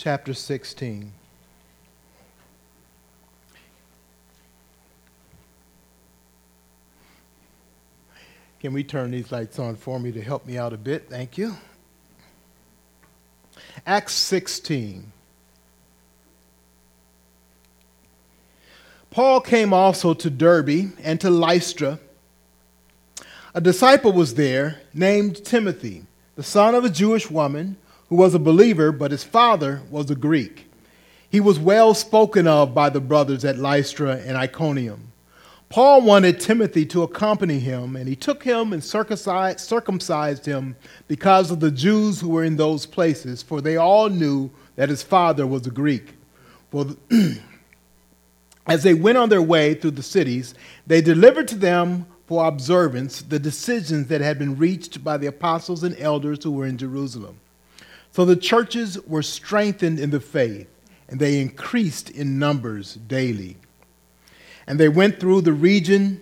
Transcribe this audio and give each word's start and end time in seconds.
chapter 0.00 0.32
16. 0.32 1.12
Can 8.60 8.72
we 8.72 8.82
turn 8.82 9.10
these 9.10 9.30
lights 9.30 9.58
on 9.58 9.76
for 9.76 10.00
me 10.00 10.10
to 10.12 10.22
help 10.22 10.46
me 10.46 10.56
out 10.56 10.72
a 10.72 10.78
bit? 10.78 11.10
Thank 11.10 11.36
you. 11.36 11.54
Acts 13.86 14.14
16. 14.14 15.12
Paul 19.10 19.42
came 19.42 19.74
also 19.74 20.14
to 20.14 20.30
Derbe 20.30 20.94
and 21.02 21.20
to 21.20 21.28
Lystra. 21.28 22.00
A 23.52 23.60
disciple 23.60 24.12
was 24.12 24.36
there 24.36 24.80
named 24.94 25.44
Timothy, 25.44 26.06
the 26.36 26.42
son 26.42 26.74
of 26.74 26.86
a 26.86 26.90
Jewish 26.90 27.30
woman 27.30 27.76
who 28.10 28.16
was 28.16 28.34
a 28.34 28.40
believer, 28.40 28.92
but 28.92 29.12
his 29.12 29.24
father 29.24 29.80
was 29.88 30.10
a 30.10 30.16
Greek. 30.16 30.70
He 31.30 31.40
was 31.40 31.60
well 31.60 31.94
spoken 31.94 32.46
of 32.48 32.74
by 32.74 32.90
the 32.90 33.00
brothers 33.00 33.44
at 33.44 33.58
Lystra 33.58 34.16
and 34.16 34.36
Iconium. 34.36 35.12
Paul 35.68 36.02
wanted 36.02 36.40
Timothy 36.40 36.84
to 36.86 37.04
accompany 37.04 37.60
him, 37.60 37.94
and 37.94 38.08
he 38.08 38.16
took 38.16 38.42
him 38.42 38.72
and 38.72 38.82
circumcised 38.82 40.44
him 40.44 40.74
because 41.06 41.52
of 41.52 41.60
the 41.60 41.70
Jews 41.70 42.20
who 42.20 42.30
were 42.30 42.42
in 42.42 42.56
those 42.56 42.84
places, 42.84 43.40
for 43.44 43.60
they 43.60 43.76
all 43.76 44.08
knew 44.08 44.50
that 44.74 44.88
his 44.88 45.04
father 45.04 45.46
was 45.46 45.68
a 45.68 45.70
Greek. 45.70 46.14
For 46.72 46.86
as 48.66 48.82
they 48.82 48.94
went 48.94 49.18
on 49.18 49.28
their 49.28 49.40
way 49.40 49.74
through 49.74 49.92
the 49.92 50.02
cities, 50.02 50.56
they 50.88 51.00
delivered 51.00 51.46
to 51.48 51.56
them 51.56 52.06
for 52.26 52.48
observance 52.48 53.22
the 53.22 53.38
decisions 53.38 54.08
that 54.08 54.20
had 54.20 54.40
been 54.40 54.56
reached 54.56 55.04
by 55.04 55.16
the 55.16 55.28
apostles 55.28 55.84
and 55.84 55.96
elders 56.00 56.42
who 56.42 56.50
were 56.50 56.66
in 56.66 56.76
Jerusalem. 56.76 57.38
So 58.20 58.26
the 58.26 58.36
churches 58.36 59.00
were 59.06 59.22
strengthened 59.22 59.98
in 59.98 60.10
the 60.10 60.20
faith, 60.20 60.68
and 61.08 61.18
they 61.18 61.40
increased 61.40 62.10
in 62.10 62.38
numbers 62.38 62.96
daily. 62.96 63.56
And 64.66 64.78
they 64.78 64.90
went 64.90 65.18
through 65.18 65.40
the 65.40 65.54
region 65.54 66.20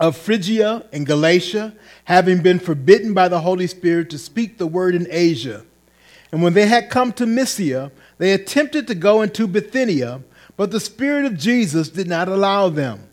of 0.00 0.16
Phrygia 0.16 0.86
and 0.92 1.06
Galatia, 1.06 1.72
having 2.06 2.42
been 2.42 2.58
forbidden 2.58 3.14
by 3.14 3.28
the 3.28 3.42
Holy 3.42 3.68
Spirit 3.68 4.10
to 4.10 4.18
speak 4.18 4.58
the 4.58 4.66
word 4.66 4.96
in 4.96 5.06
Asia. 5.08 5.64
And 6.32 6.42
when 6.42 6.54
they 6.54 6.66
had 6.66 6.90
come 6.90 7.12
to 7.12 7.26
Mysia, 7.26 7.92
they 8.18 8.32
attempted 8.32 8.88
to 8.88 8.96
go 8.96 9.22
into 9.22 9.46
Bithynia, 9.46 10.22
but 10.56 10.72
the 10.72 10.80
Spirit 10.80 11.26
of 11.26 11.38
Jesus 11.38 11.90
did 11.90 12.08
not 12.08 12.26
allow 12.26 12.70
them. 12.70 13.06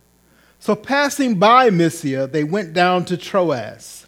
So, 0.57 0.73
passing 0.75 1.35
by 1.35 1.69
Mysia, 1.69 2.25
they 2.25 2.43
went 2.43 2.73
down 2.73 3.05
to 3.05 3.15
Troas. 3.15 4.05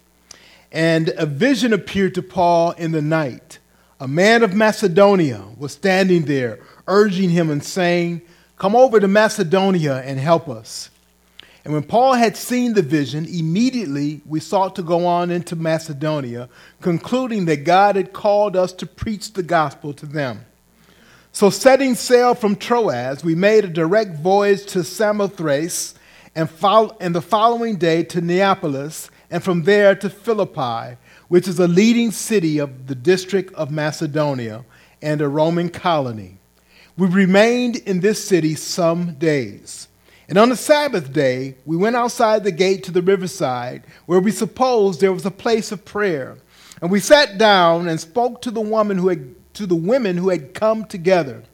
And 0.70 1.10
a 1.16 1.26
vision 1.26 1.72
appeared 1.72 2.14
to 2.16 2.22
Paul 2.22 2.72
in 2.72 2.92
the 2.92 3.00
night. 3.00 3.57
A 4.00 4.06
man 4.06 4.42
of 4.42 4.54
Macedonia 4.54 5.42
was 5.56 5.72
standing 5.72 6.24
there, 6.24 6.60
urging 6.86 7.30
him 7.30 7.50
and 7.50 7.62
saying, 7.62 8.22
Come 8.56 8.76
over 8.76 9.00
to 9.00 9.08
Macedonia 9.08 10.02
and 10.04 10.18
help 10.18 10.48
us. 10.48 10.90
And 11.64 11.74
when 11.74 11.82
Paul 11.82 12.14
had 12.14 12.36
seen 12.36 12.74
the 12.74 12.82
vision, 12.82 13.26
immediately 13.26 14.20
we 14.24 14.40
sought 14.40 14.74
to 14.76 14.82
go 14.82 15.06
on 15.06 15.30
into 15.30 15.54
Macedonia, 15.54 16.48
concluding 16.80 17.44
that 17.44 17.64
God 17.64 17.96
had 17.96 18.12
called 18.12 18.56
us 18.56 18.72
to 18.74 18.86
preach 18.86 19.32
the 19.32 19.42
gospel 19.42 19.92
to 19.94 20.06
them. 20.06 20.44
So, 21.32 21.50
setting 21.50 21.94
sail 21.94 22.34
from 22.34 22.56
Troas, 22.56 23.22
we 23.22 23.34
made 23.34 23.64
a 23.64 23.68
direct 23.68 24.16
voyage 24.16 24.64
to 24.66 24.82
Samothrace, 24.82 25.94
and, 26.34 26.48
fo- 26.48 26.96
and 27.00 27.14
the 27.14 27.20
following 27.20 27.76
day 27.76 28.02
to 28.04 28.20
Neapolis, 28.20 29.10
and 29.30 29.42
from 29.42 29.64
there 29.64 29.94
to 29.96 30.08
Philippi, 30.08 30.96
which 31.28 31.46
is 31.46 31.58
a 31.58 31.68
leading 31.68 32.10
city 32.10 32.58
of 32.58 32.86
the 32.86 32.94
district 32.94 33.54
of 33.54 33.70
Macedonia 33.70 34.64
and 35.00 35.20
a 35.20 35.28
Roman 35.28 35.68
colony. 35.68 36.38
We 36.96 37.06
remained 37.06 37.76
in 37.76 38.00
this 38.00 38.26
city 38.26 38.54
some 38.54 39.14
days. 39.14 39.88
And 40.28 40.36
on 40.36 40.48
the 40.48 40.56
Sabbath 40.56 41.12
day, 41.12 41.56
we 41.64 41.76
went 41.76 41.96
outside 41.96 42.44
the 42.44 42.52
gate 42.52 42.82
to 42.84 42.90
the 42.90 43.00
riverside, 43.00 43.84
where 44.06 44.20
we 44.20 44.30
supposed 44.30 45.00
there 45.00 45.12
was 45.12 45.24
a 45.24 45.30
place 45.30 45.72
of 45.72 45.84
prayer. 45.84 46.36
And 46.82 46.90
we 46.90 47.00
sat 47.00 47.38
down 47.38 47.88
and 47.88 48.00
spoke 48.00 48.42
to 48.42 48.50
the 48.50 48.60
woman 48.60 48.98
who 48.98 49.08
had, 49.08 49.34
to 49.54 49.66
the 49.66 49.74
women 49.74 50.16
who 50.16 50.28
had 50.28 50.54
come 50.54 50.84
together. 50.84 51.44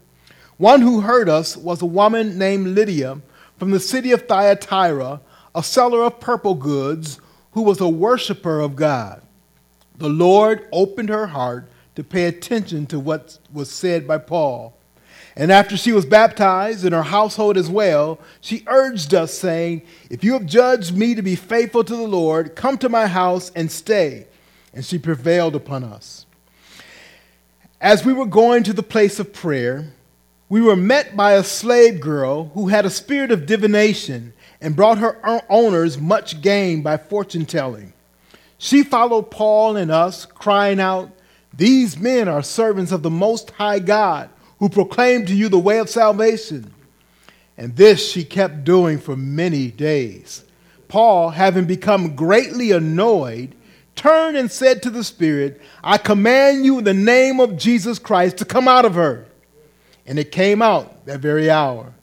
One 0.57 0.81
who 0.81 1.01
heard 1.01 1.29
us 1.29 1.55
was 1.55 1.81
a 1.81 1.85
woman 1.85 2.37
named 2.37 2.67
Lydia 2.67 3.21
from 3.57 3.71
the 3.71 3.79
city 3.79 4.11
of 4.11 4.27
Thyatira, 4.27 5.21
a 5.53 5.63
seller 5.63 6.03
of 6.03 6.19
purple 6.19 6.55
goods, 6.55 7.19
who 7.51 7.61
was 7.61 7.79
a 7.79 7.87
worshiper 7.87 8.59
of 8.59 8.75
God. 8.75 9.21
The 9.97 10.09
Lord 10.09 10.67
opened 10.71 11.09
her 11.09 11.27
heart 11.27 11.69
to 11.95 12.03
pay 12.03 12.25
attention 12.25 12.85
to 12.87 12.99
what 12.99 13.39
was 13.53 13.71
said 13.71 14.07
by 14.07 14.17
Paul. 14.17 14.77
And 15.37 15.51
after 15.51 15.75
she 15.75 15.91
was 15.91 16.05
baptized 16.05 16.85
in 16.85 16.93
her 16.93 17.03
household 17.03 17.57
as 17.57 17.69
well, 17.69 18.19
she 18.39 18.63
urged 18.67 19.13
us, 19.13 19.33
saying, 19.33 19.81
If 20.09 20.23
you 20.23 20.33
have 20.33 20.45
judged 20.45 20.95
me 20.95 21.13
to 21.15 21.21
be 21.21 21.35
faithful 21.35 21.83
to 21.83 21.95
the 21.95 22.07
Lord, 22.07 22.55
come 22.55 22.77
to 22.77 22.89
my 22.89 23.07
house 23.07 23.51
and 23.55 23.69
stay. 23.69 24.27
And 24.73 24.85
she 24.85 24.97
prevailed 24.97 25.55
upon 25.55 25.83
us. 25.83 26.25
As 27.81 28.05
we 28.05 28.13
were 28.13 28.25
going 28.25 28.63
to 28.63 28.73
the 28.73 28.83
place 28.83 29.19
of 29.19 29.33
prayer, 29.33 29.93
we 30.47 30.61
were 30.61 30.75
met 30.75 31.17
by 31.17 31.33
a 31.33 31.43
slave 31.43 31.99
girl 31.99 32.45
who 32.53 32.67
had 32.67 32.85
a 32.85 32.89
spirit 32.89 33.31
of 33.31 33.45
divination 33.45 34.33
and 34.61 34.75
brought 34.75 34.99
her 34.99 35.19
owners 35.49 35.97
much 35.97 36.41
gain 36.41 36.81
by 36.81 36.97
fortune 36.97 37.45
telling. 37.45 37.93
She 38.57 38.83
followed 38.83 39.31
Paul 39.31 39.77
and 39.77 39.91
us, 39.91 40.25
crying 40.25 40.79
out, 40.79 41.11
These 41.53 41.97
men 41.97 42.27
are 42.27 42.41
servants 42.41 42.91
of 42.91 43.03
the 43.03 43.09
Most 43.09 43.51
High 43.51 43.79
God 43.79 44.29
who 44.59 44.69
proclaim 44.69 45.25
to 45.25 45.35
you 45.35 45.49
the 45.49 45.59
way 45.59 45.79
of 45.79 45.89
salvation. 45.89 46.73
And 47.57 47.75
this 47.75 48.11
she 48.11 48.23
kept 48.23 48.63
doing 48.63 48.99
for 48.99 49.15
many 49.15 49.71
days. 49.71 50.43
Paul, 50.87 51.29
having 51.29 51.65
become 51.65 52.15
greatly 52.15 52.71
annoyed, 52.71 53.55
turned 53.95 54.37
and 54.37 54.51
said 54.51 54.83
to 54.83 54.89
the 54.89 55.03
Spirit, 55.03 55.61
I 55.83 55.97
command 55.97 56.65
you 56.65 56.77
in 56.79 56.83
the 56.83 56.93
name 56.93 57.39
of 57.39 57.57
Jesus 57.57 57.99
Christ 57.99 58.37
to 58.37 58.45
come 58.45 58.67
out 58.67 58.85
of 58.85 58.95
her. 58.95 59.25
And 60.05 60.19
it 60.19 60.31
came 60.31 60.61
out 60.61 61.05
that 61.05 61.19
very 61.19 61.49
hour. 61.49 61.93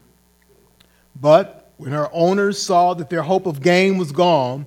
But 1.18 1.70
when 1.76 1.92
her 1.92 2.08
owners 2.12 2.60
saw 2.60 2.94
that 2.94 3.10
their 3.10 3.22
hope 3.22 3.46
of 3.46 3.62
gain 3.62 3.98
was 3.98 4.12
gone, 4.12 4.66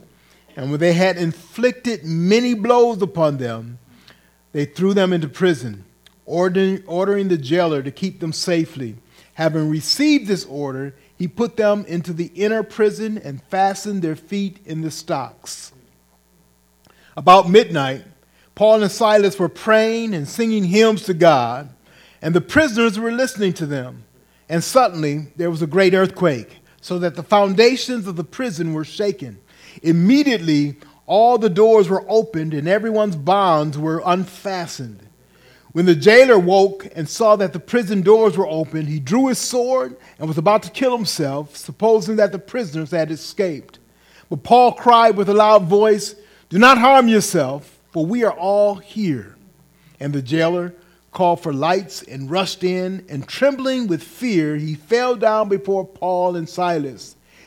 And 0.55 0.71
when 0.71 0.79
they 0.79 0.93
had 0.93 1.17
inflicted 1.17 2.03
many 2.03 2.53
blows 2.53 3.01
upon 3.01 3.37
them, 3.37 3.79
they 4.51 4.65
threw 4.65 4.93
them 4.93 5.13
into 5.13 5.29
prison 5.29 5.85
ordering, 6.25 6.81
ordering 6.87 7.27
the 7.27 7.37
jailer 7.37 7.83
to 7.83 7.91
keep 7.91 8.19
them 8.19 8.31
safely. 8.33 8.95
Having 9.33 9.69
received 9.69 10.27
this 10.27 10.45
order, 10.45 10.95
he 11.17 11.27
put 11.27 11.57
them 11.57 11.85
into 11.87 12.13
the 12.13 12.31
inner 12.35 12.63
prison 12.63 13.17
and 13.17 13.43
fastened 13.43 14.01
their 14.01 14.15
feet 14.15 14.59
in 14.65 14.81
the 14.81 14.91
stocks. 14.91 15.73
About 17.17 17.49
midnight, 17.49 18.03
Paul 18.55 18.81
and 18.81 18.91
Silas 18.91 19.37
were 19.37 19.49
praying 19.49 20.13
and 20.13 20.27
singing 20.27 20.63
hymns 20.63 21.03
to 21.03 21.13
God, 21.13 21.69
and 22.21 22.33
the 22.33 22.41
prisoners 22.41 22.97
were 22.97 23.11
listening 23.11 23.53
to 23.53 23.65
them. 23.65 24.03
And 24.47 24.63
suddenly 24.63 25.27
there 25.35 25.51
was 25.51 25.61
a 25.61 25.67
great 25.67 25.93
earthquake, 25.93 26.59
so 26.81 26.99
that 26.99 27.15
the 27.15 27.23
foundations 27.23 28.07
of 28.07 28.15
the 28.15 28.23
prison 28.23 28.73
were 28.73 28.85
shaken. 28.85 29.39
Immediately, 29.81 30.75
all 31.05 31.37
the 31.37 31.49
doors 31.49 31.89
were 31.89 32.05
opened 32.07 32.53
and 32.53 32.67
everyone's 32.67 33.15
bonds 33.15 33.77
were 33.77 34.01
unfastened. 34.05 35.07
When 35.73 35.85
the 35.85 35.95
jailer 35.95 36.37
woke 36.37 36.87
and 36.95 37.07
saw 37.07 37.37
that 37.37 37.53
the 37.53 37.59
prison 37.59 38.01
doors 38.01 38.37
were 38.37 38.47
open, 38.47 38.87
he 38.87 38.99
drew 38.99 39.27
his 39.27 39.39
sword 39.39 39.95
and 40.19 40.27
was 40.27 40.37
about 40.37 40.63
to 40.63 40.71
kill 40.71 40.95
himself, 40.95 41.55
supposing 41.55 42.17
that 42.17 42.33
the 42.33 42.39
prisoners 42.39 42.91
had 42.91 43.09
escaped. 43.09 43.79
But 44.29 44.43
Paul 44.43 44.73
cried 44.73 45.15
with 45.15 45.29
a 45.29 45.33
loud 45.33 45.63
voice, 45.63 46.15
Do 46.49 46.59
not 46.59 46.77
harm 46.77 47.07
yourself, 47.07 47.79
for 47.91 48.05
we 48.05 48.23
are 48.23 48.33
all 48.33 48.75
here. 48.75 49.37
And 49.99 50.11
the 50.11 50.21
jailer 50.21 50.73
called 51.11 51.41
for 51.41 51.53
lights 51.53 52.03
and 52.03 52.31
rushed 52.31 52.63
in, 52.63 53.05
and 53.09 53.27
trembling 53.27 53.87
with 53.87 54.01
fear, 54.01 54.55
he 54.55 54.75
fell 54.75 55.15
down 55.15 55.49
before 55.49 55.85
Paul 55.85 56.35
and 56.35 56.47
Silas. 56.47 57.15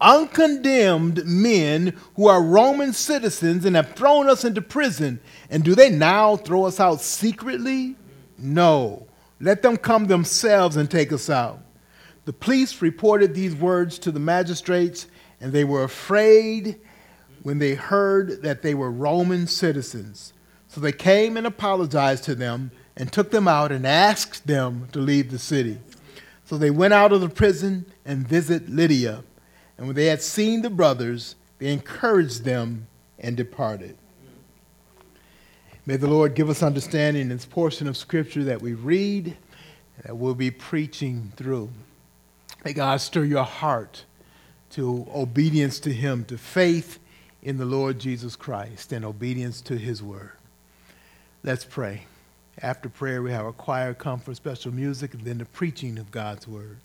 uncondemned 0.00 1.24
men 1.24 1.96
who 2.16 2.26
are 2.26 2.42
Roman 2.42 2.92
citizens, 2.92 3.64
and 3.64 3.76
have 3.76 3.94
thrown 3.94 4.28
us 4.28 4.44
into 4.44 4.62
prison. 4.62 5.20
And 5.50 5.62
do 5.62 5.74
they 5.74 5.90
now 5.90 6.36
throw 6.36 6.64
us 6.64 6.80
out 6.80 7.00
secretly? 7.00 7.96
No. 8.38 9.06
Let 9.40 9.62
them 9.62 9.76
come 9.76 10.06
themselves 10.06 10.76
and 10.76 10.90
take 10.90 11.12
us 11.12 11.30
out. 11.30 11.60
The 12.24 12.32
police 12.32 12.82
reported 12.82 13.34
these 13.34 13.54
words 13.54 13.98
to 14.00 14.12
the 14.12 14.20
magistrates, 14.20 15.06
and 15.40 15.52
they 15.52 15.64
were 15.64 15.82
afraid 15.82 16.80
when 17.42 17.58
they 17.58 17.74
heard 17.74 18.42
that 18.42 18.62
they 18.62 18.74
were 18.74 18.90
Roman 18.90 19.46
citizens. 19.46 20.32
So 20.68 20.80
they 20.80 20.92
came 20.92 21.36
and 21.36 21.46
apologized 21.46 22.24
to 22.24 22.34
them 22.34 22.70
and 22.96 23.10
took 23.10 23.30
them 23.30 23.48
out 23.48 23.72
and 23.72 23.86
asked 23.86 24.46
them 24.46 24.88
to 24.92 24.98
leave 24.98 25.30
the 25.30 25.38
city. 25.38 25.78
So 26.44 26.58
they 26.58 26.70
went 26.70 26.94
out 26.94 27.12
of 27.12 27.20
the 27.20 27.28
prison 27.28 27.86
and 28.04 28.28
visited 28.28 28.68
Lydia. 28.68 29.24
And 29.80 29.88
when 29.88 29.96
they 29.96 30.06
had 30.06 30.20
seen 30.20 30.60
the 30.60 30.68
brothers, 30.68 31.36
they 31.58 31.72
encouraged 31.72 32.44
them 32.44 32.86
and 33.18 33.34
departed. 33.34 33.96
May 35.86 35.96
the 35.96 36.06
Lord 36.06 36.34
give 36.34 36.50
us 36.50 36.62
understanding 36.62 37.22
in 37.22 37.28
this 37.30 37.46
portion 37.46 37.88
of 37.88 37.96
Scripture 37.96 38.44
that 38.44 38.60
we 38.60 38.74
read, 38.74 39.24
and 39.96 40.04
that 40.04 40.18
we'll 40.18 40.34
be 40.34 40.50
preaching 40.50 41.32
through. 41.34 41.70
May 42.62 42.74
God 42.74 43.00
stir 43.00 43.24
your 43.24 43.44
heart 43.44 44.04
to 44.72 45.08
obedience 45.14 45.80
to 45.80 45.92
Him, 45.94 46.26
to 46.26 46.36
faith 46.36 46.98
in 47.42 47.56
the 47.56 47.64
Lord 47.64 47.98
Jesus 47.98 48.36
Christ, 48.36 48.92
and 48.92 49.02
obedience 49.02 49.62
to 49.62 49.78
His 49.78 50.02
word. 50.02 50.32
Let's 51.42 51.64
pray. 51.64 52.02
After 52.60 52.90
prayer, 52.90 53.22
we 53.22 53.32
have 53.32 53.46
a 53.46 53.52
choir 53.54 53.94
come 53.94 54.20
for 54.20 54.34
special 54.34 54.74
music 54.74 55.14
and 55.14 55.24
then 55.24 55.38
the 55.38 55.46
preaching 55.46 55.98
of 55.98 56.10
God's 56.10 56.46
word. 56.46 56.76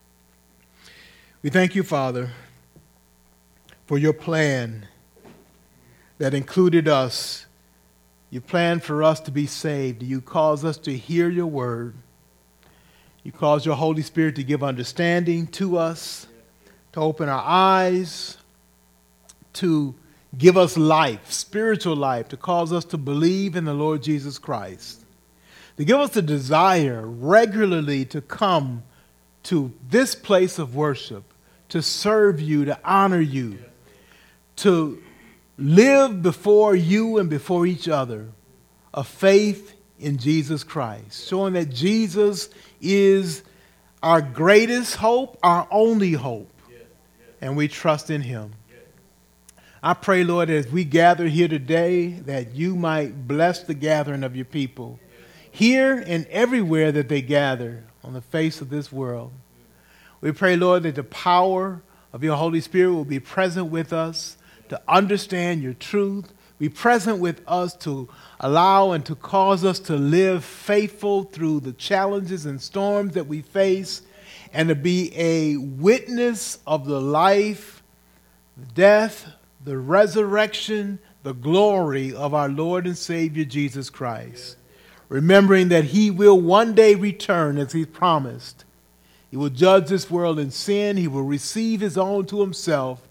We 1.42 1.50
thank 1.50 1.74
you, 1.74 1.82
Father, 1.82 2.30
for 3.86 3.98
your 3.98 4.12
plan 4.12 4.86
that 6.18 6.34
included 6.34 6.88
us. 6.88 7.46
You 8.30 8.40
planned 8.40 8.82
for 8.82 9.02
us 9.02 9.20
to 9.20 9.30
be 9.30 9.46
saved. 9.46 10.02
You 10.02 10.20
caused 10.20 10.64
us 10.64 10.78
to 10.78 10.96
hear 10.96 11.28
your 11.28 11.46
word. 11.46 11.94
You 13.22 13.32
caused 13.32 13.66
your 13.66 13.76
Holy 13.76 14.02
Spirit 14.02 14.36
to 14.36 14.44
give 14.44 14.62
understanding 14.62 15.46
to 15.48 15.78
us, 15.78 16.26
to 16.92 17.00
open 17.00 17.28
our 17.28 17.42
eyes, 17.44 18.36
to 19.54 19.94
give 20.36 20.56
us 20.56 20.76
life, 20.76 21.32
spiritual 21.32 21.96
life, 21.96 22.28
to 22.28 22.36
cause 22.36 22.72
us 22.72 22.84
to 22.86 22.98
believe 22.98 23.56
in 23.56 23.64
the 23.64 23.74
Lord 23.74 24.02
Jesus 24.02 24.38
Christ, 24.38 25.04
to 25.76 25.84
give 25.84 25.98
us 25.98 26.10
the 26.10 26.22
desire 26.22 27.06
regularly 27.06 28.04
to 28.06 28.20
come 28.20 28.82
to 29.44 29.72
this 29.88 30.14
place 30.14 30.58
of 30.58 30.74
worship, 30.74 31.24
to 31.68 31.82
serve 31.82 32.40
you, 32.40 32.64
to 32.64 32.78
honor 32.84 33.20
you, 33.20 33.58
to 34.56 35.02
live 35.58 36.22
before 36.22 36.74
you 36.74 37.18
and 37.18 37.30
before 37.30 37.66
each 37.66 37.88
other 37.88 38.28
a 38.92 39.04
faith 39.04 39.74
in 39.98 40.18
Jesus 40.18 40.64
Christ, 40.64 41.28
showing 41.28 41.54
that 41.54 41.70
Jesus 41.70 42.50
is 42.80 43.42
our 44.02 44.20
greatest 44.20 44.96
hope, 44.96 45.38
our 45.42 45.66
only 45.70 46.12
hope, 46.12 46.52
and 47.40 47.56
we 47.56 47.68
trust 47.68 48.10
in 48.10 48.22
him. 48.22 48.52
I 49.82 49.94
pray, 49.94 50.24
Lord, 50.24 50.50
as 50.50 50.68
we 50.68 50.84
gather 50.84 51.28
here 51.28 51.48
today, 51.48 52.08
that 52.08 52.54
you 52.54 52.74
might 52.74 53.28
bless 53.28 53.62
the 53.62 53.74
gathering 53.74 54.24
of 54.24 54.34
your 54.34 54.44
people 54.44 54.98
here 55.50 56.02
and 56.06 56.26
everywhere 56.26 56.92
that 56.92 57.08
they 57.08 57.22
gather 57.22 57.84
on 58.02 58.12
the 58.12 58.20
face 58.20 58.60
of 58.60 58.68
this 58.68 58.90
world. 58.92 59.32
We 60.20 60.32
pray, 60.32 60.56
Lord, 60.56 60.82
that 60.82 60.96
the 60.96 61.04
power 61.04 61.82
of 62.12 62.24
your 62.24 62.36
Holy 62.36 62.60
Spirit 62.60 62.92
will 62.92 63.04
be 63.04 63.20
present 63.20 63.66
with 63.66 63.92
us 63.92 64.35
to 64.68 64.80
understand 64.88 65.62
your 65.62 65.74
truth, 65.74 66.32
be 66.58 66.68
present 66.68 67.18
with 67.18 67.42
us 67.46 67.74
to 67.76 68.08
allow 68.40 68.92
and 68.92 69.04
to 69.06 69.14
cause 69.14 69.64
us 69.64 69.78
to 69.80 69.96
live 69.96 70.44
faithful 70.44 71.24
through 71.24 71.60
the 71.60 71.72
challenges 71.72 72.46
and 72.46 72.60
storms 72.60 73.14
that 73.14 73.26
we 73.26 73.42
face, 73.42 74.02
and 74.52 74.68
to 74.68 74.74
be 74.74 75.12
a 75.14 75.56
witness 75.56 76.58
of 76.66 76.86
the 76.86 77.00
life, 77.00 77.82
the 78.56 78.66
death, 78.66 79.26
the 79.64 79.76
resurrection, 79.76 80.98
the 81.24 81.34
glory 81.34 82.14
of 82.14 82.32
our 82.32 82.48
Lord 82.48 82.86
and 82.86 82.96
Savior 82.96 83.44
Jesus 83.44 83.90
Christ. 83.90 84.56
Remembering 85.08 85.68
that 85.68 85.84
He 85.84 86.10
will 86.10 86.40
one 86.40 86.74
day 86.74 86.94
return 86.94 87.58
as 87.58 87.72
He 87.72 87.84
promised. 87.84 88.64
He 89.30 89.36
will 89.36 89.50
judge 89.50 89.88
this 89.88 90.10
world 90.10 90.38
in 90.38 90.50
sin, 90.50 90.96
He 90.96 91.08
will 91.08 91.22
receive 91.22 91.80
His 91.80 91.98
own 91.98 92.26
to 92.26 92.40
Himself, 92.40 93.05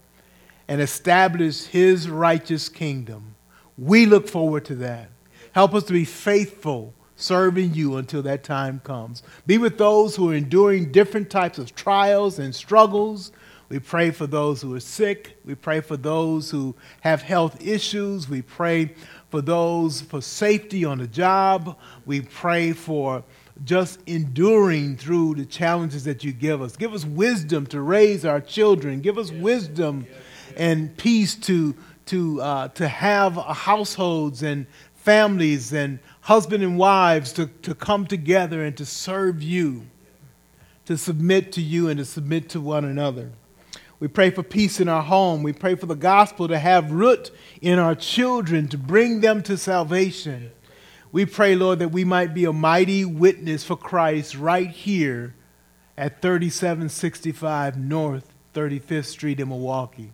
and 0.68 0.80
establish 0.80 1.64
His 1.64 2.08
righteous 2.08 2.68
kingdom. 2.68 3.34
We 3.78 4.06
look 4.06 4.28
forward 4.28 4.64
to 4.66 4.74
that. 4.76 5.10
Help 5.52 5.74
us 5.74 5.84
to 5.84 5.92
be 5.92 6.04
faithful 6.04 6.94
serving 7.16 7.74
you 7.74 7.96
until 7.96 8.22
that 8.22 8.44
time 8.44 8.80
comes. 8.84 9.22
Be 9.46 9.58
with 9.58 9.78
those 9.78 10.14
who 10.14 10.30
are 10.30 10.34
enduring 10.34 10.92
different 10.92 11.30
types 11.30 11.58
of 11.58 11.74
trials 11.74 12.38
and 12.38 12.54
struggles. 12.54 13.32
We 13.68 13.80
pray 13.80 14.10
for 14.12 14.26
those 14.26 14.62
who 14.62 14.74
are 14.74 14.80
sick. 14.80 15.38
We 15.44 15.54
pray 15.54 15.80
for 15.80 15.96
those 15.96 16.50
who 16.50 16.76
have 17.00 17.22
health 17.22 17.66
issues. 17.66 18.28
We 18.28 18.42
pray 18.42 18.94
for 19.30 19.40
those 19.40 20.02
for 20.02 20.20
safety 20.20 20.84
on 20.84 20.98
the 20.98 21.08
job. 21.08 21.76
We 22.04 22.20
pray 22.20 22.72
for 22.72 23.24
just 23.64 24.00
enduring 24.06 24.98
through 24.98 25.34
the 25.36 25.46
challenges 25.46 26.04
that 26.04 26.22
you 26.22 26.32
give 26.32 26.60
us. 26.62 26.76
Give 26.76 26.92
us 26.92 27.04
wisdom 27.04 27.66
to 27.68 27.80
raise 27.80 28.24
our 28.24 28.40
children. 28.40 29.00
Give 29.00 29.18
us 29.18 29.32
wisdom 29.32 30.06
and 30.56 30.96
peace 30.96 31.34
to 31.34 31.74
to, 32.06 32.40
uh, 32.40 32.68
to 32.68 32.88
have 32.88 33.34
households 33.34 34.42
and 34.42 34.66
families 34.94 35.72
and 35.72 35.98
husband 36.22 36.62
and 36.62 36.78
wives 36.78 37.32
to, 37.34 37.46
to 37.46 37.74
come 37.74 38.06
together 38.06 38.64
and 38.64 38.76
to 38.76 38.86
serve 38.86 39.42
you, 39.42 39.86
to 40.84 40.96
submit 40.96 41.52
to 41.52 41.60
you 41.60 41.88
and 41.88 41.98
to 41.98 42.04
submit 42.04 42.48
to 42.50 42.60
one 42.60 42.84
another. 42.84 43.30
We 43.98 44.08
pray 44.08 44.30
for 44.30 44.42
peace 44.42 44.78
in 44.78 44.88
our 44.88 45.02
home. 45.02 45.42
We 45.42 45.52
pray 45.52 45.74
for 45.74 45.86
the 45.86 45.94
gospel 45.94 46.48
to 46.48 46.58
have 46.58 46.92
root 46.92 47.30
in 47.60 47.78
our 47.78 47.94
children, 47.94 48.68
to 48.68 48.78
bring 48.78 49.20
them 49.20 49.42
to 49.44 49.56
salvation. 49.56 50.50
We 51.12 51.24
pray, 51.24 51.54
Lord, 51.54 51.78
that 51.78 51.88
we 51.88 52.04
might 52.04 52.34
be 52.34 52.44
a 52.44 52.52
mighty 52.52 53.04
witness 53.04 53.64
for 53.64 53.76
Christ 53.76 54.36
right 54.36 54.68
here 54.68 55.34
at 55.96 56.20
3765 56.20 57.78
North 57.78 58.34
35th 58.54 59.06
Street 59.06 59.40
in 59.40 59.48
Milwaukee 59.48 60.12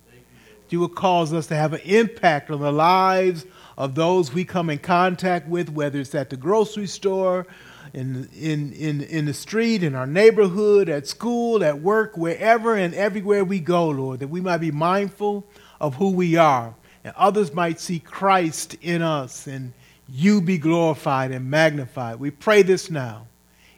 you 0.72 0.80
will 0.80 0.88
cause 0.88 1.32
us 1.32 1.46
to 1.48 1.54
have 1.54 1.72
an 1.72 1.80
impact 1.84 2.50
on 2.50 2.60
the 2.60 2.72
lives 2.72 3.44
of 3.76 3.94
those 3.94 4.32
we 4.32 4.44
come 4.44 4.70
in 4.70 4.78
contact 4.78 5.48
with, 5.48 5.68
whether 5.68 6.00
it's 6.00 6.14
at 6.14 6.30
the 6.30 6.36
grocery 6.36 6.86
store, 6.86 7.46
in, 7.92 8.28
in, 8.34 8.72
in, 8.72 9.02
in 9.02 9.26
the 9.26 9.34
street, 9.34 9.82
in 9.82 9.94
our 9.94 10.06
neighborhood, 10.06 10.88
at 10.88 11.06
school, 11.06 11.62
at 11.62 11.80
work, 11.80 12.16
wherever 12.16 12.74
and 12.74 12.94
everywhere 12.94 13.44
we 13.44 13.60
go, 13.60 13.88
Lord, 13.88 14.20
that 14.20 14.28
we 14.28 14.40
might 14.40 14.58
be 14.58 14.70
mindful 14.70 15.44
of 15.80 15.94
who 15.96 16.10
we 16.10 16.36
are, 16.36 16.74
and 17.04 17.14
others 17.16 17.52
might 17.52 17.80
see 17.80 17.98
Christ 17.98 18.76
in 18.80 19.02
us, 19.02 19.46
and 19.46 19.72
you 20.08 20.40
be 20.40 20.58
glorified 20.58 21.32
and 21.32 21.50
magnified. 21.50 22.18
We 22.18 22.30
pray 22.30 22.62
this 22.62 22.90
now. 22.90 23.26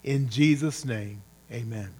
In 0.02 0.28
Jesus' 0.28 0.84
name, 0.84 1.22
amen. 1.50 1.90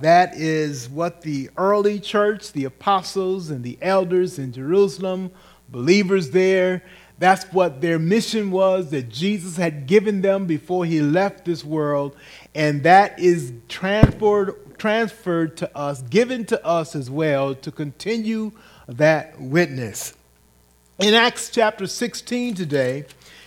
That 0.00 0.36
is 0.36 0.88
what 0.88 1.22
the 1.22 1.50
early 1.56 1.98
church, 1.98 2.52
the 2.52 2.64
apostles 2.64 3.50
and 3.50 3.64
the 3.64 3.78
elders 3.82 4.38
in 4.38 4.52
Jerusalem, 4.52 5.32
believers 5.68 6.30
there, 6.30 6.82
that's 7.18 7.44
what 7.52 7.80
their 7.80 7.98
mission 7.98 8.52
was 8.52 8.90
that 8.90 9.08
Jesus 9.08 9.56
had 9.56 9.86
given 9.86 10.22
them 10.22 10.46
before 10.46 10.84
he 10.84 11.00
left 11.00 11.44
this 11.44 11.64
world. 11.64 12.16
And 12.54 12.84
that 12.84 13.18
is 13.18 13.52
transferred, 13.68 14.78
transferred 14.78 15.56
to 15.58 15.76
us, 15.76 16.02
given 16.02 16.44
to 16.46 16.64
us 16.64 16.94
as 16.94 17.10
well 17.10 17.56
to 17.56 17.72
continue 17.72 18.52
that 18.86 19.40
witness. 19.40 20.14
in 21.00 21.14
Acts 21.14 21.50
chapter 21.50 21.86
16 21.86 22.54
today, 22.54 23.04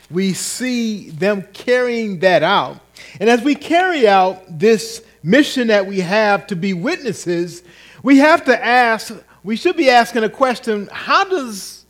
we 0.10 0.34
see 0.34 1.10
them 1.10 1.44
carrying 1.54 2.20
that 2.20 2.44
out. 2.44 2.82
And 3.22 3.30
as 3.30 3.42
we 3.42 3.56
carry 3.56 4.08
out 4.08 4.60
this 4.60 5.02
mission 5.24 5.68
that 5.68 5.86
we 5.86 6.00
have 6.00 6.48
to 6.48 6.56
be 6.56 6.74
witnesses, 6.74 7.64
we 8.04 8.18
have 8.18 8.46
to 8.46 8.66
ask, 8.66 9.14
we 9.44 9.56
should 9.56 9.78
be 9.78 9.90
asking 9.90 10.24
a 10.24 10.30
question 10.30 10.90
how 10.92 11.24
does 11.26 11.82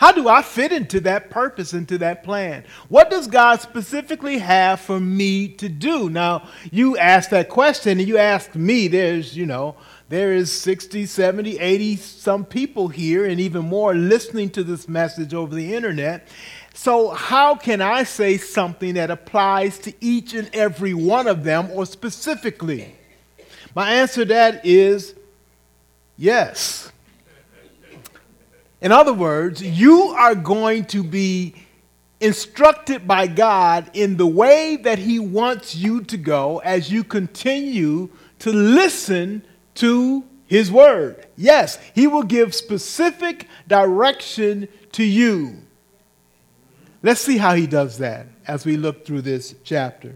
how 0.00 0.12
do 0.12 0.30
I 0.30 0.40
fit 0.40 0.72
into 0.72 0.98
that 1.00 1.28
purpose, 1.28 1.74
into 1.74 1.98
that 1.98 2.24
plan? 2.24 2.64
What 2.88 3.10
does 3.10 3.26
God 3.26 3.60
specifically 3.60 4.38
have 4.38 4.80
for 4.80 4.98
me 4.98 5.48
to 5.48 5.68
do? 5.68 6.08
Now, 6.08 6.48
you 6.72 6.96
ask 6.96 7.28
that 7.30 7.50
question 7.50 7.98
and 7.98 8.08
you 8.08 8.16
ask 8.16 8.54
me, 8.54 8.88
there's, 8.88 9.36
you 9.36 9.44
know, 9.44 9.76
there 10.10 10.32
is 10.32 10.50
60, 10.50 11.06
70, 11.06 11.60
80 11.60 11.94
some 11.94 12.44
people 12.44 12.88
here 12.88 13.26
and 13.26 13.40
even 13.40 13.64
more 13.64 13.94
listening 13.94 14.50
to 14.50 14.64
this 14.64 14.88
message 14.88 15.34
over 15.34 15.54
the 15.54 15.72
internet. 15.72 16.26
So, 16.74 17.10
how 17.10 17.54
can 17.54 17.80
I 17.80 18.02
say 18.02 18.36
something 18.36 18.94
that 18.94 19.12
applies 19.12 19.78
to 19.78 19.94
each 20.00 20.34
and 20.34 20.50
every 20.52 20.94
one 20.94 21.28
of 21.28 21.44
them 21.44 21.70
or 21.70 21.86
specifically? 21.86 22.92
My 23.76 23.92
answer 23.94 24.22
to 24.22 24.34
that 24.34 24.66
is 24.66 25.14
yes. 26.16 26.90
In 28.80 28.90
other 28.90 29.14
words, 29.14 29.62
you 29.62 30.08
are 30.08 30.34
going 30.34 30.86
to 30.86 31.04
be 31.04 31.54
instructed 32.18 33.06
by 33.06 33.28
God 33.28 33.92
in 33.94 34.16
the 34.16 34.26
way 34.26 34.74
that 34.82 34.98
He 34.98 35.20
wants 35.20 35.76
you 35.76 36.02
to 36.02 36.16
go 36.16 36.58
as 36.64 36.90
you 36.90 37.04
continue 37.04 38.08
to 38.40 38.52
listen 38.52 39.44
to 39.76 40.24
His 40.46 40.70
Word. 40.70 41.26
Yes, 41.36 41.78
He 41.94 42.06
will 42.06 42.22
give 42.22 42.54
specific 42.54 43.46
direction 43.66 44.68
to 44.92 45.04
you. 45.04 45.58
Let's 47.02 47.20
see 47.20 47.38
how 47.38 47.54
He 47.54 47.66
does 47.66 47.98
that 47.98 48.26
as 48.46 48.64
we 48.64 48.76
look 48.76 49.06
through 49.06 49.22
this 49.22 49.54
chapter. 49.64 50.14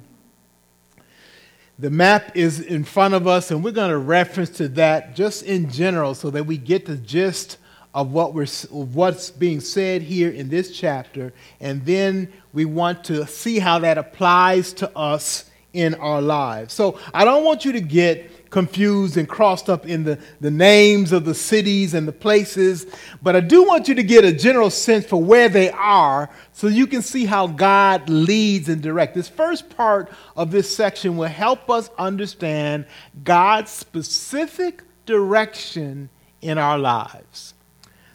The 1.78 1.90
map 1.90 2.37
is 2.37 2.61
in 2.61 2.84
front 2.84 3.14
of 3.14 3.26
us, 3.26 3.50
and 3.50 3.64
we're 3.64 3.73
going 3.73 3.90
to 3.90 3.99
reference 3.99 4.50
to 4.50 4.68
that 4.68 5.16
just 5.16 5.42
in 5.42 5.70
general 5.70 6.14
so 6.14 6.30
that 6.30 6.46
we 6.46 6.56
get 6.56 6.87
the 6.87 6.96
gist 6.96 7.58
of 7.94 8.12
what 8.12 8.34
we're, 8.34 8.46
what's 8.70 9.30
being 9.30 9.61
said 9.61 10.02
here 10.02 10.30
in 10.30 10.49
this 10.49 10.76
chapter, 10.76 11.32
and 11.61 11.84
then 11.87 12.32
we 12.52 12.64
want 12.64 13.04
to 13.04 13.26
see 13.26 13.58
how 13.61 13.78
that 13.78 13.99
applies 13.99 14.73
to 14.75 14.96
us 14.96 15.50
in 15.73 15.94
our 15.94 16.20
lives. 16.20 16.75
So 16.75 16.99
I 17.12 17.25
don't 17.25 17.44
want 17.44 17.64
you 17.64 17.73
to 17.73 17.80
get 17.80 18.30
confused 18.54 19.16
and 19.16 19.28
crossed 19.28 19.68
up 19.68 19.84
in 19.84 20.04
the, 20.04 20.16
the 20.40 20.50
names 20.50 21.11
of 21.11 21.25
the 21.25 21.34
cities 21.34 21.92
and 21.92 22.06
the 22.06 22.12
places, 22.12 22.87
but 23.20 23.34
I 23.34 23.40
do 23.40 23.64
want 23.64 23.88
you 23.88 23.96
to 23.96 24.02
get 24.04 24.25
a 24.25 24.32
general 24.32 24.70
sense 24.70 25.04
for 25.04 25.20
where 25.20 25.49
they 25.49 25.73
are 25.73 26.30
so 26.52 26.68
you 26.68 26.87
can 26.87 27.02
see 27.02 27.25
how 27.25 27.49
God 27.49 28.08
leads 28.08 28.68
and 28.68 28.80
directs. 28.80 29.16
This 29.16 29.28
first 29.28 29.70
part 29.70 30.08
of 30.37 30.52
this 30.52 30.75
section 30.75 31.16
will 31.16 31.26
help 31.26 31.68
us 31.68 31.90
understand 31.99 32.87
God's 33.25 33.73
specific 33.73 34.84
direction 35.04 36.08
in 36.40 36.56
our 36.56 36.78
lives. 36.78 37.54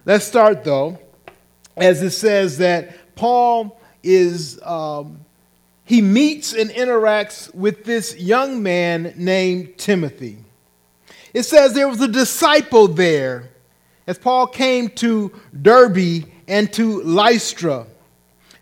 Let's 0.05 0.23
start, 0.23 0.63
though, 0.63 0.99
as 1.75 2.01
it 2.01 2.11
says 2.11 2.59
that 2.59 3.13
Paul 3.17 3.77
is, 4.03 4.57
um, 4.63 5.19
he 5.89 6.03
meets 6.03 6.53
and 6.53 6.69
interacts 6.69 7.51
with 7.55 7.83
this 7.83 8.15
young 8.15 8.61
man 8.61 9.11
named 9.17 9.75
Timothy. 9.75 10.37
It 11.33 11.41
says 11.43 11.73
there 11.73 11.89
was 11.89 11.99
a 11.99 12.07
disciple 12.07 12.87
there 12.87 13.49
as 14.05 14.19
Paul 14.19 14.45
came 14.45 14.89
to 14.89 15.31
Derbe 15.59 16.25
and 16.47 16.71
to 16.73 17.01
Lystra. 17.01 17.87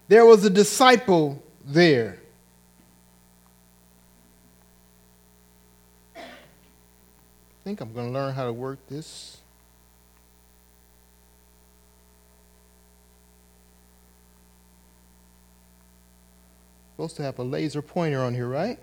There 0.07 0.25
was 0.25 0.45
a 0.45 0.49
disciple 0.49 1.43
there. 1.65 2.17
I 6.15 6.21
think 7.65 7.81
I'm 7.81 7.91
going 7.91 8.07
to 8.07 8.13
learn 8.13 8.33
how 8.33 8.45
to 8.45 8.53
work 8.53 8.79
this. 8.87 9.36
Supposed 16.97 17.17
to 17.17 17.21
have 17.21 17.37
a 17.37 17.43
laser 17.43 17.83
pointer 17.83 18.21
on 18.21 18.33
here, 18.33 18.47
right? 18.47 18.79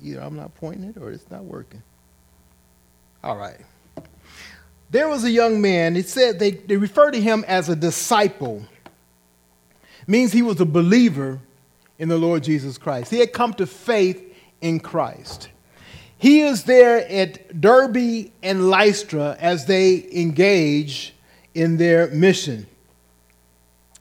Either 0.00 0.20
I'm 0.20 0.36
not 0.36 0.54
pointing 0.54 0.84
it 0.84 0.96
or 0.96 1.10
it's 1.10 1.28
not 1.28 1.42
working. 1.42 1.82
All 3.24 3.36
right. 3.36 3.56
There 4.90 5.08
was 5.08 5.24
a 5.24 5.30
young 5.32 5.60
man, 5.60 5.96
it 5.96 6.08
said 6.08 6.38
they, 6.38 6.52
they 6.52 6.76
refer 6.76 7.10
to 7.10 7.20
him 7.20 7.44
as 7.48 7.68
a 7.68 7.74
disciple. 7.74 8.64
Means 10.06 10.32
he 10.32 10.42
was 10.42 10.60
a 10.60 10.64
believer 10.64 11.40
in 11.98 12.08
the 12.08 12.16
Lord 12.16 12.44
Jesus 12.44 12.78
Christ. 12.78 13.10
He 13.10 13.18
had 13.18 13.32
come 13.32 13.54
to 13.54 13.66
faith 13.66 14.22
in 14.60 14.78
Christ. 14.78 15.48
He 16.16 16.42
is 16.42 16.62
there 16.62 16.98
at 17.10 17.60
Derbe 17.60 18.30
and 18.40 18.70
Lystra 18.70 19.36
as 19.40 19.66
they 19.66 20.08
engage 20.12 21.12
in 21.56 21.76
their 21.76 22.06
mission. 22.12 22.68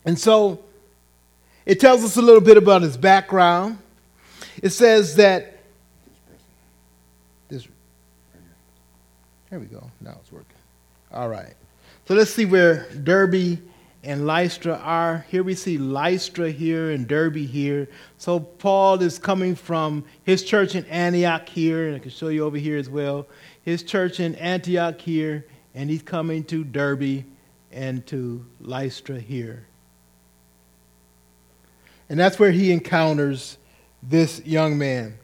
And 0.06 0.18
so 0.18 0.60
it 1.66 1.80
tells 1.80 2.04
us 2.04 2.18
a 2.18 2.22
little 2.22 2.42
bit 2.42 2.58
about 2.58 2.84
his 2.84 2.96
background. 2.96 3.80
It 4.62 4.70
says 4.70 5.16
that 5.16 5.60
this 7.50 7.68
there 9.50 9.60
we 9.60 9.66
go. 9.66 9.90
Now 10.02 10.18
it's 10.22 10.32
working. 10.32 10.48
All 11.12 11.30
right. 11.30 11.54
So 12.08 12.14
let's 12.14 12.32
see 12.32 12.46
where 12.46 12.88
Derbe 13.04 13.60
and 14.04 14.28
Lystra 14.28 14.76
are. 14.84 15.26
Here 15.30 15.44
we 15.44 15.56
see 15.56 15.78
Lystra 15.80 16.52
here 16.52 16.92
and 16.92 17.08
Derbe 17.08 17.38
here. 17.38 17.88
So 18.18 18.40
Paul 18.40 19.02
is 19.02 19.18
coming 19.18 19.56
from 19.56 20.06
his 20.24 20.44
church 20.44 20.76
in 20.76 20.86
Antioch 20.86 21.50
here, 21.50 21.88
and 21.88 21.96
I 21.96 22.00
can 22.00 22.12
show 22.12 22.28
you 22.28 22.46
over 22.46 22.58
here 22.58 22.78
as 22.78 22.90
well. 22.90 23.28
His 23.64 23.82
church 23.82 24.20
in 24.20 24.36
Antioch 24.36 25.02
here, 25.02 25.46
and 25.74 25.90
he's 25.90 26.04
coming 26.04 26.44
to 26.46 26.64
Derbe 26.64 27.24
and 27.72 28.06
to 28.08 28.46
Lystra 28.62 29.20
here. 29.20 29.66
And 32.10 32.20
that's 32.20 32.38
where 32.38 32.52
he 32.52 32.72
encounters 32.72 33.58
this 34.04 34.46
young 34.46 34.78
man. 34.78 35.18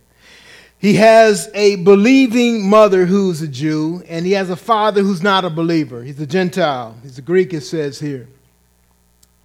He 0.80 0.96
has 0.96 1.50
a 1.54 1.76
believing 1.76 2.68
mother 2.68 3.06
who's 3.06 3.42
a 3.44 3.48
Jew, 3.48 4.04
and 4.08 4.26
he 4.26 4.32
has 4.32 4.50
a 4.50 4.56
father 4.56 5.04
who's 5.04 5.22
not 5.22 5.46
a 5.46 5.50
believer. 5.52 6.04
He's 6.04 6.20
a 6.20 6.26
Gentile. 6.26 6.98
He's 7.04 7.20
a 7.20 7.22
Greek, 7.22 7.54
it 7.54 7.62
says 7.62 8.00
here. 8.00 8.28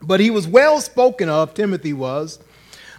But 0.01 0.21
he 0.21 0.31
was 0.31 0.49
well 0.49 0.81
spoken 0.81 1.29
of, 1.29 1.53
Timothy 1.53 1.93
was, 1.93 2.39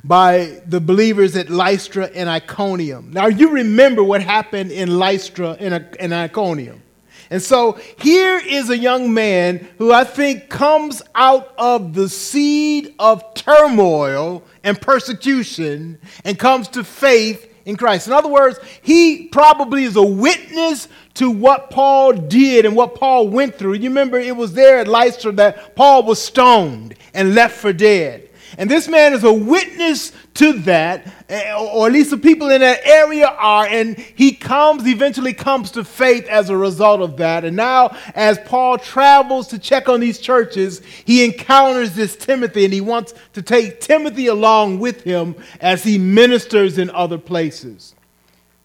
by 0.04 0.62
the 0.68 0.80
believers 0.80 1.36
at 1.36 1.50
Lystra 1.50 2.12
and 2.14 2.30
Iconium. 2.30 3.12
Now, 3.12 3.26
you 3.26 3.50
remember 3.50 4.04
what 4.04 4.22
happened 4.22 4.72
in 4.72 5.00
Lystra 5.00 5.58
and 5.60 6.14
Iconium. 6.14 6.84
And 7.30 7.42
so 7.42 7.80
here 8.00 8.38
is 8.38 8.70
a 8.70 8.78
young 8.78 9.14
man 9.14 9.68
who 9.78 9.92
I 9.92 10.04
think 10.04 10.50
comes 10.50 11.02
out 11.14 11.54
of 11.58 11.94
the 11.94 12.10
seed 12.10 12.94
of 13.00 13.34
turmoil 13.34 14.44
and 14.64 14.80
persecution 14.80 16.00
and 16.24 16.40
comes 16.40 16.68
to 16.70 16.84
faith 16.84 17.54
in 17.66 17.76
Christ. 17.76 18.08
In 18.08 18.14
other 18.14 18.30
words, 18.30 18.60
he 18.82 19.28
probably 19.28 19.84
is 19.84 19.98
a 19.98 20.02
witness 20.02 20.88
to 21.16 21.30
what 21.30 21.70
Paul 21.70 22.14
did 22.14 22.66
and 22.66 22.76
what 22.76 22.96
Paul 22.96 23.28
went 23.28 23.56
through. 23.56 23.74
You 23.74 23.90
remember 23.90 24.18
it 24.18 24.36
was 24.36 24.54
there 24.54 24.80
at 24.80 24.88
Lystra 24.88 25.34
that 25.34 25.76
Paul 25.76 26.04
was 26.04 26.22
stoned 26.22 26.96
and 27.14 27.36
left 27.36 27.58
for 27.58 27.74
dead. 27.74 28.30
And 28.58 28.70
this 28.70 28.88
man 28.88 29.14
is 29.14 29.24
a 29.24 29.34
witness 29.34 30.12
to 30.36 30.54
that, 30.60 31.08
eh, 31.30 31.54
or 31.54 31.88
at 31.88 31.94
least 31.94 32.12
the 32.12 32.18
people 32.18 32.50
in 32.50 32.62
that 32.62 32.80
area 32.86 33.28
are, 33.28 33.66
and 33.66 33.98
he 33.98 34.32
comes, 34.32 34.88
eventually 34.88 35.34
comes 35.34 35.72
to 35.72 35.84
faith 35.84 36.28
as 36.28 36.50
a 36.50 36.58
result 36.58 37.02
of 37.02 37.18
that. 37.18 37.44
And 37.44 37.58
now, 37.58 37.96
as 38.16 38.40
Paul 38.46 38.78
travels 38.78 39.48
to 39.50 39.60
check 39.60 39.90
on 39.90 40.00
these 40.00 40.20
churches, 40.20 40.82
he 41.06 41.26
encounters 41.26 41.94
this 41.94 42.16
Timothy, 42.16 42.66
and 42.66 42.74
he 42.74 42.82
wants 42.82 43.14
to 43.34 43.42
take 43.42 43.82
Timothy 43.82 44.28
along 44.28 44.80
with 44.80 45.02
him 45.02 45.36
as 45.60 45.84
he 45.84 45.98
ministers 45.98 46.78
in 46.78 46.90
other 46.92 47.18
places. 47.18 47.96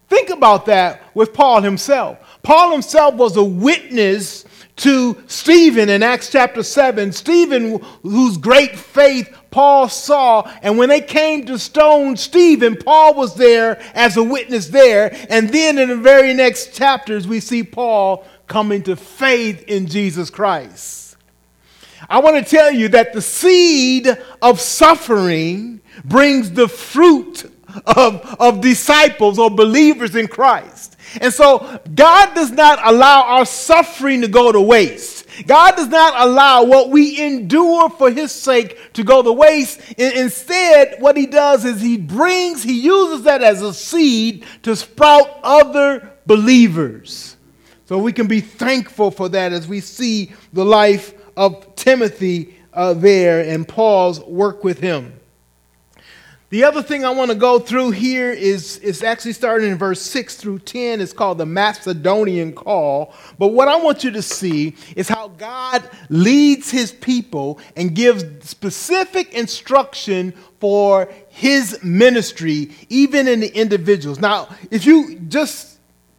Think 0.08 0.28
about 0.28 0.66
that 0.66 1.02
with 1.14 1.32
Paul 1.32 1.62
himself. 1.62 2.18
Paul 2.42 2.72
himself 2.72 3.14
was 3.14 3.36
a 3.38 3.44
witness 3.44 4.44
to 4.76 5.22
Stephen 5.26 5.88
in 5.88 6.02
Acts 6.02 6.30
chapter 6.30 6.62
7. 6.62 7.12
Stephen, 7.12 7.80
whose 8.02 8.36
great 8.36 8.78
faith 8.78 9.34
Paul 9.52 9.88
saw, 9.88 10.50
and 10.62 10.76
when 10.78 10.88
they 10.88 11.02
came 11.02 11.46
to 11.46 11.58
stone 11.58 12.16
Stephen, 12.16 12.74
Paul 12.74 13.14
was 13.14 13.36
there 13.36 13.80
as 13.94 14.16
a 14.16 14.22
witness 14.22 14.68
there. 14.68 15.14
And 15.28 15.50
then 15.50 15.78
in 15.78 15.90
the 15.90 15.96
very 15.96 16.34
next 16.34 16.74
chapters, 16.74 17.28
we 17.28 17.38
see 17.38 17.62
Paul 17.62 18.24
coming 18.48 18.82
to 18.84 18.96
faith 18.96 19.62
in 19.68 19.86
Jesus 19.86 20.30
Christ. 20.30 21.16
I 22.08 22.18
want 22.18 22.44
to 22.44 22.50
tell 22.50 22.72
you 22.72 22.88
that 22.88 23.12
the 23.12 23.22
seed 23.22 24.08
of 24.40 24.60
suffering 24.60 25.80
brings 26.04 26.50
the 26.50 26.66
fruit 26.66 27.44
of, 27.86 28.36
of 28.40 28.60
disciples 28.60 29.38
or 29.38 29.50
believers 29.50 30.16
in 30.16 30.28
Christ. 30.28 30.96
And 31.20 31.32
so 31.32 31.80
God 31.94 32.34
does 32.34 32.50
not 32.50 32.80
allow 32.84 33.22
our 33.22 33.44
suffering 33.44 34.22
to 34.22 34.28
go 34.28 34.50
to 34.50 34.60
waste. 34.60 35.21
God 35.46 35.76
does 35.76 35.88
not 35.88 36.26
allow 36.26 36.64
what 36.64 36.90
we 36.90 37.20
endure 37.20 37.90
for 37.90 38.10
his 38.10 38.32
sake 38.32 38.92
to 38.94 39.04
go 39.04 39.22
to 39.22 39.32
waste. 39.32 39.80
Instead, 39.98 40.96
what 41.00 41.16
he 41.16 41.26
does 41.26 41.64
is 41.64 41.80
he 41.80 41.96
brings, 41.96 42.62
he 42.62 42.80
uses 42.80 43.24
that 43.24 43.42
as 43.42 43.62
a 43.62 43.72
seed 43.72 44.44
to 44.62 44.76
sprout 44.76 45.38
other 45.42 46.12
believers. 46.26 47.36
So 47.86 47.98
we 47.98 48.12
can 48.12 48.26
be 48.26 48.40
thankful 48.40 49.10
for 49.10 49.28
that 49.30 49.52
as 49.52 49.68
we 49.68 49.80
see 49.80 50.32
the 50.52 50.64
life 50.64 51.14
of 51.36 51.74
Timothy 51.76 52.56
uh, 52.72 52.94
there 52.94 53.40
and 53.48 53.66
Paul's 53.66 54.20
work 54.20 54.64
with 54.64 54.78
him. 54.78 55.12
The 56.52 56.64
other 56.64 56.82
thing 56.82 57.02
I 57.02 57.08
want 57.08 57.30
to 57.30 57.34
go 57.34 57.58
through 57.58 57.92
here 57.92 58.30
is, 58.30 58.76
is 58.80 59.02
actually 59.02 59.32
starting 59.32 59.70
in 59.70 59.78
verse 59.78 60.02
6 60.02 60.36
through 60.36 60.58
10. 60.58 61.00
It's 61.00 61.14
called 61.14 61.38
the 61.38 61.46
Macedonian 61.46 62.52
call. 62.52 63.14
But 63.38 63.54
what 63.54 63.68
I 63.68 63.76
want 63.76 64.04
you 64.04 64.10
to 64.10 64.20
see 64.20 64.76
is 64.94 65.08
how 65.08 65.28
God 65.28 65.82
leads 66.10 66.70
his 66.70 66.92
people 66.92 67.58
and 67.74 67.94
gives 67.94 68.46
specific 68.46 69.32
instruction 69.32 70.34
for 70.60 71.10
his 71.30 71.82
ministry, 71.82 72.70
even 72.90 73.28
in 73.28 73.40
the 73.40 73.58
individuals. 73.58 74.20
Now, 74.20 74.54
if 74.70 74.84
you 74.84 75.20
just 75.20 75.72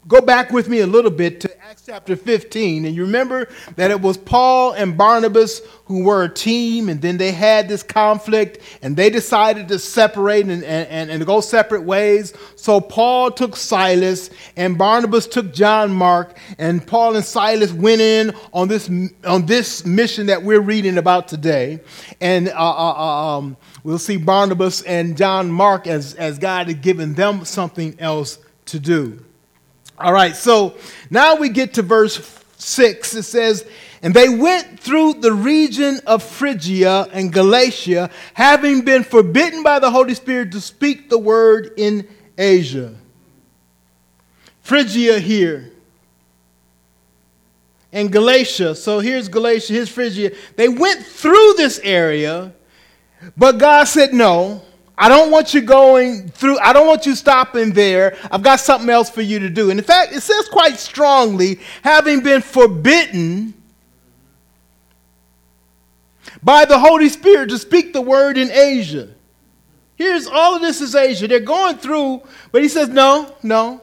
Go 0.06 0.20
back 0.20 0.52
with 0.52 0.68
me 0.68 0.80
a 0.80 0.88
little 0.88 1.12
bit 1.12 1.40
to 1.42 1.53
chapter 1.86 2.16
15, 2.16 2.86
and 2.86 2.96
you 2.96 3.02
remember 3.02 3.46
that 3.76 3.92
it 3.92 4.00
was 4.00 4.16
Paul 4.16 4.72
and 4.72 4.98
Barnabas 4.98 5.62
who 5.84 6.06
were 6.06 6.24
a 6.24 6.30
team, 6.30 6.88
and 6.88 7.02
then 7.02 7.18
they 7.18 7.34
had 7.34 7.68
this 7.68 7.84
conflict, 7.84 8.60
and 8.82 8.96
they 8.96 9.10
decided 9.10 9.68
to 9.68 9.78
separate 9.78 10.46
and, 10.46 10.64
and, 10.64 11.12
and 11.12 11.26
go 11.26 11.42
separate 11.42 11.84
ways. 11.84 12.34
So 12.56 12.80
Paul 12.80 13.32
took 13.32 13.58
Silas, 13.58 14.30
and 14.56 14.78
Barnabas 14.78 15.28
took 15.28 15.54
John 15.54 15.92
Mark, 15.92 16.38
and 16.58 16.88
Paul 16.88 17.18
and 17.18 17.26
Silas 17.26 17.74
went 17.74 18.00
in 18.00 18.34
on 18.54 18.70
this, 18.70 18.90
on 19.26 19.46
this 19.46 19.86
mission 19.86 20.28
that 20.28 20.42
we're 20.42 20.62
reading 20.62 20.98
about 20.98 21.28
today. 21.28 21.82
And 22.22 22.48
uh, 22.48 22.54
uh, 22.54 22.94
uh 22.94 23.38
um, 23.38 23.58
we'll 23.84 24.00
see 24.00 24.16
Barnabas 24.16 24.84
and 24.84 25.18
John 25.18 25.52
Mark 25.52 25.88
as, 25.88 26.14
as 26.14 26.40
God 26.40 26.68
had 26.68 26.82
given 26.82 27.16
them 27.16 27.44
something 27.44 28.00
else 28.00 28.40
to 28.68 28.80
do. 28.80 29.20
All 30.04 30.12
right, 30.12 30.36
so 30.36 30.76
now 31.10 31.38
we 31.38 31.48
get 31.48 31.76
to 31.76 31.82
verse 31.82 32.42
6. 32.58 33.16
It 33.16 33.24
says, 33.24 33.66
And 34.02 34.14
they 34.14 34.28
went 34.28 34.78
through 34.78 35.14
the 35.14 35.32
region 35.32 36.02
of 36.06 36.22
Phrygia 36.22 37.08
and 37.14 37.32
Galatia, 37.32 38.10
having 38.34 38.82
been 38.82 39.06
forbidden 39.06 39.64
by 39.64 39.80
the 39.80 39.90
Holy 39.90 40.14
Spirit 40.14 40.52
to 40.52 40.60
speak 40.60 41.10
the 41.10 41.18
word 41.18 41.72
in 41.78 42.06
Asia. 42.38 42.94
Phrygia 44.62 45.20
here. 45.20 45.72
And 47.94 48.12
Galatia. 48.12 48.76
So 48.76 49.00
here's 49.00 49.30
Galatia, 49.30 49.72
here's 49.72 49.90
Phrygia. 49.90 50.32
They 50.58 50.68
went 50.68 51.06
through 51.06 51.54
this 51.56 51.80
area, 51.82 52.52
but 53.38 53.58
God 53.58 53.86
said 53.86 54.14
no. 54.14 54.64
I 54.98 55.10
don't 55.10 55.32
want 55.32 55.54
you 55.54 55.62
going 55.62 56.30
through, 56.30 56.60
I 56.60 56.72
don't 56.72 56.88
want 56.88 57.06
you 57.06 57.16
stopping 57.16 57.72
there. 57.72 58.16
I've 58.32 58.44
got 58.44 58.60
something 58.60 58.90
else 58.90 59.10
for 59.10 59.22
you 59.22 59.40
to 59.40 59.50
do. 59.50 59.70
And 59.72 59.80
in 59.80 59.86
fact, 59.86 60.14
it 60.14 60.22
says 60.22 60.48
quite 60.50 60.78
strongly, 60.78 61.60
having 61.84 62.22
been 62.22 62.42
forbidden 62.42 63.56
by 66.44 66.66
the 66.66 66.78
Holy 66.78 67.10
Spirit 67.10 67.50
to 67.50 67.58
speak 67.58 67.94
the 67.94 68.02
word 68.02 68.38
in 68.38 68.52
Asia. 68.52 69.10
Here's 69.96 70.28
all 70.28 70.56
of 70.56 70.62
this 70.62 70.82
is 70.82 70.96
Asia. 70.96 71.28
They're 71.28 71.40
going 71.40 71.78
through, 71.78 72.22
but 72.52 72.62
he 72.62 72.68
says, 72.68 72.90
no, 72.90 73.36
no. 73.42 73.82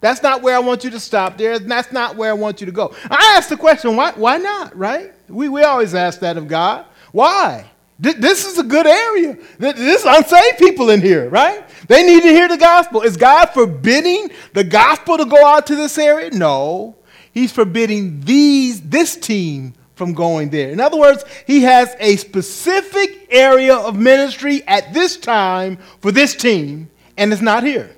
That's 0.00 0.22
not 0.22 0.40
where 0.40 0.56
I 0.56 0.60
want 0.60 0.82
you 0.82 0.90
to 0.90 1.00
stop 1.00 1.36
there. 1.36 1.58
That's 1.58 1.92
not 1.92 2.16
where 2.16 2.30
I 2.30 2.32
want 2.32 2.60
you 2.60 2.66
to 2.66 2.72
go. 2.72 2.94
I 3.10 3.34
asked 3.36 3.50
the 3.50 3.56
question, 3.56 3.96
why, 3.96 4.12
why 4.12 4.38
not, 4.38 4.74
right? 4.76 5.12
We, 5.28 5.48
we 5.48 5.62
always 5.62 5.94
ask 5.94 6.20
that 6.20 6.38
of 6.38 6.48
God. 6.48 6.86
Why? 7.12 7.70
This 8.00 8.46
is 8.46 8.58
a 8.58 8.62
good 8.62 8.86
area. 8.86 9.36
There's 9.58 10.04
unsaved 10.04 10.58
people 10.58 10.88
in 10.88 11.02
here, 11.02 11.28
right? 11.28 11.68
They 11.86 12.02
need 12.02 12.22
to 12.22 12.30
hear 12.30 12.48
the 12.48 12.56
gospel. 12.56 13.02
Is 13.02 13.18
God 13.18 13.50
forbidding 13.50 14.30
the 14.54 14.64
gospel 14.64 15.18
to 15.18 15.26
go 15.26 15.44
out 15.44 15.66
to 15.66 15.76
this 15.76 15.98
area? 15.98 16.30
No. 16.30 16.96
He's 17.32 17.52
forbidding 17.52 18.22
these, 18.22 18.80
this 18.80 19.16
team 19.16 19.74
from 19.96 20.14
going 20.14 20.48
there. 20.48 20.70
In 20.70 20.80
other 20.80 20.96
words, 20.96 21.24
he 21.46 21.60
has 21.60 21.94
a 22.00 22.16
specific 22.16 23.28
area 23.30 23.76
of 23.76 23.98
ministry 23.98 24.62
at 24.66 24.94
this 24.94 25.18
time 25.18 25.76
for 26.00 26.10
this 26.10 26.34
team, 26.34 26.88
and 27.18 27.30
it's 27.34 27.42
not 27.42 27.62
here. 27.64 27.94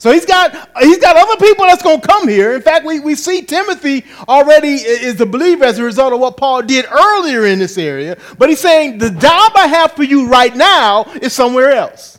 So 0.00 0.10
he's 0.10 0.24
got, 0.24 0.70
he's 0.80 0.96
got 0.96 1.14
other 1.14 1.36
people 1.36 1.66
that's 1.66 1.82
going 1.82 2.00
to 2.00 2.08
come 2.08 2.26
here. 2.26 2.54
In 2.54 2.62
fact, 2.62 2.86
we, 2.86 3.00
we 3.00 3.14
see 3.14 3.42
Timothy 3.42 4.06
already 4.26 4.76
is 4.76 5.20
a 5.20 5.26
believer 5.26 5.64
as 5.64 5.78
a 5.78 5.84
result 5.84 6.14
of 6.14 6.20
what 6.20 6.38
Paul 6.38 6.62
did 6.62 6.86
earlier 6.90 7.44
in 7.44 7.58
this 7.58 7.76
area. 7.76 8.16
But 8.38 8.48
he's 8.48 8.60
saying, 8.60 8.96
the 8.96 9.10
job 9.10 9.52
I 9.54 9.66
have 9.66 9.92
for 9.92 10.02
you 10.02 10.26
right 10.26 10.56
now 10.56 11.04
is 11.20 11.34
somewhere 11.34 11.72
else. 11.72 12.18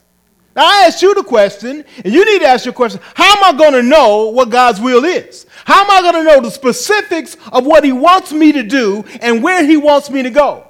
Now, 0.56 0.62
I 0.63 0.84
asked 0.86 1.02
you 1.02 1.15
the 1.15 1.24
question, 1.24 1.84
and 2.06 2.13
you 2.13 2.24
need 2.24 2.41
to 2.41 2.48
ask 2.48 2.65
your 2.65 2.74
question 2.76 3.02
how 3.15 3.38
am 3.38 3.56
I 3.56 3.58
going 3.58 3.74
to 3.74 3.82
know 3.82 4.28
what 4.28 4.52
God's 4.52 4.80
will 4.80 5.04
is? 5.04 5.48
How 5.65 5.84
am 5.84 5.89
I 5.89 6.02
going 6.02 6.24
to 6.24 6.32
know 6.32 6.39
the 6.39 6.52
specifics 6.52 7.36
of 7.52 7.65
what 7.65 7.84
He 7.84 7.91
wants 7.91 8.32
me 8.32 8.52
to 8.52 8.62
do 8.62 9.04
and 9.22 9.41
where 9.41 9.65
He 9.65 9.78
wants 9.78 10.12
me 10.12 10.22
to 10.22 10.30
go? 10.30 10.67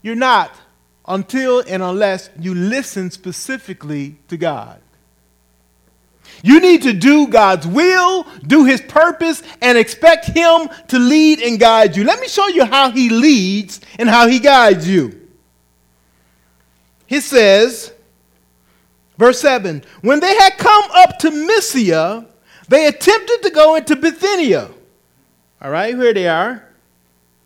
You're 0.00 0.14
not 0.14 0.50
until 1.06 1.62
and 1.68 1.82
unless 1.82 2.30
you 2.40 2.54
listen 2.54 3.10
specifically 3.10 4.16
to 4.28 4.38
God. 4.38 4.80
You 6.44 6.60
need 6.60 6.82
to 6.82 6.92
do 6.92 7.26
God's 7.26 7.66
will, 7.66 8.24
do 8.46 8.66
His 8.66 8.82
purpose, 8.82 9.42
and 9.62 9.78
expect 9.78 10.26
Him 10.26 10.68
to 10.88 10.98
lead 10.98 11.40
and 11.40 11.58
guide 11.58 11.96
you. 11.96 12.04
Let 12.04 12.20
me 12.20 12.28
show 12.28 12.48
you 12.48 12.66
how 12.66 12.90
He 12.90 13.08
leads 13.08 13.80
and 13.98 14.10
how 14.10 14.28
He 14.28 14.40
guides 14.40 14.86
you. 14.86 15.26
He 17.06 17.20
says, 17.20 17.94
verse 19.16 19.40
7 19.40 19.84
When 20.02 20.20
they 20.20 20.36
had 20.36 20.58
come 20.58 20.84
up 20.92 21.18
to 21.20 21.30
Mysia, 21.30 22.26
they 22.68 22.88
attempted 22.88 23.42
to 23.44 23.48
go 23.48 23.76
into 23.76 23.96
Bithynia. 23.96 24.70
All 25.62 25.70
right, 25.70 25.94
here 25.94 26.12
they 26.12 26.28
are. 26.28 26.62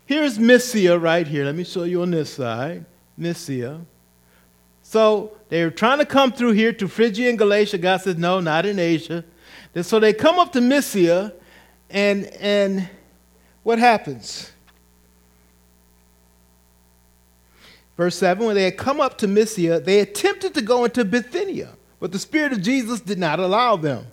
Here's 0.07 0.37
Mysia 0.37 0.99
right 0.99 1.25
here. 1.25 1.45
Let 1.45 1.55
me 1.55 1.63
show 1.63 1.83
you 1.83 2.01
on 2.01 2.11
this 2.11 2.33
side. 2.33 2.83
Mysia. 3.15 3.79
So 4.89 5.37
they 5.49 5.63
were 5.63 5.69
trying 5.69 5.99
to 5.99 6.05
come 6.05 6.31
through 6.31 6.53
here 6.53 6.73
to 6.73 6.87
Phrygia 6.87 7.29
and 7.29 7.37
Galatia. 7.37 7.77
God 7.77 8.01
says, 8.01 8.17
no, 8.17 8.39
not 8.39 8.65
in 8.65 8.79
Asia. 8.79 9.23
And 9.75 9.85
so 9.85 9.99
they 9.99 10.13
come 10.13 10.39
up 10.39 10.51
to 10.53 10.61
Mysia, 10.61 11.31
and, 11.91 12.25
and 12.39 12.89
what 13.61 13.77
happens? 13.77 14.51
Verse 17.97 18.15
7 18.15 18.43
When 18.43 18.55
they 18.55 18.63
had 18.63 18.77
come 18.77 18.99
up 18.99 19.19
to 19.19 19.27
Mysia, 19.27 19.79
they 19.79 19.99
attempted 19.99 20.55
to 20.55 20.61
go 20.63 20.85
into 20.85 21.05
Bithynia, 21.05 21.69
but 21.99 22.11
the 22.11 22.17
Spirit 22.17 22.51
of 22.51 22.63
Jesus 22.63 22.99
did 22.99 23.19
not 23.19 23.39
allow 23.39 23.75
them. 23.75 24.07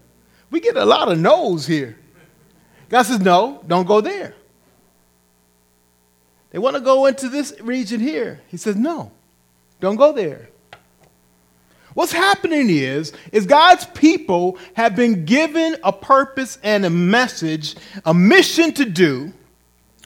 We 0.50 0.60
get 0.60 0.76
a 0.76 0.84
lot 0.84 1.10
of 1.10 1.18
no's 1.18 1.66
here. 1.66 1.96
God 2.90 3.04
says, 3.04 3.20
No, 3.20 3.64
don't 3.66 3.86
go 3.86 4.02
there. 4.02 4.34
They 6.50 6.58
want 6.58 6.76
to 6.76 6.82
go 6.82 7.06
into 7.06 7.30
this 7.30 7.58
region 7.62 7.98
here. 7.98 8.42
He 8.48 8.58
says, 8.58 8.76
No, 8.76 9.10
don't 9.80 9.96
go 9.96 10.12
there. 10.12 10.50
What's 11.96 12.12
happening 12.12 12.68
is, 12.68 13.14
is 13.32 13.46
God's 13.46 13.86
people 13.86 14.58
have 14.74 14.94
been 14.94 15.24
given 15.24 15.76
a 15.82 15.94
purpose 15.94 16.58
and 16.62 16.84
a 16.84 16.90
message, 16.90 17.74
a 18.04 18.12
mission 18.12 18.74
to 18.74 18.84
do. 18.84 19.32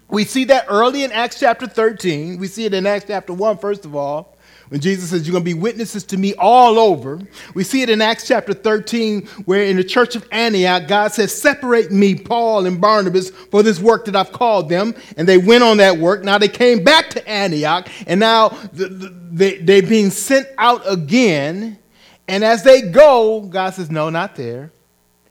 We 0.08 0.22
see 0.22 0.44
that 0.44 0.66
early 0.68 1.02
in 1.02 1.10
Acts 1.10 1.40
chapter 1.40 1.66
13. 1.66 2.38
We 2.38 2.46
see 2.46 2.64
it 2.64 2.74
in 2.74 2.86
Acts 2.86 3.06
chapter 3.08 3.32
1, 3.32 3.58
first 3.58 3.84
of 3.84 3.96
all, 3.96 4.36
when 4.70 4.80
Jesus 4.80 5.10
says, 5.10 5.26
You're 5.26 5.32
going 5.32 5.44
to 5.44 5.54
be 5.54 5.54
witnesses 5.54 6.04
to 6.04 6.16
me 6.16 6.34
all 6.34 6.78
over. 6.78 7.20
We 7.54 7.62
see 7.62 7.82
it 7.82 7.90
in 7.90 8.00
Acts 8.00 8.26
chapter 8.26 8.54
13, 8.54 9.26
where 9.44 9.64
in 9.64 9.76
the 9.76 9.84
church 9.84 10.16
of 10.16 10.26
Antioch, 10.32 10.88
God 10.88 11.12
says, 11.12 11.38
Separate 11.38 11.92
me, 11.92 12.14
Paul 12.14 12.66
and 12.66 12.80
Barnabas, 12.80 13.30
for 13.30 13.62
this 13.62 13.78
work 13.78 14.06
that 14.06 14.16
I've 14.16 14.32
called 14.32 14.68
them. 14.68 14.94
And 15.16 15.28
they 15.28 15.38
went 15.38 15.62
on 15.62 15.76
that 15.76 15.98
work. 15.98 16.24
Now 16.24 16.38
they 16.38 16.48
came 16.48 16.82
back 16.82 17.10
to 17.10 17.28
Antioch, 17.28 17.88
and 18.06 18.18
now 18.18 18.48
they, 18.72 19.58
they're 19.58 19.82
being 19.82 20.10
sent 20.10 20.46
out 20.56 20.82
again. 20.90 21.78
And 22.26 22.42
as 22.44 22.64
they 22.64 22.80
go, 22.80 23.42
God 23.42 23.74
says, 23.74 23.90
No, 23.90 24.08
not 24.08 24.36
there. 24.36 24.72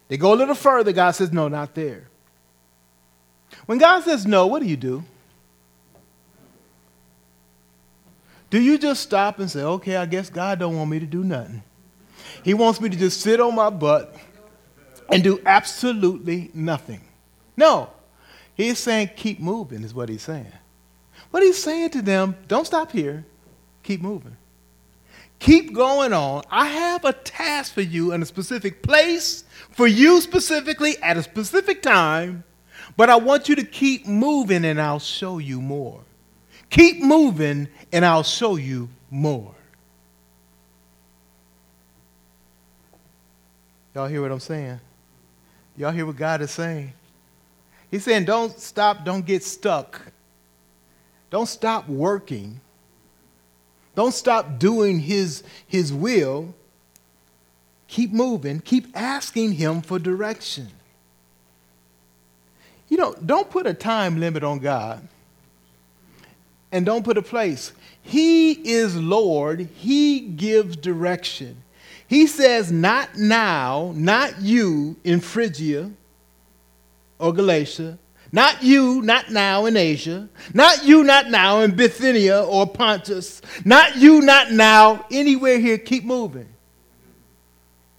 They 0.08 0.18
go 0.18 0.34
a 0.34 0.36
little 0.36 0.56
further, 0.56 0.92
God 0.92 1.12
says, 1.12 1.34
No, 1.34 1.48
not 1.48 1.74
there. 1.74 2.10
When 3.66 3.78
God 3.78 4.04
says 4.04 4.26
no, 4.26 4.48
what 4.48 4.64
do 4.64 4.68
you 4.68 4.78
do? 4.78 5.04
Do 8.50 8.62
you 8.62 8.78
just 8.78 9.02
stop 9.04 9.40
and 9.40 9.50
say, 9.50 9.62
okay, 9.62 9.96
I 9.96 10.06
guess 10.06 10.30
God 10.30 10.60
don't 10.60 10.76
want 10.76 10.90
me 10.90 11.00
to 11.00 11.06
do 11.06 11.24
nothing. 11.24 11.64
He 12.44 12.54
wants 12.54 12.82
me 12.82 12.90
to 12.90 12.98
just 12.98 13.22
sit 13.22 13.40
on 13.40 13.56
my 13.56 13.70
butt 13.70 14.16
and 15.12 15.24
do 15.24 15.42
absolutely 15.46 16.52
nothing. 16.54 17.02
No. 17.58 17.90
He's 18.56 18.80
saying, 18.80 19.12
keep 19.16 19.40
moving, 19.40 19.84
is 19.84 19.94
what 19.94 20.10
he's 20.10 20.24
saying. 20.24 20.52
What 21.32 21.44
he's 21.44 21.62
saying 21.62 21.92
to 21.92 22.02
them, 22.02 22.36
don't 22.48 22.66
stop 22.66 22.92
here, 22.92 23.26
keep 23.84 24.02
moving. 24.02 24.36
Keep 25.40 25.74
going 25.74 26.12
on. 26.12 26.44
I 26.52 26.66
have 26.66 27.06
a 27.06 27.14
task 27.14 27.74
for 27.74 27.82
you 27.82 28.12
in 28.12 28.22
a 28.22 28.26
specific 28.26 28.84
place, 28.84 29.46
for 29.72 29.88
you 29.88 30.20
specifically, 30.20 30.98
at 31.02 31.16
a 31.16 31.24
specific 31.24 31.82
time, 31.82 32.44
but 32.98 33.10
I 33.10 33.16
want 33.16 33.48
you 33.48 33.56
to 33.56 33.64
keep 33.64 34.06
moving 34.06 34.66
and 34.66 34.82
I'll 34.82 35.00
show 35.00 35.38
you 35.38 35.62
more. 35.62 36.02
Keep 36.70 37.02
moving 37.02 37.70
and 37.92 38.06
I'll 38.06 38.24
show 38.24 38.56
you 38.56 38.90
more. 39.10 39.56
Y'all 43.96 44.08
hear 44.08 44.22
what 44.22 44.32
I'm 44.32 44.40
saying? 44.40 44.80
Y'all 45.76 45.92
hear 45.92 46.06
what 46.06 46.16
God 46.16 46.42
is 46.42 46.52
saying? 46.52 46.94
He's 47.90 48.04
saying, 48.04 48.26
don't 48.26 48.58
stop, 48.60 49.04
don't 49.04 49.26
get 49.26 49.44
stuck. 49.44 50.02
Don't 51.30 51.48
stop 51.48 51.88
working. 51.88 52.62
Don't 53.96 54.14
stop 54.14 54.60
doing 54.60 55.00
his, 55.00 55.44
his 55.68 55.92
will. 55.92 56.54
Keep 57.88 58.14
moving. 58.14 58.60
Keep 58.60 58.96
asking 58.96 59.54
him 59.54 59.82
for 59.82 59.98
direction. 59.98 60.70
You 62.88 62.98
know, 62.98 63.16
don't 63.26 63.50
put 63.50 63.68
a 63.68 63.74
time 63.74 64.20
limit 64.20 64.44
on 64.44 64.60
God. 64.60 65.08
And 66.72 66.86
don't 66.86 67.04
put 67.04 67.18
a 67.18 67.22
place. 67.22 67.72
He 68.10 68.54
is 68.54 68.98
Lord. 68.98 69.70
He 69.76 70.20
gives 70.22 70.76
direction. 70.76 71.62
He 72.08 72.26
says, 72.26 72.72
not 72.72 73.18
now, 73.18 73.94
not 73.96 74.42
you 74.42 74.96
in 75.04 75.20
Phrygia 75.20 75.92
or 77.20 77.34
Galatia, 77.34 78.00
not 78.32 78.64
you, 78.64 79.04
not 79.04 79.30
now 79.30 79.68
in 79.68 79.78
Asia, 79.78 80.28
not 80.56 80.84
you, 80.86 81.04
not 81.04 81.30
now 81.30 81.60
in 81.60 81.76
Bithynia 81.76 82.42
or 82.42 82.66
Pontus, 82.66 83.44
not 83.64 83.98
you, 83.98 84.22
not 84.22 84.52
now 84.52 85.06
anywhere 85.12 85.60
here. 85.60 85.78
Keep 85.78 86.04
moving. 86.04 86.50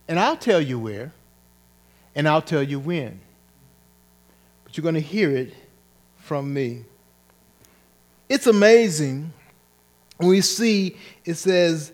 And 0.09 0.18
I'll 0.18 0.37
tell 0.37 0.61
you 0.61 0.81
where, 0.81 1.12
and 2.16 2.29
I'll 2.29 2.42
tell 2.42 2.64
you 2.64 2.81
when. 2.81 3.20
But 4.64 4.77
you're 4.77 4.83
going 4.83 4.96
to 4.96 5.01
hear 5.01 5.31
it 5.37 5.55
from 6.18 6.53
me. 6.53 6.85
It's 8.29 8.49
amazing 8.49 9.35
we 10.28 10.40
see 10.40 10.96
it 11.24 11.35
says, 11.35 11.92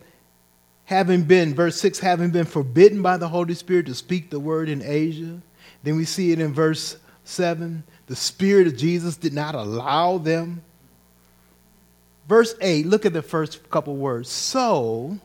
having 0.85 1.25
been, 1.25 1.55
verse 1.55 1.81
6, 1.81 1.99
having 1.99 2.31
been 2.31 2.47
forbidden 2.47 3.03
by 3.03 3.17
the 3.17 3.29
Holy 3.29 3.55
Spirit 3.55 3.87
to 3.87 3.95
speak 3.95 4.31
the 4.31 4.41
word 4.41 4.69
in 4.69 4.83
Asia. 4.83 5.41
Then 5.83 5.97
we 5.97 6.05
see 6.05 6.33
it 6.33 6.41
in 6.41 6.53
verse 6.53 6.97
7, 7.25 7.83
the 8.07 8.17
Spirit 8.17 8.69
of 8.69 8.77
Jesus 8.77 9.17
did 9.17 9.33
not 9.33 9.55
allow 9.55 10.19
them. 10.19 10.63
Verse 12.29 12.55
8, 12.61 12.87
look 12.87 13.05
at 13.05 13.13
the 13.13 13.23
first 13.23 13.69
couple 13.71 13.97
words. 13.97 14.29
So, 14.29 15.19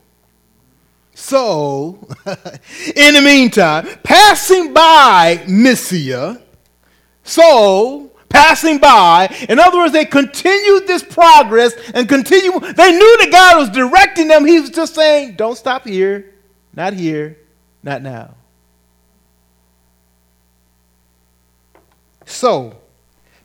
so, 1.14 2.08
in 2.96 3.14
the 3.14 3.22
meantime, 3.22 3.86
passing 4.02 4.72
by 4.72 5.44
Mysia, 5.46 6.40
so 7.22 8.11
passing 8.32 8.78
by. 8.78 9.34
In 9.48 9.58
other 9.58 9.76
words, 9.78 9.92
they 9.92 10.04
continued 10.04 10.86
this 10.86 11.02
progress 11.02 11.74
and 11.94 12.08
continue. 12.08 12.58
They 12.58 12.92
knew 12.92 13.18
that 13.18 13.28
God 13.30 13.58
was 13.58 13.68
directing 13.70 14.28
them. 14.28 14.46
He 14.46 14.58
was 14.58 14.70
just 14.70 14.94
saying, 14.94 15.34
don't 15.36 15.56
stop 15.56 15.86
here, 15.86 16.32
not 16.74 16.94
here, 16.94 17.36
not 17.82 18.02
now. 18.02 18.34
So, 22.24 22.74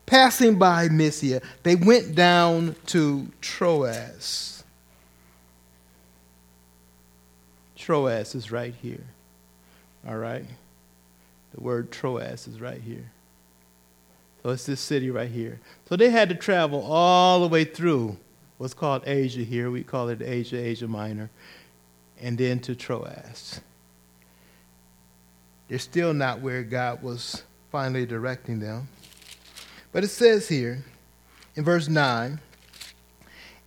passing 0.05 0.57
by 0.57 0.87
Mysia, 0.87 1.41
they 1.63 1.75
went 1.75 2.15
down 2.15 2.75
to 2.87 3.27
Troas. 3.41 4.63
Troas 7.75 8.33
is 8.33 8.51
right 8.51 8.73
here. 8.81 9.03
All 10.07 10.17
right? 10.17 10.45
The 11.53 11.61
word 11.61 11.91
Troas 11.91 12.47
is 12.47 12.61
right 12.61 12.81
here. 12.81 13.11
So 14.47 14.53
it's 14.53 14.65
this 14.65 14.79
city 14.79 15.11
right 15.11 15.29
here. 15.29 15.59
So 15.89 15.97
they 15.97 16.09
had 16.09 16.29
to 16.29 16.35
travel 16.35 16.81
all 16.81 17.41
the 17.41 17.49
way 17.49 17.65
through 17.65 18.15
what's 18.57 18.73
called 18.73 19.05
Asia 19.05 19.41
here. 19.41 19.69
We 19.69 19.83
call 19.83 20.07
it 20.07 20.21
Asia, 20.21 20.57
Asia 20.57 20.87
Minor, 20.87 21.29
and 22.21 22.37
then 22.37 22.61
to 22.61 22.73
Troas. 22.73 23.59
They're 25.67 25.79
still 25.79 26.13
not 26.13 26.39
where 26.39 26.63
God 26.63 27.03
was 27.03 27.43
finally 27.73 28.05
directing 28.05 28.61
them. 28.61 28.87
But 29.91 30.05
it 30.05 30.11
says 30.11 30.47
here 30.47 30.81
in 31.57 31.65
verse 31.65 31.89
9 31.89 32.39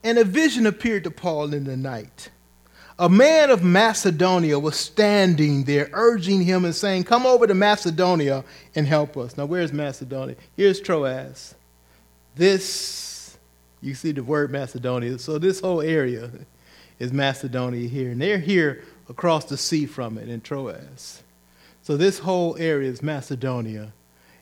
And 0.03 0.19
a 0.19 0.25
vision 0.25 0.65
appeared 0.65 1.05
to 1.05 1.11
Paul 1.11 1.53
in 1.53 1.65
the 1.65 1.77
night 1.77 2.31
a 3.01 3.09
man 3.09 3.49
of 3.49 3.65
Macedonia 3.65 4.59
was 4.59 4.77
standing 4.77 5.65
there, 5.65 5.89
urging 5.95 6.43
him 6.43 6.67
and 6.67 6.75
saying, 6.75 7.05
Come 7.05 7.25
over 7.25 7.47
to 7.47 7.55
Macedonia 7.55 8.45
and 8.75 8.87
help 8.87 9.17
us. 9.17 9.39
Now, 9.39 9.47
where's 9.47 9.73
Macedonia? 9.73 10.37
Here's 10.55 10.83
Troas. 10.83 11.55
This, 12.37 13.39
you 13.81 13.95
see 13.95 14.13
the 14.13 14.23
word 14.23 14.51
Macedonia. 14.51 15.19
So, 15.19 15.39
this 15.39 15.61
whole 15.61 15.81
area 15.81 16.31
is 16.99 17.11
Macedonia 17.11 17.89
here. 17.89 18.11
And 18.11 18.21
they're 18.21 18.39
here 18.39 18.85
across 19.09 19.47
the 19.47 19.57
sea 19.57 19.87
from 19.87 20.19
it 20.19 20.29
in 20.29 20.43
Troas. 20.43 21.23
So, 21.81 21.97
this 21.97 22.19
whole 22.19 22.55
area 22.59 22.91
is 22.91 23.03
Macedonia. 23.03 23.95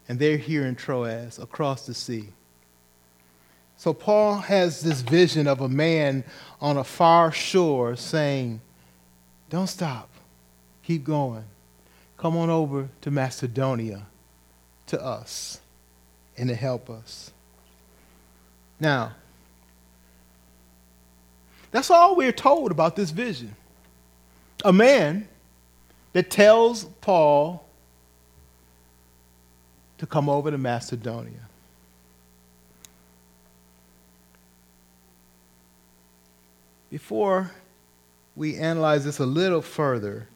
And 0.09 0.18
they're 0.18 0.37
here 0.37 0.66
in 0.66 0.75
Troas 0.75 1.38
across 1.38 1.87
the 1.87 1.94
sea. 1.94 2.31
So 3.79 3.95
Paul 3.95 4.38
has 4.38 4.83
this 4.83 5.03
vision 5.03 5.47
of 5.47 5.61
a 5.61 5.69
man 5.69 6.25
on 6.61 6.77
a 6.77 6.85
far 6.85 7.31
shore 7.31 7.95
saying, 7.95 8.61
Don't 9.51 9.69
stop, 9.69 10.11
keep 10.83 11.05
going. 11.05 11.45
Come 12.17 12.37
on 12.37 12.51
over 12.51 12.88
to 13.03 13.11
Macedonia 13.12 14.05
to 14.88 15.01
us 15.01 15.61
and 16.37 16.49
to 16.49 16.57
help 16.57 16.91
us. 16.91 17.31
Now, 18.81 19.12
that's 21.71 21.91
all 21.91 22.17
we're 22.17 22.33
told 22.33 22.73
about 22.73 22.97
this 22.97 23.11
vision. 23.11 23.55
A 24.64 24.73
man 24.73 25.29
that 26.14 26.31
tells 26.31 26.85
Paul 27.01 27.64
to 29.99 30.07
come 30.07 30.29
over 30.29 30.51
to 30.51 30.59
Macedonia. 30.59 31.47
Before 36.90 37.51
we 38.35 38.57
analyze 38.57 39.05
this 39.05 39.18
a 39.18 39.27
little 39.27 39.61
further, 39.61 40.29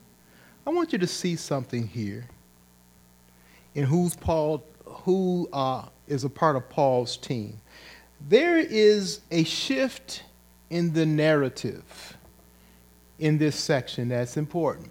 I 0.67 0.71
want 0.71 0.93
you 0.93 0.99
to 0.99 1.07
see 1.07 1.37
something 1.37 1.87
here 1.87 2.27
in 3.75 3.85
who's 3.85 4.15
Paul, 4.15 4.63
who 4.85 5.49
uh, 5.53 5.87
is 6.07 6.25
a 6.25 6.29
part 6.29 6.57
of 6.57 6.69
Paul's 6.69 7.17
team. 7.17 7.59
There 8.29 8.59
is 8.59 9.21
a 9.31 9.45
shift 9.45 10.25
in 10.69 10.93
the 10.93 11.07
narrative 11.07 12.17
in 13.19 13.39
this 13.39 13.57
section 13.57 14.09
that's 14.09 14.37
important. 14.37 14.91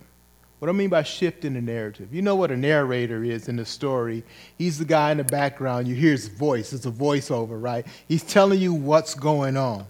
What 0.60 0.69
I 0.69 0.74
mean 0.74 0.89
by 0.89 1.04
shift 1.04 1.43
in 1.45 1.54
the 1.54 1.62
narrative, 1.62 2.13
you 2.13 2.21
know 2.21 2.36
what 2.36 2.52
a 2.52 2.58
narrator 2.58 3.24
is 3.24 3.50
in 3.50 3.56
the 3.56 3.65
story. 3.65 4.24
He's 4.58 4.78
the 4.78 4.86
guy 4.86 5.12
in 5.12 5.17
the 5.17 5.24
background. 5.24 5.88
You 5.88 5.95
hear 5.95 6.12
his 6.12 6.28
voice. 6.28 6.71
It's 6.71 6.86
a 6.86 6.91
voiceover, 6.91 7.62
right? 7.62 7.86
He's 8.08 8.24
telling 8.24 8.60
you 8.60 8.74
what's 8.74 9.15
going 9.15 9.58
on. 9.58 9.86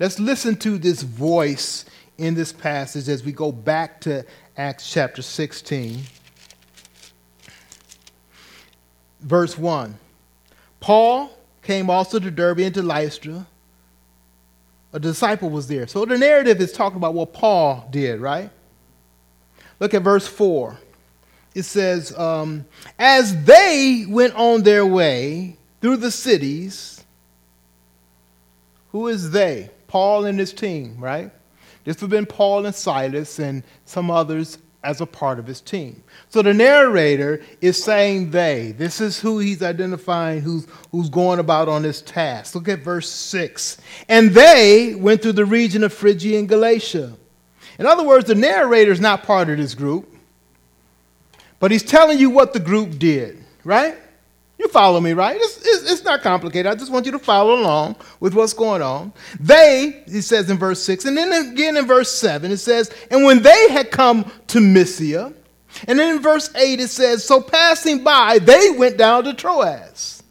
Let's 0.00 0.18
listen 0.18 0.56
to 0.56 0.76
this 0.76 1.02
voice 1.02 1.84
in 2.18 2.34
this 2.34 2.52
passage 2.52 3.08
as 3.08 3.24
we 3.24 3.32
go 3.32 3.52
back 3.52 4.00
to 4.02 4.24
Acts 4.56 4.90
chapter 4.90 5.22
16. 5.22 6.02
Verse 9.20 9.56
1. 9.56 9.96
Paul 10.80 11.30
came 11.62 11.88
also 11.88 12.18
to 12.18 12.30
Derbe 12.30 12.60
and 12.60 12.74
to 12.74 12.82
Lystra. 12.82 13.46
A 14.92 14.98
disciple 14.98 15.50
was 15.50 15.68
there. 15.68 15.86
So 15.86 16.04
the 16.04 16.18
narrative 16.18 16.60
is 16.60 16.72
talking 16.72 16.96
about 16.96 17.14
what 17.14 17.32
Paul 17.32 17.88
did, 17.90 18.20
right? 18.20 18.50
Look 19.80 19.94
at 19.94 20.02
verse 20.02 20.26
4. 20.26 20.78
It 21.54 21.62
says, 21.62 22.16
um, 22.18 22.64
As 22.98 23.44
they 23.44 24.06
went 24.08 24.34
on 24.34 24.62
their 24.62 24.84
way 24.84 25.56
through 25.80 25.98
the 25.98 26.10
cities, 26.10 27.04
who 28.90 29.08
is 29.08 29.30
they? 29.30 29.70
Paul 29.94 30.24
and 30.24 30.40
his 30.40 30.52
team, 30.52 30.96
right? 30.98 31.30
This 31.84 32.00
would 32.00 32.10
have 32.10 32.10
been 32.10 32.26
Paul 32.26 32.66
and 32.66 32.74
Silas 32.74 33.38
and 33.38 33.62
some 33.84 34.10
others 34.10 34.58
as 34.82 35.00
a 35.00 35.06
part 35.06 35.38
of 35.38 35.46
his 35.46 35.60
team. 35.60 36.02
So 36.30 36.42
the 36.42 36.52
narrator 36.52 37.42
is 37.60 37.80
saying 37.80 38.32
they. 38.32 38.72
This 38.72 39.00
is 39.00 39.20
who 39.20 39.38
he's 39.38 39.62
identifying 39.62 40.40
who's, 40.40 40.66
who's 40.90 41.08
going 41.08 41.38
about 41.38 41.68
on 41.68 41.82
this 41.82 42.02
task. 42.02 42.56
Look 42.56 42.68
at 42.68 42.80
verse 42.80 43.08
6. 43.08 43.78
And 44.08 44.30
they 44.30 44.96
went 44.96 45.22
through 45.22 45.34
the 45.34 45.44
region 45.44 45.84
of 45.84 45.92
Phrygia 45.92 46.40
and 46.40 46.48
Galatia. 46.48 47.16
In 47.78 47.86
other 47.86 48.02
words, 48.02 48.26
the 48.26 48.34
narrator 48.34 48.90
is 48.90 49.00
not 49.00 49.22
part 49.22 49.48
of 49.48 49.58
this 49.58 49.76
group, 49.76 50.12
but 51.60 51.70
he's 51.70 51.84
telling 51.84 52.18
you 52.18 52.30
what 52.30 52.52
the 52.52 52.58
group 52.58 52.98
did, 52.98 53.44
right? 53.62 53.96
You 54.58 54.68
follow 54.68 55.00
me, 55.00 55.12
right? 55.12 55.36
It's, 55.38 55.56
it's, 55.58 55.90
it's, 55.90 56.04
not 56.04 56.22
complicated. 56.22 56.66
I 56.66 56.74
just 56.74 56.92
want 56.92 57.06
you 57.06 57.12
to 57.12 57.18
follow 57.18 57.54
along 57.60 57.96
with 58.20 58.34
what's 58.34 58.52
going 58.52 58.82
on. 58.82 59.12
They, 59.40 60.04
he 60.06 60.20
says 60.20 60.48
in 60.48 60.58
verse 60.58 60.80
6, 60.82 61.06
and 61.06 61.16
then 61.16 61.32
again 61.32 61.76
in 61.76 61.86
verse 61.86 62.10
7, 62.10 62.50
it 62.50 62.58
says, 62.58 62.90
And 63.10 63.24
when 63.24 63.42
they 63.42 63.68
had 63.70 63.90
come 63.90 64.30
to 64.48 64.60
Mysia, 64.60 65.32
and 65.88 65.98
then 65.98 66.16
in 66.16 66.22
verse 66.22 66.54
8 66.54 66.78
it 66.78 66.88
says, 66.88 67.24
So 67.24 67.40
passing 67.40 68.04
by, 68.04 68.38
they 68.38 68.70
went 68.70 68.96
down 68.96 69.24
to 69.24 69.34
Troas. 69.34 70.22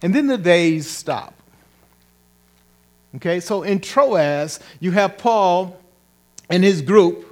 And 0.00 0.14
then 0.14 0.26
the 0.26 0.38
days 0.38 0.88
stop. 0.88 1.34
Okay, 3.16 3.40
so 3.40 3.62
in 3.62 3.80
Troas, 3.80 4.60
you 4.80 4.90
have 4.92 5.18
Paul 5.18 5.78
and 6.48 6.64
his 6.64 6.82
group 6.82 7.27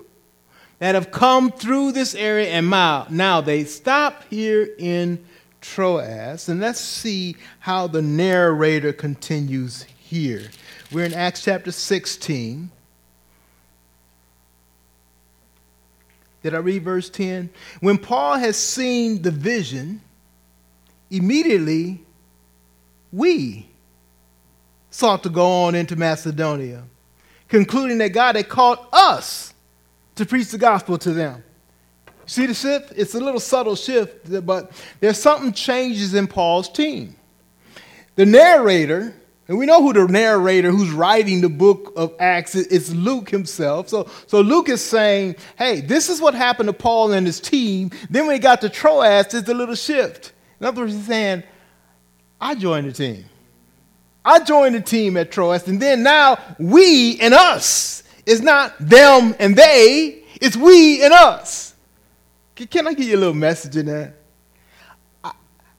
that 0.79 0.95
have 0.95 1.11
come 1.11 1.51
through 1.51 1.93
this 1.93 2.15
area 2.15 2.49
and 2.49 2.69
now 2.69 3.41
they 3.41 3.65
stop 3.65 4.25
here 4.29 4.69
in 4.79 5.25
Troas. 5.61 6.49
And 6.49 6.61
let's 6.61 6.81
see 6.81 7.37
how 7.61 7.87
the 7.87 8.03
narrator 8.03 8.93
continues 8.93 9.85
here. 9.99 10.43
We're 10.93 11.07
in 11.07 11.15
Acts 11.15 11.43
chapter 11.43 11.73
16. 11.73 12.71
Did 16.43 16.55
I 16.55 16.59
read 16.59 16.85
verse 16.85 17.11
10? 17.11 17.51
When 17.81 17.99
Paul 17.99 18.39
has 18.39 18.57
seen 18.57 19.23
the 19.23 19.33
vision, 19.33 20.01
immediately 21.11 22.03
we 23.11 23.69
sought 24.91 25.23
to 25.25 25.29
go 25.29 25.65
on 25.65 25.75
into 25.75 25.97
Macedonia, 25.97 26.85
concluding 27.49 27.99
that 27.99 28.11
God 28.11 28.37
had 28.37 28.49
called 28.49 28.79
us 28.93 29.55
to 30.17 30.27
preach 30.27 30.51
the 30.51 30.59
gospel 30.59 30.99
to 30.99 31.13
them. 31.13 31.43
See 32.27 32.47
the 32.47 32.55
shift? 32.55 32.93
It's 32.97 33.15
a 33.15 33.21
little 33.21 33.41
subtle 33.41 33.77
shift, 33.77 34.45
but 34.45 34.73
there's 34.99 35.19
something 35.19 35.53
changes 35.53 36.13
in 36.13 36.27
Paul's 36.27 36.69
team. 36.69 37.15
The 38.17 38.27
narrator, 38.27 39.15
and 39.47 39.59
we 39.59 39.67
know 39.67 39.81
who 39.81 39.93
the 39.93 40.11
narrator 40.11 40.71
who's 40.71 40.91
writing 40.91 41.41
the 41.41 41.49
book 41.49 41.93
of 41.95 42.15
Acts 42.19 42.57
is, 42.57 42.93
Luke 42.95 43.31
himself. 43.31 43.89
So, 43.89 44.11
so 44.27 44.41
Luke 44.41 44.69
is 44.69 44.83
saying, 44.83 45.37
hey, 45.57 45.81
this 45.81 46.09
is 46.09 46.21
what 46.21 46.35
happened 46.35 46.69
to 46.69 46.73
Paul 46.73 47.13
and 47.13 47.27
his 47.27 47.39
team. 47.39 47.91
Then 48.11 48.27
when 48.27 48.35
he 48.35 48.41
got 48.41 48.61
to 48.63 48.69
Troas, 48.69 49.29
there's 49.29 49.49
a 49.49 49.55
little 49.55 49.77
shift. 49.77 50.33
In 50.59 50.67
other 50.67 50.81
words, 50.81 50.95
he's 50.95 51.07
saying, 51.07 51.45
I 52.41 52.57
joined 52.57 52.89
the 52.89 52.93
team. 52.93 53.25
I 54.25 54.41
joined 54.41 54.75
the 54.75 54.81
team 54.81 55.17
at 55.17 55.31
Troas, 55.31 55.69
and 55.69 55.81
then 55.81 56.03
now 56.03 56.39
we 56.59 57.21
and 57.21 57.33
us. 57.33 58.03
It's 58.27 58.43
not 58.43 58.75
them 58.81 59.35
and 59.39 59.55
they, 59.57 60.25
it's 60.41 60.57
we 60.57 61.03
and 61.05 61.15
us. 61.15 61.75
Can 62.57 62.87
I 62.87 62.95
give 62.95 63.07
you 63.07 63.17
a 63.17 63.19
little 63.19 63.35
message 63.35 63.77
in 63.77 63.87
that? 63.87 64.15
I, 65.23 65.33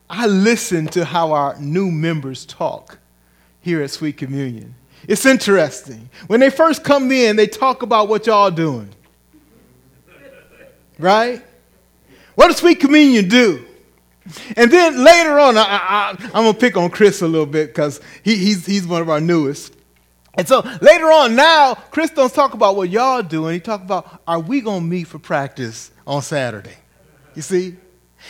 I 0.09 0.27
listen 0.27 0.87
to 0.87 1.03
how 1.03 1.33
our 1.33 1.59
new 1.59 1.91
members 1.91 2.45
talk 2.45 2.99
here 3.59 3.81
at 3.81 3.91
Sweet 3.91 4.17
Communion. 4.17 4.75
It's 5.07 5.25
interesting. 5.25 6.09
When 6.27 6.39
they 6.39 6.49
first 6.49 6.83
come 6.83 7.11
in, 7.11 7.35
they 7.35 7.47
talk 7.47 7.81
about 7.81 8.07
what 8.07 8.25
y'all 8.27 8.51
doing. 8.51 8.89
Right? 10.97 11.43
What 12.35 12.47
does 12.47 12.57
Sweet 12.57 12.79
Communion 12.79 13.27
do? 13.27 13.65
And 14.55 14.71
then 14.71 15.03
later 15.03 15.39
on, 15.39 15.57
I, 15.57 16.15
am 16.19 16.31
going 16.31 16.53
to 16.53 16.59
pick 16.59 16.75
on 16.77 16.89
Chris 16.89 17.21
a 17.21 17.27
little 17.27 17.45
bit 17.45 17.67
because 17.67 18.01
he, 18.23 18.35
he's, 18.35 18.65
he's 18.65 18.85
one 18.85 19.01
of 19.01 19.09
our 19.09 19.21
newest. 19.21 19.76
And 20.37 20.47
so 20.47 20.61
later 20.81 21.11
on, 21.11 21.35
now, 21.35 21.73
Chris 21.73 22.11
don't 22.11 22.31
talk 22.31 22.53
about 22.53 22.75
what 22.75 22.89
y'all 22.89 23.23
doing. 23.23 23.55
He 23.55 23.59
talk 23.59 23.81
about, 23.81 24.21
are 24.27 24.39
we 24.39 24.61
going 24.61 24.81
to 24.81 24.85
meet 24.85 25.07
for 25.07 25.17
practice 25.17 25.91
on 26.05 26.21
Saturday? 26.21 26.75
You 27.35 27.41
see? 27.41 27.75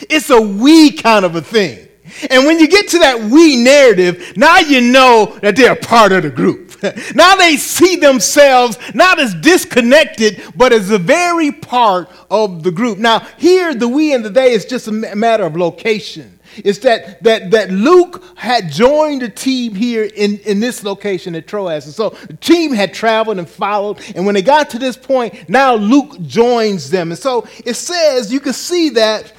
It's 0.08 0.30
a 0.30 0.40
we 0.40 0.92
kind 0.92 1.24
of 1.24 1.36
a 1.36 1.42
thing. 1.42 1.86
And 2.30 2.46
when 2.46 2.58
you 2.58 2.68
get 2.68 2.88
to 2.88 2.98
that 3.00 3.20
we 3.20 3.56
narrative, 3.56 4.32
now 4.36 4.58
you 4.58 4.80
know 4.80 5.38
that 5.42 5.56
they're 5.56 5.76
part 5.76 6.12
of 6.12 6.22
the 6.22 6.30
group. 6.30 6.68
now 7.14 7.34
they 7.36 7.56
see 7.56 7.96
themselves 7.96 8.78
not 8.94 9.18
as 9.18 9.34
disconnected, 9.34 10.42
but 10.56 10.72
as 10.72 10.90
a 10.90 10.98
very 10.98 11.52
part 11.52 12.08
of 12.30 12.62
the 12.62 12.70
group. 12.70 12.98
Now, 12.98 13.20
here, 13.36 13.74
the 13.74 13.88
we 13.88 14.14
and 14.14 14.24
the 14.24 14.30
they 14.30 14.52
is 14.52 14.64
just 14.64 14.88
a 14.88 14.92
matter 14.92 15.44
of 15.44 15.56
location. 15.56 16.37
It's 16.56 16.78
that, 16.80 17.22
that, 17.22 17.50
that 17.50 17.70
Luke 17.70 18.22
had 18.36 18.70
joined 18.70 19.22
the 19.22 19.28
team 19.28 19.74
here 19.74 20.04
in, 20.04 20.38
in 20.40 20.60
this 20.60 20.84
location 20.84 21.34
at 21.34 21.46
Troas. 21.46 21.86
And 21.86 21.94
so 21.94 22.10
the 22.10 22.34
team 22.34 22.72
had 22.72 22.94
traveled 22.94 23.38
and 23.38 23.48
followed. 23.48 24.00
And 24.14 24.26
when 24.26 24.34
they 24.34 24.42
got 24.42 24.70
to 24.70 24.78
this 24.78 24.96
point, 24.96 25.48
now 25.48 25.74
Luke 25.74 26.20
joins 26.22 26.90
them. 26.90 27.10
And 27.10 27.18
so 27.18 27.46
it 27.64 27.74
says, 27.74 28.32
you 28.32 28.40
can 28.40 28.52
see 28.52 28.90
that 28.90 29.32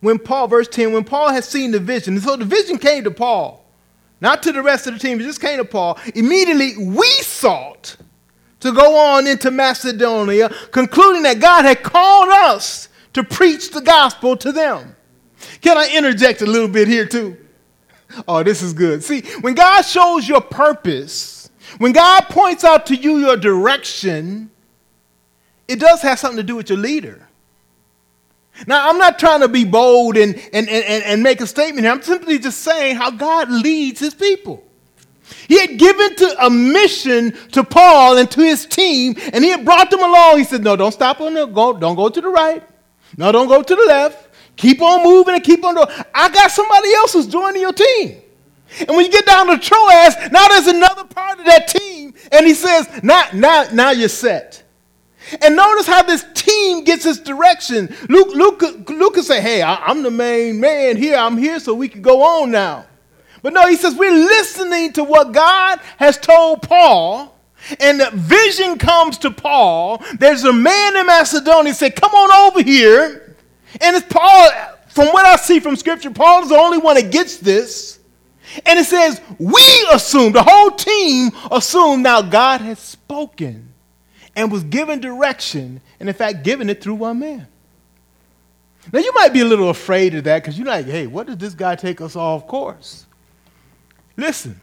when 0.00 0.18
Paul, 0.18 0.48
verse 0.48 0.68
10, 0.68 0.92
when 0.92 1.04
Paul 1.04 1.30
had 1.32 1.44
seen 1.44 1.70
the 1.70 1.78
vision, 1.78 2.14
and 2.14 2.22
so 2.22 2.36
the 2.36 2.44
vision 2.44 2.78
came 2.78 3.04
to 3.04 3.10
Paul, 3.10 3.64
not 4.20 4.42
to 4.44 4.52
the 4.52 4.62
rest 4.62 4.86
of 4.86 4.94
the 4.94 4.98
team, 4.98 5.20
it 5.20 5.24
just 5.24 5.40
came 5.40 5.58
to 5.58 5.64
Paul. 5.64 5.98
Immediately 6.14 6.76
we 6.86 7.08
sought 7.22 7.96
to 8.60 8.72
go 8.72 8.96
on 8.96 9.26
into 9.26 9.50
Macedonia, 9.50 10.48
concluding 10.70 11.24
that 11.24 11.40
God 11.40 11.64
had 11.64 11.82
called 11.82 12.28
us 12.28 12.88
to 13.14 13.24
preach 13.24 13.70
the 13.70 13.80
gospel 13.80 14.36
to 14.38 14.52
them. 14.52 14.96
Can 15.60 15.76
I 15.76 15.94
interject 15.94 16.42
a 16.42 16.46
little 16.46 16.68
bit 16.68 16.88
here 16.88 17.06
too? 17.06 17.36
Oh, 18.28 18.42
this 18.42 18.62
is 18.62 18.72
good. 18.72 19.02
See, 19.02 19.22
when 19.40 19.54
God 19.54 19.82
shows 19.82 20.28
your 20.28 20.40
purpose, 20.40 21.50
when 21.78 21.92
God 21.92 22.22
points 22.28 22.64
out 22.64 22.86
to 22.86 22.96
you 22.96 23.18
your 23.18 23.36
direction, 23.36 24.50
it 25.68 25.80
does 25.80 26.02
have 26.02 26.18
something 26.18 26.36
to 26.36 26.42
do 26.42 26.56
with 26.56 26.68
your 26.68 26.78
leader. 26.78 27.26
Now, 28.66 28.88
I'm 28.88 28.98
not 28.98 29.18
trying 29.18 29.40
to 29.40 29.48
be 29.48 29.64
bold 29.64 30.16
and, 30.16 30.34
and, 30.52 30.68
and, 30.68 31.04
and 31.04 31.22
make 31.22 31.40
a 31.40 31.46
statement 31.46 31.84
here. 31.84 31.92
I'm 31.92 32.02
simply 32.02 32.38
just 32.38 32.60
saying 32.60 32.96
how 32.96 33.10
God 33.10 33.50
leads 33.50 33.98
his 33.98 34.14
people. 34.14 34.62
He 35.48 35.58
had 35.58 35.78
given 35.78 36.14
to 36.16 36.46
a 36.46 36.50
mission 36.50 37.32
to 37.52 37.64
Paul 37.64 38.18
and 38.18 38.30
to 38.32 38.40
his 38.40 38.66
team, 38.66 39.16
and 39.32 39.42
he 39.42 39.50
had 39.50 39.64
brought 39.64 39.90
them 39.90 40.02
along. 40.02 40.38
He 40.38 40.44
said, 40.44 40.62
No, 40.62 40.76
don't 40.76 40.92
stop 40.92 41.20
on 41.20 41.34
the 41.34 41.46
go, 41.46 41.72
don't 41.72 41.96
go 41.96 42.10
to 42.10 42.20
the 42.20 42.28
right. 42.28 42.62
No, 43.16 43.32
don't 43.32 43.48
go 43.48 43.62
to 43.62 43.74
the 43.74 43.84
left. 43.86 44.28
Keep 44.56 44.82
on 44.82 45.02
moving 45.02 45.34
and 45.34 45.42
keep 45.42 45.64
on 45.64 45.74
doing. 45.74 45.86
I 46.14 46.28
got 46.28 46.50
somebody 46.50 46.92
else 46.94 47.14
who's 47.14 47.26
joining 47.26 47.62
your 47.62 47.72
team. 47.72 48.22
And 48.80 48.90
when 48.90 49.04
you 49.04 49.12
get 49.12 49.26
down 49.26 49.48
to 49.48 49.58
Troas, 49.58 50.14
now 50.30 50.48
there's 50.48 50.66
another 50.66 51.04
part 51.04 51.38
of 51.38 51.44
that 51.44 51.68
team, 51.68 52.14
and 52.30 52.46
he 52.46 52.54
says, 52.54 53.02
now, 53.02 53.24
now, 53.34 53.66
now 53.72 53.90
you're 53.90 54.08
set. 54.08 54.62
And 55.40 55.56
notice 55.56 55.86
how 55.86 56.02
this 56.02 56.24
team 56.34 56.84
gets 56.84 57.06
its 57.06 57.18
direction. 57.18 57.94
Luke, 58.08 58.34
Luke, 58.34 58.88
Luke 58.88 59.14
can 59.14 59.22
say, 59.22 59.40
hey, 59.40 59.62
I, 59.62 59.76
I'm 59.76 60.02
the 60.02 60.10
main 60.10 60.60
man 60.60 60.96
here. 60.96 61.16
I'm 61.16 61.38
here 61.38 61.58
so 61.60 61.74
we 61.74 61.88
can 61.88 62.02
go 62.02 62.22
on 62.22 62.50
now. 62.50 62.86
But 63.42 63.52
no, 63.52 63.66
he 63.66 63.76
says, 63.76 63.94
we're 63.94 64.10
listening 64.10 64.92
to 64.94 65.04
what 65.04 65.32
God 65.32 65.80
has 65.96 66.18
told 66.18 66.62
Paul. 66.62 67.34
And 67.80 68.00
the 68.00 68.10
vision 68.12 68.78
comes 68.78 69.18
to 69.18 69.30
Paul. 69.30 70.02
There's 70.18 70.44
a 70.44 70.52
man 70.52 70.96
in 70.96 71.06
Macedonia 71.06 71.74
said, 71.74 71.96
Come 71.96 72.12
on 72.12 72.50
over 72.50 72.62
here. 72.62 73.36
And 73.80 73.96
it's 73.96 74.06
Paul, 74.08 74.50
from 74.88 75.08
what 75.08 75.24
I 75.24 75.36
see 75.36 75.60
from 75.60 75.76
scripture, 75.76 76.10
Paul 76.10 76.42
is 76.42 76.48
the 76.50 76.56
only 76.56 76.78
one 76.78 76.96
that 76.96 77.10
gets 77.10 77.38
this. 77.38 77.98
And 78.66 78.78
it 78.78 78.84
says, 78.84 79.20
We 79.38 79.62
assume, 79.92 80.32
the 80.32 80.42
whole 80.42 80.70
team 80.70 81.30
assumed 81.50 82.02
now 82.02 82.22
God 82.22 82.60
has 82.60 82.78
spoken 82.78 83.72
and 84.34 84.50
was 84.50 84.64
given 84.64 85.00
direction, 85.00 85.80
and 86.00 86.08
in 86.08 86.14
fact, 86.14 86.42
given 86.42 86.70
it 86.70 86.82
through 86.82 86.94
one 86.94 87.18
man. 87.18 87.46
Now, 88.92 88.98
you 88.98 89.12
might 89.14 89.32
be 89.32 89.40
a 89.40 89.44
little 89.44 89.70
afraid 89.70 90.14
of 90.14 90.24
that 90.24 90.42
because 90.42 90.58
you're 90.58 90.66
like, 90.66 90.86
hey, 90.86 91.06
what 91.06 91.26
does 91.26 91.38
this 91.38 91.54
guy 91.54 91.76
take 91.76 92.00
us 92.00 92.16
off 92.16 92.46
course? 92.46 93.06
Listen, 94.16 94.60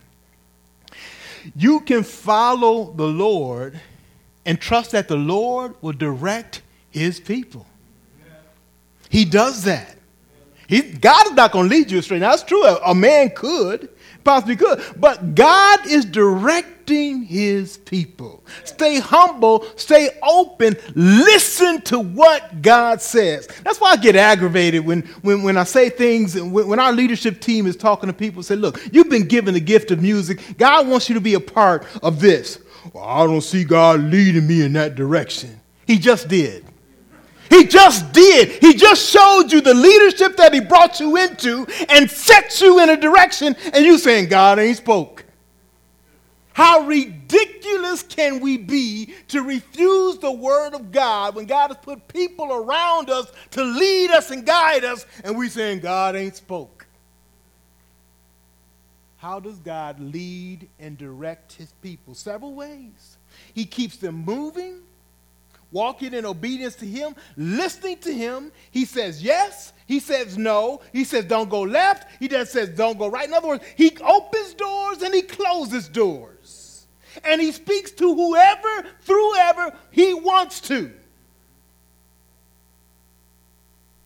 you 1.56 1.82
can 1.82 2.04
follow 2.04 2.94
the 2.94 3.08
Lord 3.08 3.80
and 4.46 4.60
trust 4.60 4.92
that 4.92 5.08
the 5.08 5.16
Lord 5.16 5.76
will 5.82 5.94
direct 5.94 6.62
his 6.90 7.20
people. 7.20 7.66
He 9.10 9.26
does 9.26 9.64
that. 9.64 9.98
He, 10.68 10.82
God 10.82 11.28
is 11.28 11.34
not 11.34 11.52
going 11.52 11.70
to 11.70 11.76
lead 11.76 11.90
you 11.90 12.00
astray. 12.00 12.20
Now, 12.20 12.32
that's 12.32 12.44
true. 12.44 12.64
A, 12.64 12.76
a 12.86 12.96
man 12.96 13.32
could, 13.32 13.90
possibly 14.30 14.56
could. 14.56 14.80
But 14.98 15.34
God 15.34 15.88
is 15.88 16.06
directing 16.06 17.24
his 17.24 17.78
people. 17.78 18.44
Stay 18.64 19.00
humble, 19.00 19.66
stay 19.76 20.10
open, 20.22 20.76
listen 20.94 21.82
to 21.84 22.00
what 22.00 22.62
God 22.62 23.02
says. 23.02 23.48
That's 23.64 23.82
why 23.82 23.92
I 23.92 23.98
get 23.98 24.16
aggravated 24.16 24.86
when, 24.86 25.02
when, 25.24 25.42
when 25.42 25.58
I 25.58 25.64
say 25.64 25.90
things, 25.90 26.40
when, 26.40 26.68
when 26.68 26.80
our 26.80 26.92
leadership 26.92 27.42
team 27.42 27.66
is 27.66 27.76
talking 27.76 28.06
to 28.06 28.14
people, 28.14 28.44
say, 28.44 28.56
look, 28.56 28.80
you've 28.94 29.10
been 29.10 29.28
given 29.28 29.56
the 29.56 29.60
gift 29.60 29.90
of 29.90 30.00
music. 30.00 30.40
God 30.60 30.88
wants 30.88 31.10
you 31.10 31.16
to 31.16 31.22
be 31.22 31.34
a 31.34 31.40
part 31.40 31.88
of 32.04 32.22
this. 32.22 32.60
Well, 32.94 33.04
I 33.04 33.26
don't 33.26 33.42
see 33.42 33.64
God 33.64 34.00
leading 34.00 34.46
me 34.46 34.62
in 34.62 34.74
that 34.74 34.94
direction. 34.94 35.60
He 35.88 35.98
just 35.98 36.28
did. 36.28 36.69
He 37.50 37.66
just 37.66 38.12
did. 38.14 38.50
He 38.62 38.76
just 38.76 39.10
showed 39.10 39.52
you 39.52 39.62
the 39.62 39.74
leadership 39.74 40.38
that 40.38 40.54
he 40.54 40.60
brought 40.60 41.00
you 41.00 41.18
into 41.18 41.66
and 41.90 42.10
set 42.10 42.62
you 42.62 42.80
in 42.80 42.90
a 42.90 42.98
direction, 42.98 43.56
and 43.74 43.86
you 43.86 43.98
saying, 43.98 44.30
God 44.30 44.60
ain't 44.60 44.78
spoke. 44.78 45.26
How 46.54 46.82
ridiculous 46.82 48.04
can 48.04 48.42
we 48.42 48.58
be 48.58 49.14
to 49.30 49.42
refuse 49.42 50.18
the 50.18 50.32
word 50.32 50.74
of 50.74 50.92
God 50.92 51.36
when 51.36 51.46
God 51.46 51.70
has 51.70 51.78
put 51.78 52.08
people 52.08 52.52
around 52.52 53.10
us 53.10 53.32
to 53.52 53.64
lead 53.64 54.12
us 54.12 54.30
and 54.30 54.46
guide 54.46 54.84
us, 54.84 55.06
and 55.24 55.38
we 55.38 55.48
saying 55.48 55.80
God 55.80 56.16
ain't 56.16 56.36
spoke? 56.36 56.86
How 59.18 59.40
does 59.40 59.58
God 59.60 60.00
lead 60.00 60.68
and 60.80 60.98
direct 60.98 61.54
his 61.54 61.72
people? 61.82 62.14
Several 62.14 62.54
ways. 62.54 63.18
He 63.54 63.66
keeps 63.66 63.98
them 63.98 64.16
moving, 64.16 64.82
walking 65.72 66.14
in 66.14 66.26
obedience 66.26 66.76
to 66.76 66.86
him, 66.86 67.16
listening 67.38 67.98
to 68.00 68.14
him. 68.14 68.52
He 68.72 68.86
says 68.86 69.22
yes, 69.22 69.74
he 69.86 70.00
says 70.00 70.38
no, 70.38 70.82
he 70.94 71.04
says 71.04 71.26
don't 71.26 71.50
go 71.50 71.62
left, 71.62 72.08
he 72.20 72.28
just 72.28 72.52
says 72.52 72.70
don't 72.70 72.98
go 72.98 73.08
right. 73.08 73.28
In 73.28 73.34
other 73.34 73.48
words, 73.48 73.64
he 73.76 73.96
opens 74.02 74.54
doors 74.54 75.02
and 75.02 75.14
he 75.14 75.22
closes 75.22 75.88
doors 75.88 76.88
and 77.24 77.42
he 77.42 77.52
speaks 77.52 77.92
to 77.92 78.14
whoever, 78.14 78.88
through 79.02 79.32
whoever 79.32 79.76
he 79.92 80.14
wants 80.14 80.62
to. 80.62 80.92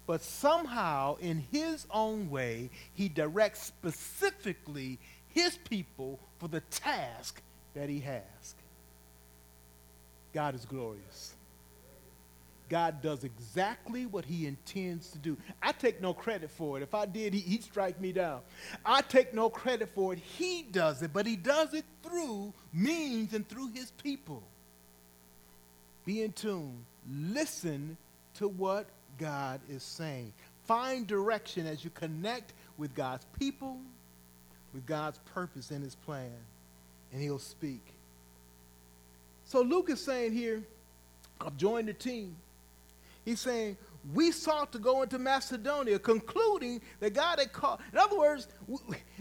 But 0.05 0.21
somehow, 0.21 1.15
in 1.21 1.43
his 1.51 1.87
own 1.89 2.29
way, 2.29 2.69
he 2.93 3.07
directs 3.07 3.61
specifically 3.63 4.99
his 5.29 5.57
people 5.57 6.19
for 6.39 6.47
the 6.47 6.59
task 6.61 7.41
that 7.73 7.89
he 7.89 7.99
has. 8.01 8.55
God 10.33 10.55
is 10.55 10.65
glorious. 10.65 11.32
God 12.73 13.03
does 13.03 13.23
exactly 13.23 14.07
what 14.07 14.25
he 14.25 14.47
intends 14.47 15.11
to 15.11 15.19
do. 15.19 15.37
I 15.61 15.73
take 15.73 16.01
no 16.01 16.11
credit 16.11 16.49
for 16.49 16.75
it. 16.75 16.81
If 16.81 16.95
I 16.95 17.05
did, 17.05 17.31
he, 17.31 17.53
would 17.53 17.63
strike 17.63 18.01
me 18.01 18.11
down. 18.11 18.41
I 18.83 19.03
take 19.03 19.31
no 19.31 19.47
credit 19.47 19.89
for 19.93 20.13
it. 20.13 20.17
He 20.17 20.63
does 20.63 21.03
it, 21.03 21.13
but 21.13 21.27
he 21.27 21.35
does 21.35 21.75
it 21.75 21.85
through 22.01 22.51
means 22.73 23.35
and 23.35 23.47
through 23.47 23.73
his 23.75 23.91
people. 23.91 24.41
Be 26.03 26.23
in 26.23 26.31
tune. 26.31 26.83
Listen 27.07 27.95
to 28.37 28.47
what 28.47 28.87
God 29.19 29.61
is 29.69 29.83
saying. 29.83 30.33
Find 30.65 31.05
direction 31.05 31.67
as 31.67 31.83
you 31.83 31.91
connect 31.91 32.53
with 32.79 32.95
God's 32.95 33.27
people, 33.37 33.77
with 34.73 34.87
God's 34.87 35.19
purpose 35.35 35.69
and 35.69 35.83
his 35.83 35.93
plan, 35.93 36.31
and 37.11 37.21
he'll 37.21 37.37
speak. 37.37 37.85
So 39.45 39.61
Luke 39.61 39.91
is 39.91 40.03
saying 40.03 40.33
here, 40.33 40.63
I've 41.39 41.55
joined 41.55 41.87
the 41.87 41.93
team. 41.93 42.35
He's 43.25 43.39
saying, 43.39 43.77
we 44.13 44.31
sought 44.31 44.71
to 44.73 44.79
go 44.79 45.01
into 45.01 45.17
Macedonia, 45.17 45.97
concluding 45.97 46.81
that 46.99 47.13
God 47.13 47.39
had 47.39 47.53
called. 47.53 47.79
In 47.91 47.97
other 47.97 48.17
words, 48.17 48.47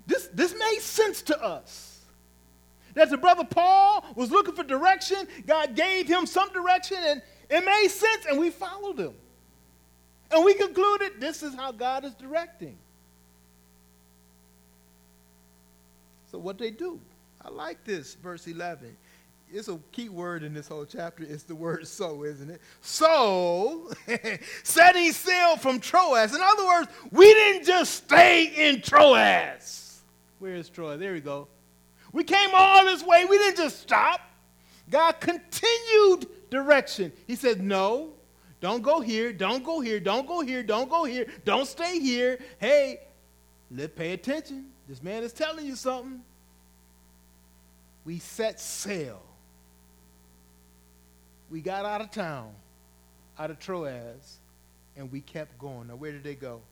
this, 0.06 0.28
this 0.32 0.54
made 0.58 0.80
sense 0.80 1.22
to 1.22 1.40
us. 1.40 2.00
That 2.94 3.08
the 3.08 3.16
brother 3.16 3.44
Paul 3.44 4.04
was 4.16 4.30
looking 4.30 4.54
for 4.54 4.64
direction, 4.64 5.26
God 5.46 5.76
gave 5.76 6.06
him 6.08 6.26
some 6.26 6.52
direction, 6.52 6.98
and 7.00 7.22
it 7.48 7.64
made 7.64 7.88
sense, 7.88 8.26
and 8.28 8.38
we 8.38 8.50
followed 8.50 8.98
him. 8.98 9.14
And 10.30 10.44
we 10.44 10.54
concluded 10.54 11.12
this 11.20 11.42
is 11.42 11.54
how 11.54 11.72
God 11.72 12.04
is 12.04 12.14
directing. 12.14 12.76
So, 16.30 16.38
what 16.38 16.58
they 16.58 16.70
do? 16.70 17.00
I 17.42 17.50
like 17.50 17.84
this, 17.84 18.14
verse 18.14 18.46
11 18.46 18.96
it's 19.52 19.68
a 19.68 19.78
key 19.92 20.08
word 20.08 20.42
in 20.42 20.54
this 20.54 20.68
whole 20.68 20.86
chapter. 20.86 21.24
It's 21.24 21.42
the 21.42 21.54
word 21.54 21.86
so, 21.86 22.24
isn't 22.24 22.50
it? 22.50 22.60
So, 22.80 23.90
setting 24.62 25.12
sail 25.12 25.56
from 25.56 25.78
Troas. 25.78 26.34
In 26.34 26.40
other 26.42 26.64
words, 26.64 26.88
we 27.10 27.26
didn't 27.32 27.66
just 27.66 27.94
stay 28.04 28.46
in 28.56 28.80
Troas. 28.80 30.00
Where 30.38 30.54
is 30.54 30.68
Troy? 30.68 30.96
There 30.96 31.12
we 31.12 31.20
go. 31.20 31.48
We 32.12 32.24
came 32.24 32.50
all 32.54 32.84
this 32.84 33.02
way. 33.02 33.26
We 33.26 33.38
didn't 33.38 33.58
just 33.58 33.80
stop. 33.80 34.20
God 34.90 35.20
continued 35.20 36.26
direction. 36.50 37.12
He 37.26 37.36
said, 37.36 37.62
No, 37.62 38.10
don't 38.60 38.82
go 38.82 39.00
here. 39.00 39.32
Don't 39.32 39.64
go 39.64 39.80
here. 39.80 40.00
Don't 40.00 40.26
go 40.26 40.40
here. 40.40 40.62
Don't 40.62 40.88
go 40.88 41.04
here. 41.04 41.26
Don't 41.44 41.66
stay 41.66 41.98
here. 41.98 42.38
Hey, 42.58 43.00
let 43.70 43.96
pay 43.96 44.12
attention. 44.12 44.70
This 44.88 45.02
man 45.02 45.22
is 45.22 45.32
telling 45.32 45.66
you 45.66 45.76
something. 45.76 46.22
We 48.04 48.18
set 48.18 48.58
sail 48.58 49.22
we 51.52 51.60
got 51.60 51.84
out 51.84 52.00
of 52.00 52.10
town, 52.10 52.50
out 53.38 53.50
of 53.50 53.58
Troas, 53.58 54.38
and 54.96 55.12
we 55.12 55.20
kept 55.20 55.58
going. 55.58 55.88
Now, 55.88 55.96
where 55.96 56.10
did 56.10 56.24
they 56.24 56.34
go? 56.34 56.62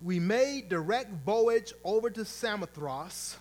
We 0.00 0.20
made 0.20 0.68
direct 0.68 1.10
voyage 1.26 1.74
over 1.82 2.08
to 2.08 2.24
Samothrace, 2.24 3.36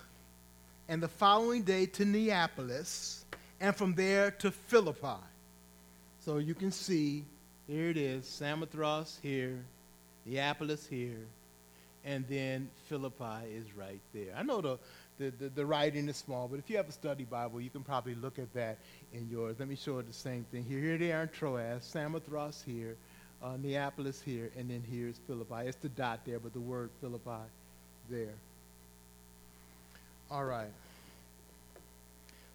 and 0.88 1.01
the 1.01 1.07
following 1.07 1.62
day 1.62 1.85
to 1.85 2.05
Neapolis, 2.05 3.23
and 3.62 3.75
from 3.75 3.93
there 3.93 4.31
to 4.31 4.49
Philippi. 4.49 5.21
So 6.25 6.39
you 6.39 6.55
can 6.55 6.71
see, 6.71 7.25
here 7.67 7.89
it 7.91 7.97
is 7.97 8.25
Samothrace 8.25 9.19
here, 9.21 9.63
Neapolis 10.25 10.88
here, 10.88 11.27
and 12.03 12.25
then 12.27 12.71
Philippi 12.88 13.45
is 13.53 13.65
right 13.77 14.01
there. 14.12 14.33
I 14.35 14.41
know 14.41 14.59
the 14.59 14.79
the, 15.19 15.32
the, 15.32 15.49
the, 15.49 15.65
writing 15.65 16.08
is 16.08 16.15
small, 16.15 16.47
but 16.47 16.60
if 16.60 16.69
you 16.69 16.77
have 16.77 16.88
a 16.88 16.93
study 16.93 17.25
Bible, 17.25 17.60
you 17.60 17.69
can 17.69 17.84
probably 17.84 18.15
look 18.15 18.39
at 18.39 18.51
that 18.53 18.77
in 19.13 19.27
yours. 19.29 19.58
Let 19.60 19.67
me 19.67 19.75
show 19.75 20.01
the 20.01 20.13
same 20.13 20.45
thing. 20.49 20.63
Here, 20.63 20.79
here 20.79 20.97
they 20.97 21.12
are 21.12 21.23
in 21.23 21.29
Troas, 21.29 21.84
Samothrace 21.84 22.63
here, 22.65 22.95
uh, 23.43 23.58
Neapolis 23.62 24.21
here, 24.21 24.49
and 24.58 24.69
then 24.69 24.82
here's 24.89 25.17
Philippi. 25.27 25.67
It's 25.67 25.77
the 25.77 25.89
dot 25.89 26.21
there, 26.25 26.39
but 26.39 26.53
the 26.53 26.60
word 26.62 26.89
Philippi 27.01 27.43
there. 28.10 28.34
All 30.32 30.45
right. 30.45 30.71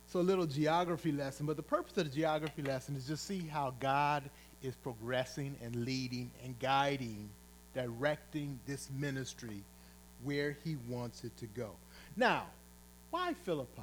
So 0.08 0.20
a 0.20 0.22
little 0.22 0.46
geography 0.46 1.12
lesson, 1.12 1.44
but 1.44 1.56
the 1.56 1.62
purpose 1.62 1.96
of 1.98 2.04
the 2.04 2.16
geography 2.16 2.62
lesson 2.62 2.96
is 2.96 3.06
just 3.06 3.26
see 3.26 3.40
how 3.40 3.74
God 3.78 4.22
is 4.62 4.74
progressing 4.76 5.54
and 5.62 5.84
leading 5.84 6.30
and 6.42 6.58
guiding, 6.60 7.28
directing 7.74 8.58
this 8.66 8.88
ministry 8.96 9.60
where 10.22 10.56
he 10.64 10.76
wants 10.88 11.24
it 11.24 11.36
to 11.38 11.46
go. 11.46 11.72
Now, 12.16 12.44
why 13.10 13.34
Philippi? 13.44 13.82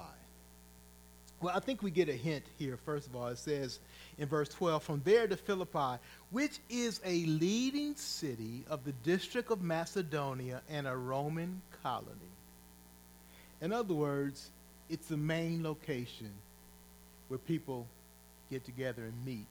Well, 1.42 1.56
I 1.56 1.60
think 1.60 1.82
we 1.82 1.90
get 1.90 2.08
a 2.08 2.14
hint 2.14 2.46
here, 2.60 2.78
first 2.86 3.08
of 3.08 3.16
all. 3.16 3.28
It 3.28 3.40
says 3.40 3.80
in 4.20 4.28
verse 4.28 4.50
12, 4.50 4.84
from 4.84 5.02
there 5.04 5.28
to 5.28 5.36
Philippi, 5.36 6.00
which 6.30 6.60
is 6.70 7.02
a 7.04 7.26
leading 7.26 7.96
city 7.96 8.64
of 8.70 8.84
the 8.86 8.92
district 9.04 9.50
of 9.50 9.62
Macedonia 9.62 10.62
and 10.70 10.88
a 10.88 10.96
Roman 10.96 11.62
colony. 11.82 12.32
In 13.60 13.74
other 13.74 13.94
words, 13.94 14.52
it's 14.90 15.08
the 15.08 15.18
main 15.18 15.64
location 15.64 16.32
where 17.28 17.40
people 17.40 17.88
get 18.52 18.64
together 18.64 19.04
and 19.04 19.26
meet, 19.26 19.48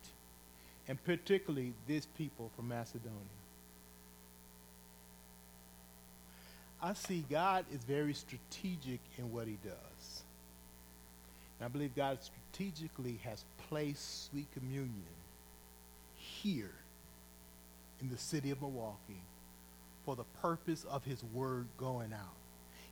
and 0.87 1.03
particularly 1.05 1.73
this 1.89 2.07
people 2.17 2.51
from 2.55 2.69
Macedonia. 2.69 3.40
I 6.83 6.95
see 6.95 7.25
God 7.29 7.67
is 7.73 7.83
very 7.85 8.15
strategic 8.15 9.01
in 9.19 9.31
what 9.33 9.47
he 9.47 9.59
does. 9.63 10.23
And 11.59 11.67
I 11.67 11.69
believe 11.69 11.95
God 11.95 12.19
strategically 12.23 13.21
has 13.23 13.45
placed 13.69 14.31
sweet 14.31 14.51
communion 14.53 15.05
here 16.17 16.73
in 18.01 18.09
the 18.09 18.17
city 18.17 18.51
of 18.51 18.63
Milwaukee 18.63 19.23
for 20.07 20.17
the 20.17 20.25
purpose 20.41 20.85
of 20.85 21.05
his 21.05 21.23
word 21.35 21.67
going 21.77 22.15
out. 22.15 22.35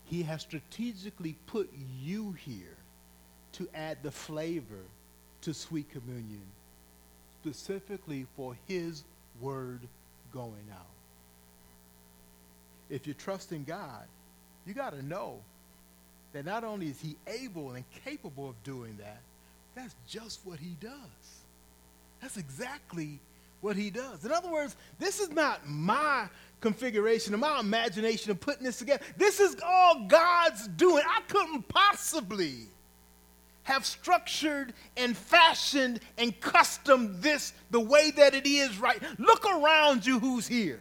He 0.04 0.22
has 0.24 0.42
strategically 0.42 1.36
put 1.46 1.70
you 2.02 2.32
here 2.32 2.76
to 3.52 3.68
add 3.74 4.02
the 4.02 4.10
flavor 4.10 4.84
to 5.42 5.54
sweet 5.54 5.90
communion, 5.90 6.44
specifically 7.40 8.26
for 8.36 8.56
his 8.66 9.04
word 9.40 9.80
going 10.32 10.68
out 10.72 10.97
if 12.90 13.06
you 13.06 13.14
trust 13.14 13.52
in 13.52 13.64
God, 13.64 14.04
you 14.66 14.74
got 14.74 14.92
to 14.92 15.02
know 15.02 15.40
that 16.32 16.44
not 16.44 16.64
only 16.64 16.88
is 16.88 17.00
he 17.00 17.16
able 17.26 17.72
and 17.72 17.84
capable 18.04 18.50
of 18.50 18.62
doing 18.62 18.96
that, 18.98 19.20
that's 19.74 19.94
just 20.06 20.40
what 20.44 20.58
he 20.58 20.76
does. 20.80 20.92
That's 22.20 22.36
exactly 22.36 23.20
what 23.60 23.76
he 23.76 23.90
does. 23.90 24.24
In 24.24 24.32
other 24.32 24.50
words, 24.50 24.76
this 24.98 25.20
is 25.20 25.30
not 25.30 25.68
my 25.68 26.28
configuration 26.60 27.34
or 27.34 27.38
my 27.38 27.60
imagination 27.60 28.30
of 28.30 28.40
putting 28.40 28.64
this 28.64 28.78
together. 28.78 29.02
This 29.16 29.40
is 29.40 29.56
all 29.64 30.06
God's 30.06 30.68
doing. 30.68 31.02
I 31.06 31.20
couldn't 31.28 31.68
possibly 31.68 32.66
have 33.62 33.84
structured 33.84 34.72
and 34.96 35.16
fashioned 35.16 36.00
and 36.16 36.38
custom 36.40 37.20
this 37.20 37.52
the 37.70 37.80
way 37.80 38.10
that 38.12 38.34
it 38.34 38.46
is 38.46 38.78
right. 38.78 39.02
Look 39.18 39.44
around 39.44 40.06
you 40.06 40.18
who's 40.18 40.46
here. 40.46 40.80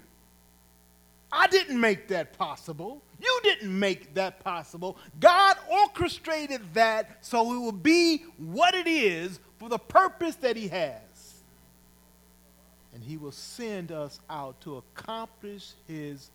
I 1.31 1.47
didn't 1.47 1.79
make 1.79 2.07
that 2.07 2.37
possible. 2.37 3.01
You 3.19 3.39
didn't 3.43 3.77
make 3.77 4.13
that 4.13 4.39
possible. 4.43 4.97
God 5.19 5.57
orchestrated 5.69 6.61
that 6.73 7.25
so 7.25 7.53
it 7.53 7.59
will 7.59 7.71
be 7.71 8.23
what 8.37 8.73
it 8.75 8.87
is 8.87 9.39
for 9.57 9.69
the 9.69 9.77
purpose 9.77 10.35
that 10.35 10.55
He 10.55 10.67
has. 10.67 11.01
And 12.93 13.03
He 13.03 13.17
will 13.17 13.31
send 13.31 13.91
us 13.91 14.19
out 14.29 14.61
to 14.61 14.77
accomplish 14.77 15.71
His 15.87 16.29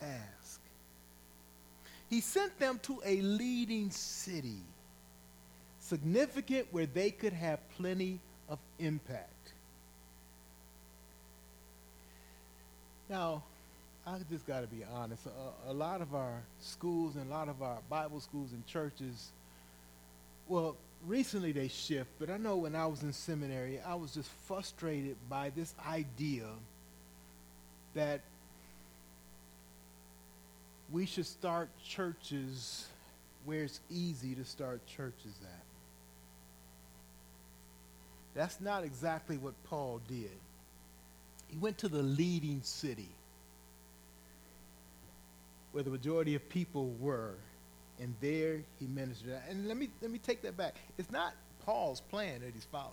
task. 0.00 0.60
he 2.08 2.20
sent 2.20 2.58
them 2.58 2.78
to 2.82 3.00
a 3.04 3.20
leading 3.22 3.90
city, 3.90 4.60
significant 5.78 6.66
where 6.70 6.86
they 6.86 7.10
could 7.10 7.32
have 7.32 7.58
plenty 7.70 8.20
of 8.48 8.58
impact. 8.78 9.52
Now, 13.08 13.42
I 14.06 14.18
just 14.28 14.46
got 14.46 14.62
to 14.62 14.66
be 14.66 14.82
honest. 14.92 15.26
A, 15.26 15.70
a, 15.70 15.72
lot 15.72 16.00
of 16.00 16.14
our 16.14 16.42
schools 16.60 17.14
and 17.14 17.30
a 17.30 17.32
lot 17.32 17.48
of 17.48 17.62
our 17.62 17.78
Bible 17.88 18.18
schools 18.20 18.50
and 18.52 18.66
churches, 18.66 19.30
well, 20.48 20.76
recently 21.06 21.52
they 21.52 21.68
shift, 21.68 22.10
but 22.18 22.28
I 22.28 22.36
know 22.36 22.56
when 22.56 22.74
I 22.74 22.86
was 22.86 23.02
in 23.02 23.12
seminary, 23.12 23.80
I 23.80 23.94
was 23.94 24.14
just 24.14 24.28
frustrated 24.46 25.16
by 25.30 25.50
this 25.50 25.72
idea 25.88 26.46
that 27.94 28.22
we 30.90 31.06
should 31.06 31.26
start 31.26 31.68
churches 31.84 32.86
where 33.44 33.62
it's 33.62 33.80
easy 33.88 34.34
to 34.34 34.44
start 34.44 34.84
churches 34.86 35.34
at. 35.42 35.62
That's 38.34 38.60
not 38.60 38.82
exactly 38.82 39.36
what 39.36 39.54
Paul 39.64 40.00
did. 40.08 40.30
He 41.48 41.58
went 41.58 41.78
to 41.78 41.88
the 41.88 42.02
leading 42.02 42.62
city 42.62 43.10
where 45.72 45.82
the 45.82 45.90
majority 45.90 46.34
of 46.34 46.48
people 46.48 46.94
were, 47.00 47.34
and 47.98 48.14
there 48.20 48.60
he 48.78 48.86
ministered. 48.86 49.38
And 49.48 49.66
let 49.68 49.76
me 49.76 49.88
let 50.00 50.10
me 50.10 50.18
take 50.18 50.42
that 50.42 50.56
back. 50.56 50.74
It's 50.98 51.10
not 51.10 51.34
Paul's 51.64 52.00
plan 52.00 52.40
that 52.40 52.52
he's 52.54 52.66
following. 52.70 52.92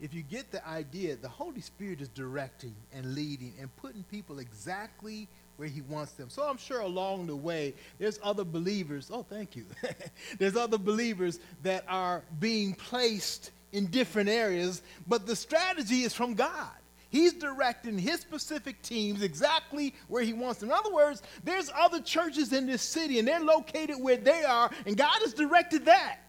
If 0.00 0.14
you 0.14 0.22
get 0.22 0.50
the 0.50 0.66
idea, 0.66 1.16
the 1.16 1.28
Holy 1.28 1.60
Spirit 1.60 2.00
is 2.00 2.08
directing 2.08 2.74
and 2.94 3.14
leading 3.14 3.52
and 3.60 3.74
putting 3.76 4.02
people 4.04 4.38
exactly 4.38 5.28
where 5.58 5.68
he 5.68 5.82
wants 5.82 6.12
them. 6.12 6.30
So 6.30 6.42
I'm 6.48 6.56
sure 6.56 6.80
along 6.80 7.26
the 7.26 7.36
way, 7.36 7.74
there's 7.98 8.18
other 8.22 8.44
believers. 8.44 9.10
Oh, 9.12 9.22
thank 9.28 9.56
you. 9.56 9.66
there's 10.38 10.56
other 10.56 10.78
believers 10.78 11.38
that 11.64 11.84
are 11.86 12.22
being 12.38 12.72
placed 12.72 13.50
in 13.72 13.86
different 13.88 14.30
areas, 14.30 14.80
but 15.06 15.26
the 15.26 15.36
strategy 15.36 16.02
is 16.02 16.14
from 16.14 16.32
God. 16.32 16.79
He's 17.10 17.32
directing 17.32 17.98
his 17.98 18.20
specific 18.20 18.80
teams 18.82 19.22
exactly 19.22 19.94
where 20.06 20.22
he 20.22 20.32
wants 20.32 20.60
them. 20.60 20.70
In 20.70 20.76
other 20.76 20.92
words, 20.92 21.22
there's 21.42 21.70
other 21.76 22.00
churches 22.00 22.52
in 22.52 22.66
this 22.66 22.82
city, 22.82 23.18
and 23.18 23.26
they're 23.26 23.40
located 23.40 23.96
where 23.98 24.16
they 24.16 24.44
are, 24.44 24.70
and 24.86 24.96
God 24.96 25.20
has 25.22 25.34
directed 25.34 25.86
that. 25.86 26.20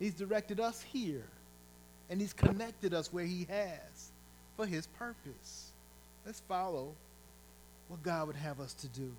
He's 0.00 0.14
directed 0.14 0.58
us 0.58 0.82
here, 0.82 1.24
and 2.10 2.20
he's 2.20 2.32
connected 2.32 2.92
us 2.92 3.12
where 3.12 3.24
he 3.24 3.46
has 3.48 4.10
for 4.56 4.66
his 4.66 4.88
purpose. 4.88 5.70
Let's 6.26 6.40
follow 6.40 6.92
what 7.86 8.02
God 8.02 8.26
would 8.26 8.36
have 8.36 8.60
us 8.60 8.74
to 8.74 8.88
do. 8.88 9.12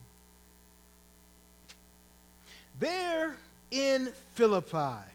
There 2.80 3.38
in 3.72 4.12
Philippi, 4.36 5.06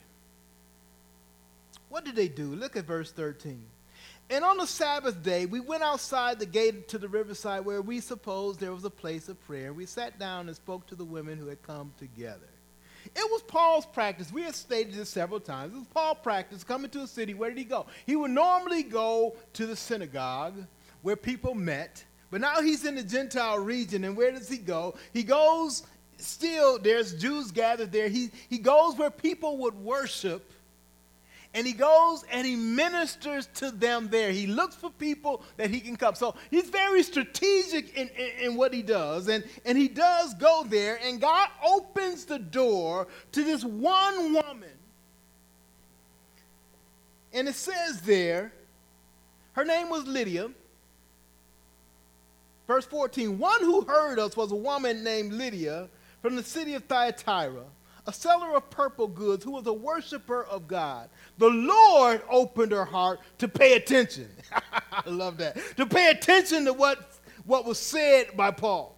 what 1.91 2.07
did 2.07 2.17
they 2.17 2.29
do? 2.29 2.55
Look 2.55 2.77
at 2.77 2.87
verse 2.87 3.13
13. 3.13 3.63
And 4.33 4.45
on 4.45 4.57
the 4.57 4.67
Sabbath 4.67 5.23
day, 5.23 5.47
we 5.47 5.61
went 5.61 5.83
outside 5.83 6.39
the 6.39 6.47
gate 6.47 6.89
to 6.89 6.99
the 6.99 7.09
riverside 7.09 7.65
where 7.65 7.83
we 7.83 8.01
supposed 8.01 8.59
there 8.59 8.73
was 8.73 8.85
a 8.85 8.91
place 8.91 9.29
of 9.29 9.39
prayer. 9.47 9.73
We 9.73 9.87
sat 9.87 10.19
down 10.19 10.49
and 10.49 10.57
spoke 10.57 10.87
to 10.89 10.95
the 10.95 11.05
women 11.05 11.39
who 11.39 11.47
had 11.47 11.63
come 11.63 11.93
together. 11.99 12.49
It 13.05 13.31
was 13.31 13.43
Paul's 13.43 13.87
practice. 13.87 14.33
We 14.33 14.43
have 14.43 14.57
stated 14.57 14.95
this 14.95 15.11
several 15.11 15.39
times. 15.39 15.75
It 15.75 15.79
was 15.79 15.87
Paul's 15.89 16.19
practice 16.23 16.65
coming 16.65 16.91
to 16.91 17.03
a 17.03 17.07
city. 17.07 17.35
Where 17.35 17.51
did 17.51 17.59
he 17.59 17.65
go? 17.65 17.87
He 18.07 18.17
would 18.17 18.31
normally 18.31 18.83
go 18.83 19.37
to 19.53 19.67
the 19.67 19.77
synagogue 19.77 20.55
where 21.03 21.17
people 21.17 21.55
met 21.55 22.05
but 22.33 22.41
now 22.41 22.63
he's 22.63 22.87
in 22.87 22.95
the 22.95 23.03
Gentile 23.03 23.59
region, 23.59 24.05
and 24.05 24.17
where 24.17 24.33
does 24.33 24.49
he 24.49 24.57
go? 24.57 24.95
He 25.13 25.23
goes, 25.23 25.83
still, 26.17 26.79
there's 26.79 27.13
Jews 27.13 27.51
gathered 27.51 27.93
there. 27.93 28.09
He, 28.09 28.31
he 28.49 28.57
goes 28.57 28.97
where 28.97 29.11
people 29.11 29.59
would 29.59 29.75
worship, 29.75 30.51
and 31.55 31.67
he 31.67 31.73
goes 31.73 32.25
and 32.31 32.47
he 32.47 32.57
ministers 32.57 33.47
to 33.55 33.71
them 33.71 34.09
there. 34.11 34.33
He 34.33 34.47
looks 34.47 34.75
for 34.75 34.91
people 34.91 35.43
that 35.57 35.71
he 35.71 35.81
can 35.81 35.97
come. 35.97 36.15
So 36.15 36.35
he's 36.51 36.71
very 36.71 37.03
strategic 37.03 37.97
in, 37.97 38.09
in, 38.09 38.31
in 38.41 38.57
what 38.57 38.73
he 38.73 38.83
does, 38.83 39.29
and, 39.29 39.45
and 39.65 39.77
he 39.77 39.89
does 39.89 40.35
go 40.35 40.65
there, 40.67 40.99
and 41.03 41.21
God 41.21 41.49
opens 41.67 42.25
the 42.25 42.39
door 42.39 43.09
to 43.33 43.45
this 43.45 43.65
one 43.65 44.33
woman. 44.33 44.71
And 47.35 47.49
it 47.49 47.55
says 47.55 48.01
there, 48.03 48.53
her 49.53 49.65
name 49.65 49.89
was 49.89 50.07
Lydia. 50.07 50.51
Verse 52.67 52.85
14 52.87 53.39
One 53.39 53.61
who 53.61 53.83
heard 53.83 54.19
us 54.19 54.37
was 54.37 54.53
a 54.53 54.57
woman 54.57 55.05
named 55.05 55.33
Lydia 55.33 55.89
from 56.21 56.37
the 56.37 56.43
city 56.43 56.75
of 56.75 56.85
Thyatira, 56.85 57.65
a 58.07 58.13
seller 58.13 58.55
of 58.55 58.71
purple 58.71 59.09
goods 59.09 59.45
who 59.45 59.51
was 59.51 59.67
a 59.67 59.73
worshiper 59.73 60.45
of 60.45 60.69
God. 60.69 61.09
The 61.39 61.49
Lord 61.49 62.23
opened 62.31 62.73
her 62.73 62.85
heart 62.85 63.21
to 63.39 63.49
pay 63.49 63.75
attention. 63.75 64.29
I 64.93 65.09
love 65.09 65.39
that. 65.39 65.59
To 65.77 65.87
pay 65.87 66.11
attention 66.11 66.65
to 66.67 66.73
what, 66.73 67.19
what 67.47 67.65
was 67.65 67.79
said 67.79 68.37
by 68.37 68.51
Paul. 68.51 68.97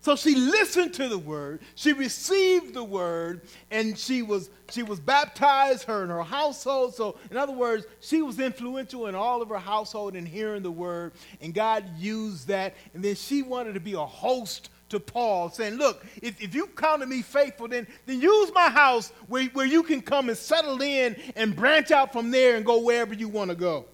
So 0.00 0.16
she 0.16 0.34
listened 0.34 0.94
to 0.94 1.08
the 1.08 1.18
word, 1.18 1.60
she 1.74 1.92
received 1.92 2.72
the 2.72 2.84
word, 2.84 3.42
and 3.70 3.98
she 3.98 4.22
was 4.22 4.48
she 4.70 4.82
was 4.82 5.00
baptized, 5.00 5.84
her 5.84 6.02
and 6.02 6.10
her 6.10 6.22
household. 6.22 6.94
So, 6.94 7.16
in 7.30 7.36
other 7.36 7.52
words, 7.52 7.84
she 8.00 8.22
was 8.22 8.38
influential 8.38 9.06
in 9.06 9.14
all 9.14 9.42
of 9.42 9.48
her 9.48 9.58
household 9.58 10.14
in 10.14 10.24
hearing 10.24 10.62
the 10.62 10.70
word, 10.70 11.12
and 11.40 11.52
God 11.52 11.84
used 11.98 12.48
that. 12.48 12.74
And 12.94 13.02
then 13.02 13.16
she 13.16 13.42
wanted 13.42 13.74
to 13.74 13.80
be 13.80 13.94
a 13.94 13.98
host 13.98 14.70
to 14.88 15.00
Paul, 15.00 15.50
saying, 15.50 15.74
Look, 15.74 16.04
if, 16.22 16.40
if 16.40 16.54
you 16.54 16.66
count 16.68 17.06
me 17.06 17.22
faithful, 17.22 17.68
then, 17.68 17.86
then 18.06 18.20
use 18.20 18.52
my 18.54 18.68
house 18.68 19.12
where, 19.26 19.44
where 19.46 19.66
you 19.66 19.82
can 19.82 20.00
come 20.00 20.28
and 20.28 20.38
settle 20.38 20.80
in 20.82 21.16
and 21.36 21.54
branch 21.54 21.90
out 21.90 22.12
from 22.12 22.30
there 22.30 22.56
and 22.56 22.64
go 22.64 22.82
wherever 22.82 23.14
you 23.14 23.28
want 23.28 23.50
to 23.50 23.56
go 23.56 23.86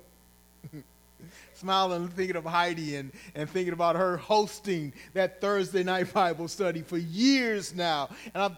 smiling 1.65 2.07
thinking 2.09 2.37
of 2.37 2.45
Heidi 2.45 2.97
and, 2.97 3.11
and 3.35 3.49
thinking 3.49 3.73
about 3.73 3.97
her 3.97 4.19
hosting 4.19 4.93
that 5.15 5.41
Thursday 5.41 5.83
night 5.83 6.13
Bible 6.13 6.47
study 6.47 6.83
for 6.83 6.99
years 6.99 7.75
now. 7.75 8.11
And, 8.35 8.55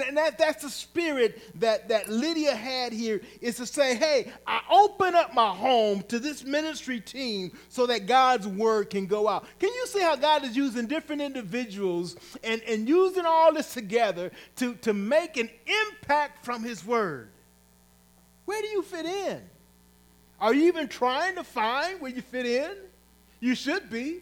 and 0.00 0.16
that, 0.16 0.38
that's 0.38 0.62
the 0.62 0.70
spirit 0.70 1.42
that, 1.58 1.88
that 1.88 2.08
Lydia 2.08 2.54
had 2.54 2.92
here 2.92 3.20
is 3.40 3.56
to 3.56 3.66
say, 3.66 3.96
hey, 3.96 4.30
I 4.46 4.60
open 4.70 5.16
up 5.16 5.34
my 5.34 5.50
home 5.50 6.02
to 6.02 6.20
this 6.20 6.44
ministry 6.44 7.00
team 7.00 7.50
so 7.68 7.84
that 7.86 8.06
God's 8.06 8.46
word 8.46 8.90
can 8.90 9.06
go 9.06 9.28
out. 9.28 9.44
Can 9.58 9.70
you 9.70 9.86
see 9.88 10.00
how 10.00 10.14
God 10.14 10.44
is 10.44 10.56
using 10.56 10.86
different 10.86 11.22
individuals 11.22 12.14
and, 12.44 12.62
and 12.62 12.88
using 12.88 13.26
all 13.26 13.52
this 13.52 13.74
together 13.74 14.30
to, 14.54 14.74
to 14.76 14.94
make 14.94 15.36
an 15.36 15.50
impact 15.88 16.44
from 16.44 16.62
his 16.62 16.86
word? 16.86 17.28
Where 18.44 18.62
do 18.62 18.68
you 18.68 18.82
fit 18.82 19.04
in? 19.04 19.42
Are 20.40 20.52
you 20.52 20.66
even 20.66 20.88
trying 20.88 21.36
to 21.36 21.44
find 21.44 22.00
where 22.00 22.10
you 22.10 22.22
fit 22.22 22.46
in? 22.46 22.72
You 23.40 23.54
should 23.54 23.90
be. 23.90 24.20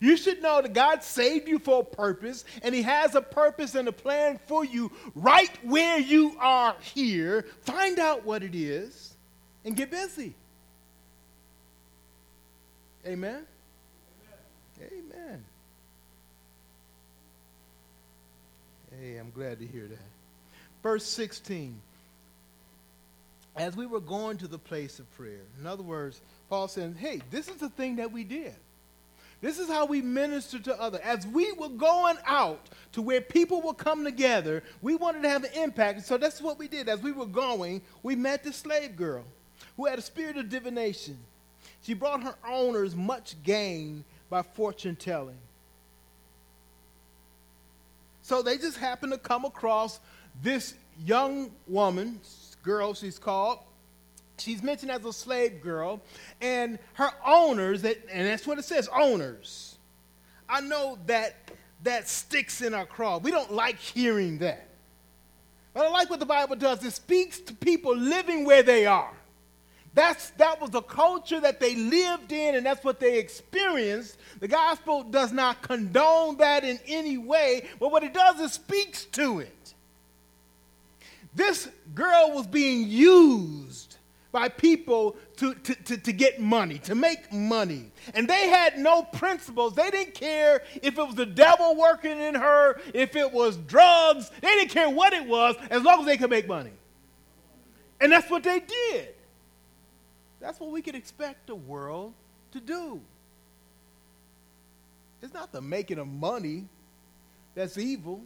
You 0.00 0.16
should 0.16 0.42
know 0.42 0.60
that 0.60 0.74
God 0.74 1.02
saved 1.02 1.48
you 1.48 1.58
for 1.58 1.80
a 1.80 1.84
purpose, 1.84 2.44
and 2.62 2.74
He 2.74 2.82
has 2.82 3.14
a 3.14 3.22
purpose 3.22 3.74
and 3.74 3.88
a 3.88 3.92
plan 3.92 4.38
for 4.46 4.64
you 4.64 4.92
right 5.14 5.50
where 5.64 5.98
you 5.98 6.36
are 6.38 6.76
here. 6.80 7.46
Find 7.62 7.98
out 7.98 8.24
what 8.24 8.42
it 8.42 8.54
is 8.54 9.14
and 9.64 9.74
get 9.74 9.90
busy. 9.90 10.34
Amen? 13.06 13.46
Amen. 14.80 15.44
Hey, 19.00 19.16
I'm 19.16 19.30
glad 19.30 19.58
to 19.60 19.66
hear 19.66 19.86
that. 19.86 19.98
Verse 20.82 21.04
16 21.04 21.80
as 23.56 23.76
we 23.76 23.86
were 23.86 24.00
going 24.00 24.36
to 24.38 24.48
the 24.48 24.58
place 24.58 24.98
of 24.98 25.10
prayer. 25.16 25.42
In 25.60 25.66
other 25.66 25.82
words, 25.82 26.20
Paul 26.48 26.68
said, 26.68 26.96
hey, 26.98 27.20
this 27.30 27.48
is 27.48 27.56
the 27.56 27.70
thing 27.70 27.96
that 27.96 28.12
we 28.12 28.22
did. 28.24 28.54
This 29.40 29.58
is 29.58 29.68
how 29.68 29.84
we 29.84 30.00
minister 30.00 30.58
to 30.60 30.80
others. 30.80 31.00
As 31.04 31.26
we 31.26 31.52
were 31.52 31.68
going 31.68 32.16
out 32.26 32.68
to 32.92 33.02
where 33.02 33.20
people 33.20 33.60
will 33.60 33.74
come 33.74 34.04
together, 34.04 34.62
we 34.80 34.94
wanted 34.94 35.22
to 35.22 35.28
have 35.28 35.44
an 35.44 35.52
impact. 35.54 36.06
So 36.06 36.16
that's 36.16 36.40
what 36.40 36.58
we 36.58 36.68
did. 36.68 36.88
As 36.88 37.02
we 37.02 37.12
were 37.12 37.26
going, 37.26 37.82
we 38.02 38.16
met 38.16 38.42
this 38.42 38.56
slave 38.56 38.96
girl 38.96 39.24
who 39.76 39.86
had 39.86 39.98
a 39.98 40.02
spirit 40.02 40.38
of 40.38 40.48
divination. 40.48 41.18
She 41.82 41.94
brought 41.94 42.22
her 42.22 42.34
owners 42.48 42.96
much 42.96 43.36
gain 43.42 44.04
by 44.30 44.42
fortune 44.42 44.96
telling. 44.96 45.38
So 48.22 48.42
they 48.42 48.58
just 48.58 48.78
happened 48.78 49.12
to 49.12 49.18
come 49.18 49.44
across 49.44 50.00
this 50.42 50.74
young 51.04 51.50
woman, 51.68 52.20
girl, 52.66 52.92
she's 52.92 53.18
called. 53.18 53.60
She's 54.38 54.62
mentioned 54.62 54.90
as 54.90 55.02
a 55.06 55.12
slave 55.14 55.62
girl, 55.62 56.02
and 56.42 56.78
her 56.94 57.10
owners, 57.24 57.82
and 57.84 57.96
that's 58.26 58.46
what 58.46 58.58
it 58.58 58.66
says, 58.66 58.86
owners. 58.94 59.78
I 60.46 60.60
know 60.60 60.98
that 61.06 61.36
that 61.84 62.08
sticks 62.08 62.60
in 62.60 62.74
our 62.74 62.84
craw. 62.84 63.18
We 63.18 63.30
don't 63.30 63.52
like 63.52 63.78
hearing 63.78 64.38
that. 64.38 64.68
But 65.72 65.86
I 65.86 65.88
like 65.90 66.10
what 66.10 66.20
the 66.20 66.26
Bible 66.26 66.56
does. 66.56 66.84
It 66.84 66.92
speaks 66.92 67.38
to 67.40 67.54
people 67.54 67.96
living 67.96 68.44
where 68.44 68.62
they 68.62 68.84
are. 68.84 69.12
That's, 69.94 70.30
that 70.32 70.60
was 70.60 70.70
the 70.70 70.82
culture 70.82 71.40
that 71.40 71.58
they 71.58 71.74
lived 71.74 72.30
in, 72.30 72.54
and 72.54 72.66
that's 72.66 72.84
what 72.84 73.00
they 73.00 73.18
experienced. 73.18 74.18
The 74.40 74.48
gospel 74.48 75.02
does 75.02 75.32
not 75.32 75.62
condone 75.62 76.36
that 76.36 76.64
in 76.64 76.78
any 76.86 77.16
way, 77.16 77.66
but 77.80 77.90
what 77.90 78.02
it 78.02 78.12
does 78.12 78.38
is 78.40 78.52
speaks 78.52 79.06
to 79.06 79.40
it. 79.40 79.74
This 81.36 81.68
girl 81.94 82.32
was 82.34 82.46
being 82.46 82.88
used 82.88 83.98
by 84.32 84.48
people 84.48 85.16
to, 85.36 85.54
to, 85.54 85.74
to, 85.74 85.96
to, 85.98 86.12
get 86.12 86.40
money, 86.40 86.78
to 86.80 86.94
make 86.94 87.30
money. 87.30 87.92
And 88.14 88.26
they 88.26 88.48
had 88.48 88.78
no 88.78 89.02
principles. 89.02 89.74
They 89.74 89.90
didn't 89.90 90.14
care 90.14 90.62
if 90.82 90.98
it 90.98 91.06
was 91.06 91.14
the 91.14 91.26
devil 91.26 91.76
working 91.76 92.18
in 92.18 92.34
her, 92.34 92.80
if 92.94 93.16
it 93.16 93.30
was 93.30 93.58
drugs. 93.58 94.30
They 94.40 94.48
didn't 94.48 94.70
care 94.70 94.88
what 94.88 95.12
it 95.12 95.26
was, 95.26 95.56
as 95.70 95.82
long 95.82 96.00
as 96.00 96.06
they 96.06 96.16
could 96.16 96.30
make 96.30 96.48
money. 96.48 96.72
And 98.00 98.10
that's 98.10 98.30
what 98.30 98.42
they 98.42 98.60
did. 98.60 99.14
That's 100.40 100.58
what 100.58 100.70
we 100.70 100.80
could 100.80 100.94
expect 100.94 101.46
the 101.46 101.54
world 101.54 102.14
to 102.52 102.60
do. 102.60 103.00
It's 105.22 105.34
not 105.34 105.52
the 105.52 105.62
making 105.62 105.98
of 105.98 106.06
money 106.06 106.66
that's 107.54 107.76
evil. 107.76 108.22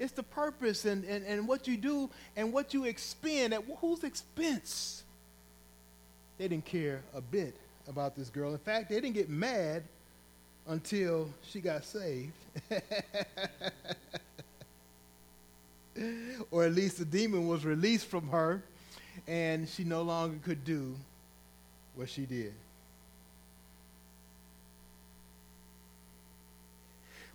It's 0.00 0.12
the 0.12 0.22
purpose 0.22 0.86
and, 0.86 1.04
and, 1.04 1.24
and 1.26 1.46
what 1.46 1.68
you 1.68 1.76
do 1.76 2.08
and 2.34 2.54
what 2.54 2.72
you 2.72 2.86
expend 2.86 3.52
at 3.52 3.62
whose 3.80 4.02
expense. 4.02 5.02
They 6.38 6.48
didn't 6.48 6.64
care 6.64 7.02
a 7.14 7.20
bit 7.20 7.54
about 7.86 8.16
this 8.16 8.30
girl. 8.30 8.52
In 8.52 8.58
fact, 8.58 8.88
they 8.88 8.94
didn't 8.94 9.12
get 9.12 9.28
mad 9.28 9.82
until 10.66 11.28
she 11.44 11.60
got 11.60 11.84
saved. 11.84 12.32
or 16.50 16.64
at 16.64 16.72
least 16.72 16.96
the 16.98 17.04
demon 17.04 17.46
was 17.46 17.66
released 17.66 18.06
from 18.06 18.26
her 18.28 18.62
and 19.28 19.68
she 19.68 19.84
no 19.84 20.00
longer 20.00 20.38
could 20.42 20.64
do 20.64 20.96
what 21.94 22.08
she 22.08 22.24
did. 22.24 22.54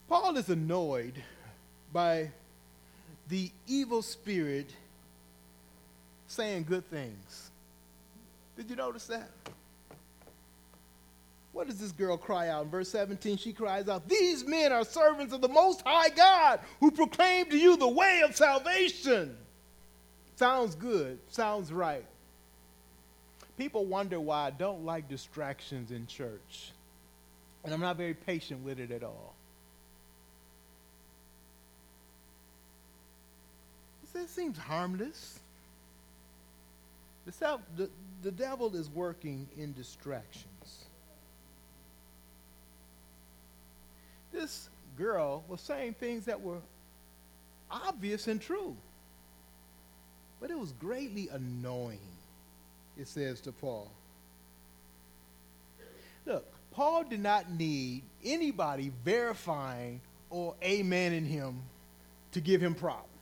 Paul 0.09 0.35
is 0.37 0.49
annoyed 0.49 1.13
by 1.93 2.31
the 3.29 3.51
evil 3.67 4.01
spirit 4.01 4.69
saying 6.27 6.65
good 6.67 6.89
things. 6.89 7.51
Did 8.57 8.69
you 8.69 8.75
notice 8.75 9.07
that? 9.07 9.29
What 11.51 11.67
does 11.67 11.79
this 11.79 11.93
girl 11.93 12.17
cry 12.17 12.49
out? 12.49 12.65
In 12.65 12.69
verse 12.69 12.89
17, 12.89 13.37
she 13.37 13.53
cries 13.53 13.87
out, 13.87 14.09
These 14.09 14.45
men 14.45 14.73
are 14.73 14.83
servants 14.83 15.33
of 15.33 15.39
the 15.39 15.47
Most 15.47 15.81
High 15.85 16.09
God 16.09 16.59
who 16.81 16.91
proclaim 16.91 17.49
to 17.49 17.57
you 17.57 17.77
the 17.77 17.87
way 17.87 18.21
of 18.25 18.35
salvation. 18.35 19.37
Sounds 20.35 20.75
good, 20.75 21.17
sounds 21.29 21.71
right. 21.71 22.05
People 23.57 23.85
wonder 23.85 24.19
why 24.19 24.47
I 24.47 24.49
don't 24.49 24.85
like 24.85 25.07
distractions 25.07 25.91
in 25.91 26.07
church, 26.07 26.71
and 27.63 27.73
I'm 27.73 27.79
not 27.79 27.95
very 27.95 28.13
patient 28.13 28.65
with 28.65 28.77
it 28.79 28.91
at 28.91 29.01
all. 29.01 29.34
It 34.15 34.29
seems 34.29 34.57
harmless. 34.57 35.39
The, 37.25 37.31
self, 37.31 37.61
the, 37.75 37.89
the 38.23 38.31
devil 38.31 38.75
is 38.75 38.89
working 38.89 39.47
in 39.57 39.73
distractions. 39.73 40.85
This 44.31 44.69
girl 44.97 45.43
was 45.47 45.61
saying 45.61 45.95
things 45.99 46.25
that 46.25 46.41
were 46.41 46.59
obvious 47.69 48.27
and 48.27 48.41
true. 48.41 48.75
But 50.39 50.51
it 50.51 50.59
was 50.59 50.71
greatly 50.73 51.29
annoying, 51.31 51.99
it 52.97 53.07
says 53.07 53.41
to 53.41 53.51
Paul. 53.51 53.89
Look, 56.25 56.45
Paul 56.71 57.03
did 57.03 57.21
not 57.21 57.49
need 57.51 58.03
anybody 58.23 58.91
verifying 59.03 60.01
or 60.29 60.55
amening 60.61 61.25
him 61.25 61.61
to 62.33 62.41
give 62.41 62.61
him 62.61 62.75
props. 62.75 63.14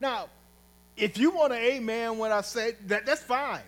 Now, 0.00 0.28
if 0.96 1.18
you 1.18 1.30
want 1.30 1.52
to 1.52 1.58
amen 1.58 2.18
when 2.18 2.32
I 2.32 2.40
say 2.40 2.74
that, 2.86 3.06
that's 3.06 3.22
fine. 3.22 3.62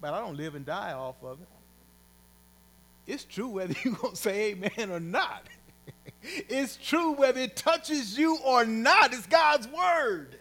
But 0.00 0.14
I 0.14 0.20
don't 0.20 0.36
live 0.36 0.54
and 0.54 0.66
die 0.66 0.92
off 0.92 1.16
of 1.22 1.40
it. 1.40 1.48
It's 3.06 3.24
true 3.24 3.48
whether 3.48 3.74
you're 3.84 3.94
going 3.94 4.14
to 4.14 4.20
say 4.20 4.52
amen 4.52 4.90
or 4.90 5.00
not. 5.00 5.46
it's 6.22 6.76
true 6.76 7.12
whether 7.12 7.40
it 7.40 7.56
touches 7.56 8.18
you 8.18 8.38
or 8.44 8.64
not. 8.64 9.12
It's 9.12 9.26
God's 9.26 9.68
word. 9.68 10.36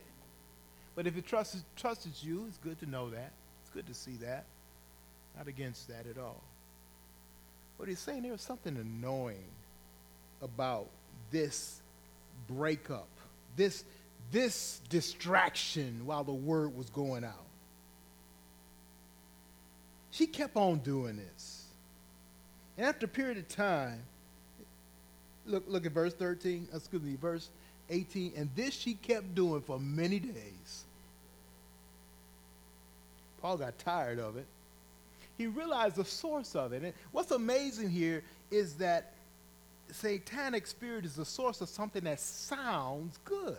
But 0.95 1.07
if 1.07 1.17
it 1.17 1.25
trusts, 1.25 1.63
trusts 1.75 2.23
you, 2.23 2.45
it's 2.47 2.57
good 2.57 2.79
to 2.79 2.89
know 2.89 3.09
that. 3.09 3.31
It's 3.61 3.69
good 3.73 3.87
to 3.87 3.93
see 3.93 4.17
that. 4.21 4.45
Not 5.37 5.47
against 5.47 5.87
that 5.87 6.05
at 6.07 6.17
all. 6.17 6.41
But 7.79 7.87
he's 7.87 7.99
saying 7.99 8.23
there 8.23 8.31
was 8.31 8.41
something 8.41 8.75
annoying 8.75 9.49
about 10.41 10.87
this 11.31 11.81
breakup, 12.47 13.07
this, 13.55 13.83
this 14.31 14.81
distraction 14.89 16.05
while 16.05 16.23
the 16.23 16.33
word 16.33 16.75
was 16.75 16.89
going 16.89 17.23
out. 17.23 17.45
She 20.11 20.27
kept 20.27 20.55
on 20.55 20.79
doing 20.79 21.17
this. 21.17 21.65
And 22.77 22.85
after 22.85 23.05
a 23.05 23.09
period 23.09 23.37
of 23.37 23.47
time, 23.47 24.01
look, 25.45 25.63
look 25.67 25.85
at 25.85 25.91
verse 25.91 26.13
13, 26.13 26.67
excuse 26.73 27.01
me, 27.01 27.15
verse 27.15 27.49
18, 27.89 28.33
and 28.35 28.49
this 28.55 28.73
she 28.73 28.93
kept 28.93 29.35
doing 29.35 29.61
for 29.61 29.79
many 29.79 30.19
days. 30.19 30.85
Paul 33.41 33.57
got 33.57 33.77
tired 33.79 34.19
of 34.19 34.37
it. 34.37 34.45
He 35.37 35.47
realized 35.47 35.95
the 35.95 36.05
source 36.05 36.55
of 36.55 36.73
it. 36.73 36.83
And 36.83 36.93
what's 37.11 37.31
amazing 37.31 37.89
here 37.89 38.23
is 38.51 38.75
that 38.75 39.13
satanic 39.91 40.67
spirit 40.67 41.05
is 41.05 41.15
the 41.15 41.25
source 41.25 41.61
of 41.61 41.69
something 41.69 42.03
that 42.03 42.19
sounds 42.19 43.17
good. 43.25 43.57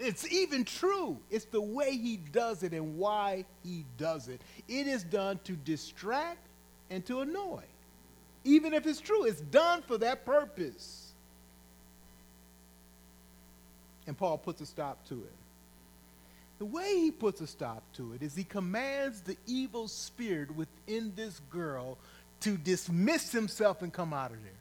It's 0.00 0.26
even 0.32 0.64
true. 0.64 1.18
It's 1.30 1.44
the 1.44 1.60
way 1.60 1.96
he 1.96 2.16
does 2.16 2.62
it 2.62 2.72
and 2.72 2.96
why 2.96 3.44
he 3.62 3.84
does 3.98 4.28
it. 4.28 4.40
It 4.66 4.86
is 4.86 5.04
done 5.04 5.38
to 5.44 5.52
distract 5.52 6.46
and 6.88 7.04
to 7.06 7.20
annoy. 7.20 7.62
Even 8.44 8.72
if 8.72 8.86
it's 8.86 9.00
true, 9.00 9.24
it's 9.24 9.42
done 9.42 9.82
for 9.82 9.98
that 9.98 10.24
purpose. 10.24 11.12
And 14.06 14.16
Paul 14.16 14.38
puts 14.38 14.62
a 14.62 14.66
stop 14.66 15.06
to 15.08 15.14
it. 15.14 15.32
The 16.58 16.64
way 16.64 16.96
he 16.96 17.10
puts 17.10 17.42
a 17.42 17.46
stop 17.46 17.82
to 17.96 18.14
it 18.14 18.22
is 18.22 18.34
he 18.34 18.44
commands 18.44 19.20
the 19.20 19.36
evil 19.46 19.86
spirit 19.86 20.54
within 20.56 21.12
this 21.14 21.40
girl 21.50 21.98
to 22.40 22.56
dismiss 22.56 23.32
himself 23.32 23.82
and 23.82 23.92
come 23.92 24.14
out 24.14 24.30
of 24.30 24.42
there. 24.42 24.52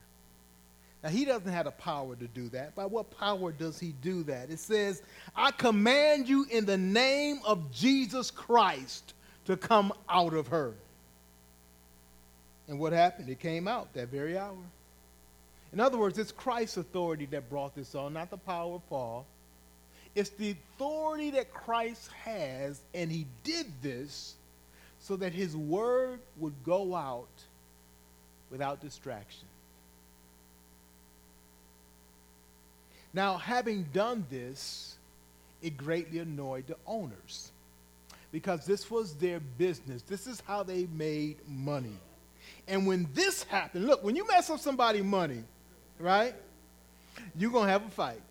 Now, 1.04 1.10
he 1.10 1.24
doesn't 1.24 1.52
have 1.52 1.66
the 1.66 1.72
power 1.72 2.16
to 2.16 2.28
do 2.28 2.50
that. 2.50 2.76
By 2.76 2.86
what 2.86 3.18
power 3.18 3.54
does 3.54 3.80
he 3.80 3.93
do 4.02 4.24
that? 4.24 4.50
It 4.50 4.60
says, 4.60 5.02
I 5.36 5.52
command 5.52 6.28
you 6.28 6.45
in 6.52 6.66
the 6.66 6.78
name 6.78 7.39
of 7.45 7.72
Jesus 7.72 8.30
Christ 8.30 9.14
to 9.45 9.56
come 9.56 9.93
out 10.10 10.34
of 10.34 10.47
her. 10.47 10.74
And 12.68 12.80
what 12.80 12.93
happened? 12.93 13.30
It 13.30 13.39
came 13.39 13.68
out 13.68 13.93
that 13.93 14.10
very 14.10 14.38
hour. 14.38 14.56
In 15.72 15.80
other 15.80 15.97
words, 15.97 16.18
it's 16.18 16.32
Christ's 16.32 16.78
authority 16.78 17.26
that 17.28 17.50
brought 17.50 17.76
this 17.76 17.95
on, 17.95 18.14
not 18.14 18.30
the 18.30 18.38
power 18.38 18.76
of 18.76 18.89
Paul. 18.89 19.26
It's 20.16 20.32
the 20.32 20.52
authority 20.52 21.32
that 21.32 21.54
Christ 21.54 22.10
has, 22.26 22.82
and 22.93 23.12
he 23.12 23.26
did 23.43 23.68
this 23.82 24.36
so 25.00 25.16
that 25.16 25.34
his 25.34 25.56
word 25.56 26.20
would 26.38 26.56
go 26.66 26.95
out 26.95 27.28
without 28.52 28.82
distraction. 28.82 29.49
Now, 33.14 33.38
having 33.38 33.84
done 33.93 34.26
this, 34.30 34.97
it 35.62 35.78
greatly 35.78 36.20
annoyed 36.20 36.68
the 36.68 36.78
owners 36.86 37.51
because 38.32 38.66
this 38.66 38.89
was 38.91 39.16
their 39.16 39.39
business. 39.39 40.01
This 40.03 40.28
is 40.28 40.41
how 40.45 40.64
they 40.64 40.88
made 40.93 41.38
money. 41.47 41.97
And 42.68 42.86
when 42.86 43.07
this 43.14 43.43
happened, 43.43 43.86
look, 43.86 44.03
when 44.03 44.16
you 44.16 44.28
mess 44.28 44.49
up 44.49 44.60
somebody's 44.60 45.03
money, 45.03 45.43
right, 45.99 46.36
you're 47.36 47.51
going 47.51 47.66
to 47.66 47.72
have 47.72 47.86
a 47.86 47.89
fight. 47.89 48.22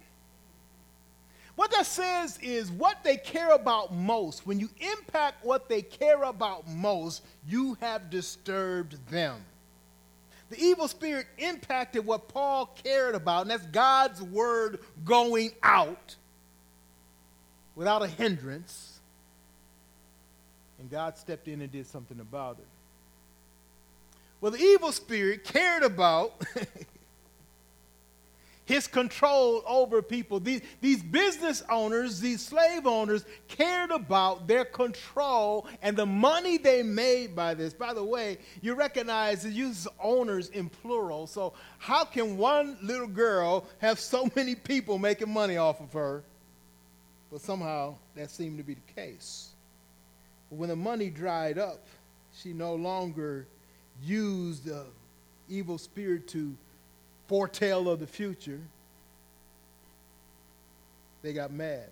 What 1.56 1.72
that 1.72 1.86
says 1.86 2.38
is 2.40 2.70
what 2.70 3.02
they 3.02 3.16
care 3.16 3.50
about 3.50 3.92
most, 3.92 4.46
when 4.46 4.60
you 4.60 4.70
impact 4.78 5.44
what 5.44 5.68
they 5.68 5.82
care 5.82 6.22
about 6.22 6.68
most, 6.68 7.24
you 7.48 7.76
have 7.80 8.10
disturbed 8.10 8.96
them. 9.10 9.44
The 10.50 10.58
evil 10.58 10.88
spirit 10.88 11.26
impacted 11.36 12.06
what 12.06 12.28
Paul 12.28 12.66
cared 12.82 13.14
about, 13.14 13.42
and 13.42 13.50
that's 13.50 13.66
God's 13.66 14.22
word 14.22 14.80
going 15.04 15.52
out 15.62 16.16
without 17.74 18.02
a 18.02 18.08
hindrance. 18.08 19.00
And 20.78 20.90
God 20.90 21.18
stepped 21.18 21.48
in 21.48 21.60
and 21.60 21.70
did 21.70 21.86
something 21.86 22.18
about 22.20 22.58
it. 22.58 22.66
Well, 24.40 24.52
the 24.52 24.58
evil 24.58 24.92
spirit 24.92 25.44
cared 25.44 25.82
about 25.82 26.40
his 28.68 28.86
control 28.86 29.62
over 29.66 30.02
people. 30.02 30.38
These, 30.40 30.60
these 30.82 31.02
business 31.02 31.62
owners, 31.70 32.20
these 32.20 32.42
slave 32.42 32.86
owners, 32.86 33.24
cared 33.48 33.90
about 33.90 34.46
their 34.46 34.66
control 34.66 35.66
and 35.80 35.96
the 35.96 36.04
money 36.04 36.58
they 36.58 36.82
made 36.82 37.34
by 37.34 37.54
this. 37.54 37.72
By 37.72 37.94
the 37.94 38.04
way, 38.04 38.36
you 38.60 38.74
recognize 38.74 39.46
it 39.46 39.54
uses 39.54 39.88
owners 39.98 40.50
in 40.50 40.68
plural. 40.68 41.26
So, 41.26 41.54
how 41.78 42.04
can 42.04 42.36
one 42.36 42.76
little 42.82 43.06
girl 43.06 43.64
have 43.78 43.98
so 43.98 44.28
many 44.36 44.54
people 44.54 44.98
making 44.98 45.32
money 45.32 45.56
off 45.56 45.80
of 45.80 45.90
her? 45.94 46.22
But 47.32 47.40
somehow 47.40 47.94
that 48.16 48.30
seemed 48.30 48.58
to 48.58 48.64
be 48.64 48.74
the 48.74 48.92
case. 48.94 49.48
When 50.50 50.68
the 50.68 50.76
money 50.76 51.08
dried 51.08 51.56
up, 51.56 51.86
she 52.34 52.52
no 52.52 52.74
longer 52.74 53.46
used 54.02 54.66
the 54.66 54.84
evil 55.48 55.78
spirit 55.78 56.28
to 56.28 56.54
foretell 57.28 57.88
of 57.88 58.00
the 58.00 58.06
future, 58.06 58.60
they 61.22 61.32
got 61.32 61.52
mad. 61.52 61.88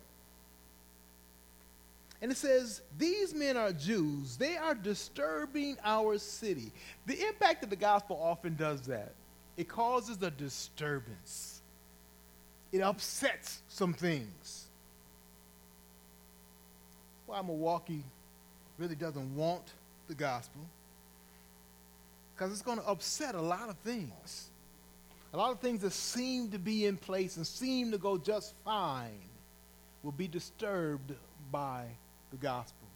And 2.23 2.33
it 2.33 2.39
says, 2.39 2.81
These 2.99 3.35
men 3.35 3.57
are 3.57 3.73
Jews. 3.73 4.37
They 4.37 4.57
are 4.57 4.75
disturbing 4.75 5.77
our 5.85 6.19
city. 6.19 6.73
The 7.05 7.27
impact 7.29 7.63
of 7.63 7.71
the 7.71 7.77
gospel 7.77 8.19
often 8.21 8.57
does 8.57 8.83
that. 8.83 9.13
It 9.57 9.69
causes 9.69 10.21
a 10.23 10.31
disturbance, 10.31 11.61
it 12.73 12.81
upsets 12.81 13.63
some 13.69 13.93
things. 13.93 14.65
Why 17.27 17.43
Milwaukee 17.43 18.05
really 18.79 18.95
doesn't 18.95 19.35
want 19.35 19.65
the 20.07 20.15
gospel? 20.15 20.61
Because 22.35 22.53
it's 22.53 22.63
going 22.63 22.79
to 22.79 22.87
upset 22.87 23.35
a 23.35 23.41
lot 23.41 23.69
of 23.69 23.77
things. 23.79 24.51
A 25.33 25.37
lot 25.37 25.53
of 25.53 25.61
things 25.61 25.83
that 25.83 25.93
seem 25.93 26.51
to 26.51 26.59
be 26.59 26.87
in 26.87 26.97
place 26.97 27.37
and 27.37 27.47
seem 27.47 27.91
to 27.91 27.99
go 27.99 28.17
just 28.17 28.55
fine 28.65 29.21
will 30.03 30.13
be 30.13 30.29
disturbed 30.29 31.13
by 31.51 31.85
the 32.31 32.37
gospel. 32.37 32.87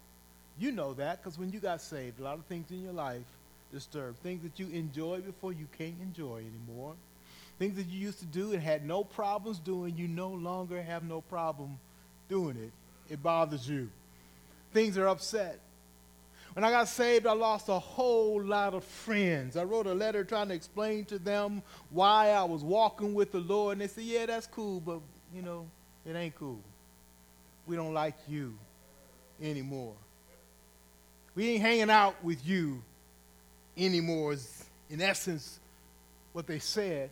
You 0.58 0.72
know 0.72 0.94
that 0.94 1.22
because 1.22 1.38
when 1.38 1.50
you 1.50 1.60
got 1.60 1.80
saved, 1.80 2.20
a 2.20 2.22
lot 2.22 2.38
of 2.38 2.44
things 2.44 2.70
in 2.70 2.82
your 2.82 2.92
life 2.92 3.24
disturbed. 3.72 4.18
Things 4.18 4.42
that 4.42 4.58
you 4.58 4.68
enjoyed 4.68 5.24
before 5.24 5.52
you 5.52 5.66
can't 5.78 6.00
enjoy 6.00 6.38
anymore. 6.38 6.94
Things 7.58 7.76
that 7.76 7.88
you 7.88 7.98
used 7.98 8.20
to 8.20 8.26
do 8.26 8.52
and 8.52 8.62
had 8.62 8.86
no 8.86 9.04
problems 9.04 9.58
doing, 9.58 9.96
you 9.96 10.08
no 10.08 10.28
longer 10.28 10.80
have 10.82 11.02
no 11.02 11.20
problem 11.20 11.78
doing 12.28 12.56
it. 12.56 12.72
It 13.12 13.22
bothers 13.22 13.68
you. 13.68 13.90
Things 14.72 14.96
are 14.96 15.08
upset. 15.08 15.58
When 16.54 16.64
I 16.64 16.70
got 16.70 16.88
saved, 16.88 17.26
I 17.26 17.32
lost 17.32 17.68
a 17.68 17.78
whole 17.78 18.42
lot 18.42 18.74
of 18.74 18.84
friends. 18.84 19.56
I 19.56 19.64
wrote 19.64 19.86
a 19.86 19.94
letter 19.94 20.24
trying 20.24 20.48
to 20.48 20.54
explain 20.54 21.04
to 21.06 21.18
them 21.18 21.62
why 21.90 22.30
I 22.30 22.42
was 22.44 22.64
walking 22.64 23.14
with 23.14 23.30
the 23.30 23.38
Lord, 23.38 23.74
and 23.74 23.80
they 23.80 23.86
said, 23.86 24.04
Yeah, 24.04 24.26
that's 24.26 24.46
cool, 24.46 24.80
but, 24.80 25.00
you 25.34 25.42
know, 25.42 25.66
it 26.04 26.16
ain't 26.16 26.34
cool. 26.34 26.60
We 27.66 27.76
don't 27.76 27.94
like 27.94 28.16
you 28.28 28.54
anymore. 29.40 29.94
We 31.34 31.50
ain't 31.50 31.62
hanging 31.62 31.90
out 31.90 32.22
with 32.24 32.44
you 32.44 32.82
anymore, 33.76 34.32
is 34.32 34.64
in 34.88 35.00
essence 35.00 35.60
what 36.32 36.46
they 36.46 36.58
said. 36.58 37.10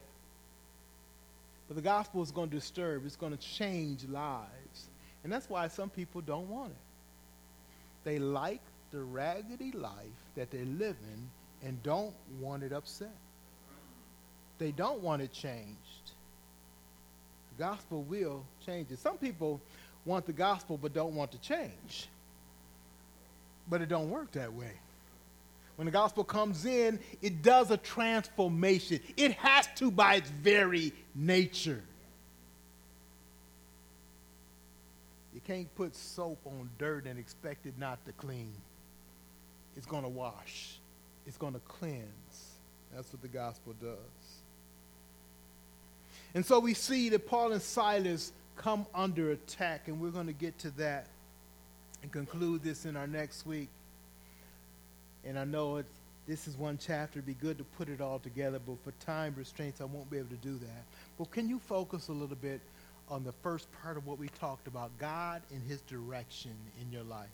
But 1.68 1.76
the 1.76 1.82
gospel 1.82 2.22
is 2.22 2.30
going 2.32 2.50
to 2.50 2.56
disturb, 2.56 3.06
it's 3.06 3.16
going 3.16 3.36
to 3.36 3.38
change 3.38 4.04
lives. 4.08 4.88
And 5.22 5.32
that's 5.32 5.48
why 5.48 5.68
some 5.68 5.90
people 5.90 6.20
don't 6.20 6.48
want 6.48 6.70
it. 6.70 6.76
They 8.04 8.18
like 8.18 8.62
the 8.90 9.00
raggedy 9.00 9.72
life 9.72 9.92
that 10.34 10.50
they 10.50 10.64
live 10.64 10.96
in 11.12 11.68
and 11.68 11.82
don't 11.82 12.14
want 12.40 12.62
it 12.62 12.72
upset. 12.72 13.14
They 14.58 14.70
don't 14.70 15.00
want 15.00 15.22
it 15.22 15.32
changed. 15.32 16.12
The 17.56 17.64
gospel 17.64 18.02
will 18.02 18.44
change 18.64 18.90
it. 18.90 18.98
Some 18.98 19.18
people 19.18 19.60
want 20.04 20.26
the 20.26 20.32
gospel 20.32 20.78
but 20.78 20.92
don't 20.94 21.14
want 21.14 21.32
to 21.32 21.38
change. 21.38 22.08
But 23.68 23.82
it 23.82 23.88
don't 23.88 24.10
work 24.10 24.32
that 24.32 24.52
way. 24.52 24.72
When 25.76 25.84
the 25.84 25.92
gospel 25.92 26.24
comes 26.24 26.64
in, 26.64 26.98
it 27.22 27.42
does 27.42 27.70
a 27.70 27.76
transformation. 27.76 29.00
It 29.16 29.32
has 29.32 29.68
to 29.76 29.92
by 29.92 30.16
its 30.16 30.30
very 30.30 30.92
nature. 31.14 31.82
You 35.32 35.40
can't 35.46 35.72
put 35.76 35.94
soap 35.94 36.40
on 36.46 36.68
dirt 36.78 37.06
and 37.06 37.16
expect 37.16 37.66
it 37.66 37.74
not 37.78 38.04
to 38.06 38.12
clean 38.12 38.52
it's 39.78 39.86
going 39.86 40.02
to 40.02 40.08
wash, 40.08 40.76
it's 41.24 41.38
going 41.38 41.54
to 41.54 41.60
cleanse. 41.60 42.02
That's 42.92 43.12
what 43.12 43.22
the 43.22 43.28
gospel 43.28 43.74
does. 43.80 43.96
And 46.34 46.44
so 46.44 46.58
we 46.58 46.74
see 46.74 47.08
that 47.10 47.28
Paul 47.28 47.52
and 47.52 47.62
Silas 47.62 48.32
come 48.56 48.86
under 48.92 49.30
attack, 49.30 49.86
and 49.86 50.00
we're 50.00 50.10
going 50.10 50.26
to 50.26 50.32
get 50.32 50.58
to 50.60 50.70
that 50.72 51.06
and 52.02 52.10
conclude 52.10 52.64
this 52.64 52.86
in 52.86 52.96
our 52.96 53.06
next 53.06 53.46
week. 53.46 53.68
And 55.24 55.38
I 55.38 55.44
know 55.44 55.76
it, 55.76 55.86
this 56.26 56.48
is 56.48 56.56
one 56.56 56.76
chapter. 56.76 57.20
It'd 57.20 57.26
be 57.26 57.34
good 57.34 57.56
to 57.58 57.64
put 57.64 57.88
it 57.88 58.00
all 58.00 58.18
together, 58.18 58.58
but 58.66 58.82
for 58.82 58.90
time 59.04 59.32
restraints, 59.38 59.80
I 59.80 59.84
won't 59.84 60.10
be 60.10 60.18
able 60.18 60.30
to 60.30 60.36
do 60.36 60.58
that. 60.58 60.84
But 61.18 61.30
can 61.30 61.48
you 61.48 61.60
focus 61.60 62.08
a 62.08 62.12
little 62.12 62.36
bit 62.36 62.60
on 63.08 63.22
the 63.22 63.32
first 63.32 63.68
part 63.80 63.96
of 63.96 64.06
what 64.06 64.18
we 64.18 64.28
talked 64.40 64.66
about 64.66 64.90
God 64.98 65.40
and 65.52 65.62
his 65.62 65.80
direction 65.82 66.54
in 66.82 66.90
your 66.92 67.04
life? 67.04 67.28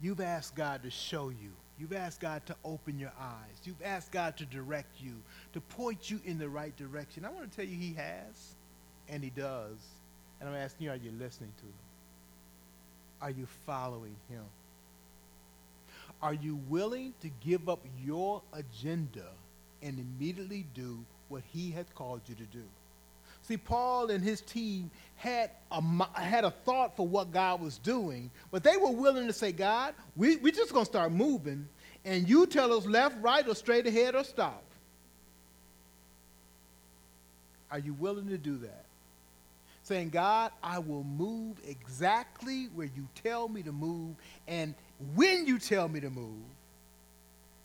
You've 0.00 0.20
asked 0.20 0.54
God 0.54 0.82
to 0.82 0.90
show 0.90 1.28
you. 1.28 1.52
You've 1.78 1.92
asked 1.92 2.20
God 2.20 2.44
to 2.46 2.56
open 2.64 2.98
your 2.98 3.12
eyes. 3.18 3.60
You've 3.64 3.82
asked 3.82 4.12
God 4.12 4.36
to 4.36 4.46
direct 4.46 5.00
you, 5.00 5.14
to 5.54 5.60
point 5.60 6.10
you 6.10 6.20
in 6.24 6.38
the 6.38 6.48
right 6.48 6.76
direction. 6.76 7.24
I 7.24 7.30
want 7.30 7.50
to 7.50 7.56
tell 7.56 7.64
you, 7.64 7.76
He 7.76 7.94
has, 7.94 8.54
and 9.08 9.22
He 9.22 9.30
does. 9.30 9.78
And 10.40 10.48
I'm 10.48 10.56
asking 10.56 10.86
you, 10.86 10.90
are 10.90 10.96
you 10.96 11.12
listening 11.18 11.52
to 11.58 11.64
Him? 11.64 11.72
Are 13.22 13.30
you 13.30 13.46
following 13.66 14.16
Him? 14.28 14.44
Are 16.22 16.34
you 16.34 16.60
willing 16.68 17.14
to 17.20 17.30
give 17.42 17.68
up 17.68 17.80
your 18.04 18.42
agenda 18.52 19.26
and 19.82 19.98
immediately 19.98 20.66
do 20.74 21.02
what 21.28 21.42
He 21.50 21.70
has 21.70 21.86
called 21.94 22.20
you 22.26 22.34
to 22.34 22.44
do? 22.44 22.64
See, 23.50 23.56
Paul 23.56 24.12
and 24.12 24.22
his 24.22 24.42
team 24.42 24.92
had 25.16 25.50
a, 25.72 25.82
had 26.14 26.44
a 26.44 26.52
thought 26.52 26.96
for 26.96 27.04
what 27.04 27.32
God 27.32 27.60
was 27.60 27.78
doing, 27.78 28.30
but 28.52 28.62
they 28.62 28.76
were 28.76 28.92
willing 28.92 29.26
to 29.26 29.32
say, 29.32 29.50
God, 29.50 29.96
we, 30.14 30.36
we're 30.36 30.52
just 30.52 30.72
going 30.72 30.84
to 30.84 30.88
start 30.88 31.10
moving, 31.10 31.68
and 32.04 32.28
you 32.28 32.46
tell 32.46 32.72
us 32.72 32.86
left, 32.86 33.20
right, 33.20 33.44
or 33.48 33.56
straight 33.56 33.88
ahead, 33.88 34.14
or 34.14 34.22
stop. 34.22 34.62
Are 37.72 37.80
you 37.80 37.92
willing 37.94 38.28
to 38.28 38.38
do 38.38 38.56
that? 38.58 38.84
Saying, 39.82 40.10
God, 40.10 40.52
I 40.62 40.78
will 40.78 41.02
move 41.02 41.56
exactly 41.66 42.66
where 42.66 42.88
you 42.94 43.08
tell 43.24 43.48
me 43.48 43.64
to 43.64 43.72
move, 43.72 44.14
and 44.46 44.76
when 45.16 45.44
you 45.44 45.58
tell 45.58 45.88
me 45.88 45.98
to 45.98 46.10
move, 46.10 46.44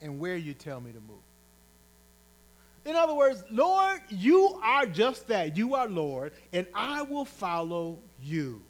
and 0.01 0.17
where 0.17 0.35
you 0.35 0.55
tell 0.55 0.81
me 0.81 0.91
to 0.93 0.99
move. 1.01 1.24
In 2.85 2.95
other 2.95 3.15
words, 3.15 3.43
Lord, 3.49 3.99
you 4.09 4.59
are 4.63 4.85
just 4.85 5.27
that. 5.27 5.57
You 5.57 5.73
are 5.73 5.87
Lord, 5.87 6.33
and 6.53 6.67
I 6.73 7.01
will 7.01 7.25
follow 7.25 7.97
you. 8.21 8.61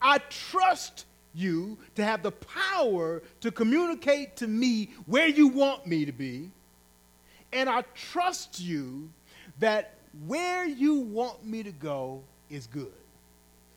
I 0.00 0.18
trust 0.18 1.04
you 1.34 1.76
to 1.94 2.04
have 2.04 2.22
the 2.22 2.32
power 2.32 3.22
to 3.42 3.52
communicate 3.52 4.36
to 4.36 4.46
me 4.46 4.90
where 5.04 5.28
you 5.28 5.48
want 5.48 5.86
me 5.86 6.06
to 6.06 6.12
be. 6.12 6.50
And 7.52 7.68
I 7.68 7.82
trust 7.94 8.58
you 8.58 9.10
that 9.58 9.94
where 10.26 10.66
you 10.66 11.00
want 11.00 11.44
me 11.44 11.62
to 11.62 11.72
go 11.72 12.22
is 12.48 12.66
good. 12.66 12.92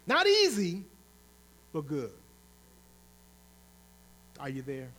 Not 0.07 0.25
easy, 0.25 0.83
but 1.73 1.85
good. 1.85 2.11
Are 4.39 4.49
you 4.49 4.61
there? 4.61 4.89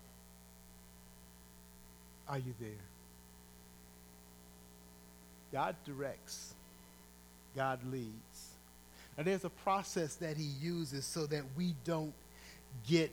Are 2.28 2.38
you 2.38 2.54
there? 2.60 2.89
God 5.52 5.74
directs, 5.84 6.54
God 7.56 7.80
leads. 7.90 8.48
Now, 9.16 9.24
there's 9.24 9.44
a 9.44 9.50
process 9.50 10.14
that 10.16 10.36
He 10.36 10.50
uses 10.60 11.04
so 11.04 11.26
that 11.26 11.42
we 11.56 11.74
don't 11.84 12.14
get 12.86 13.10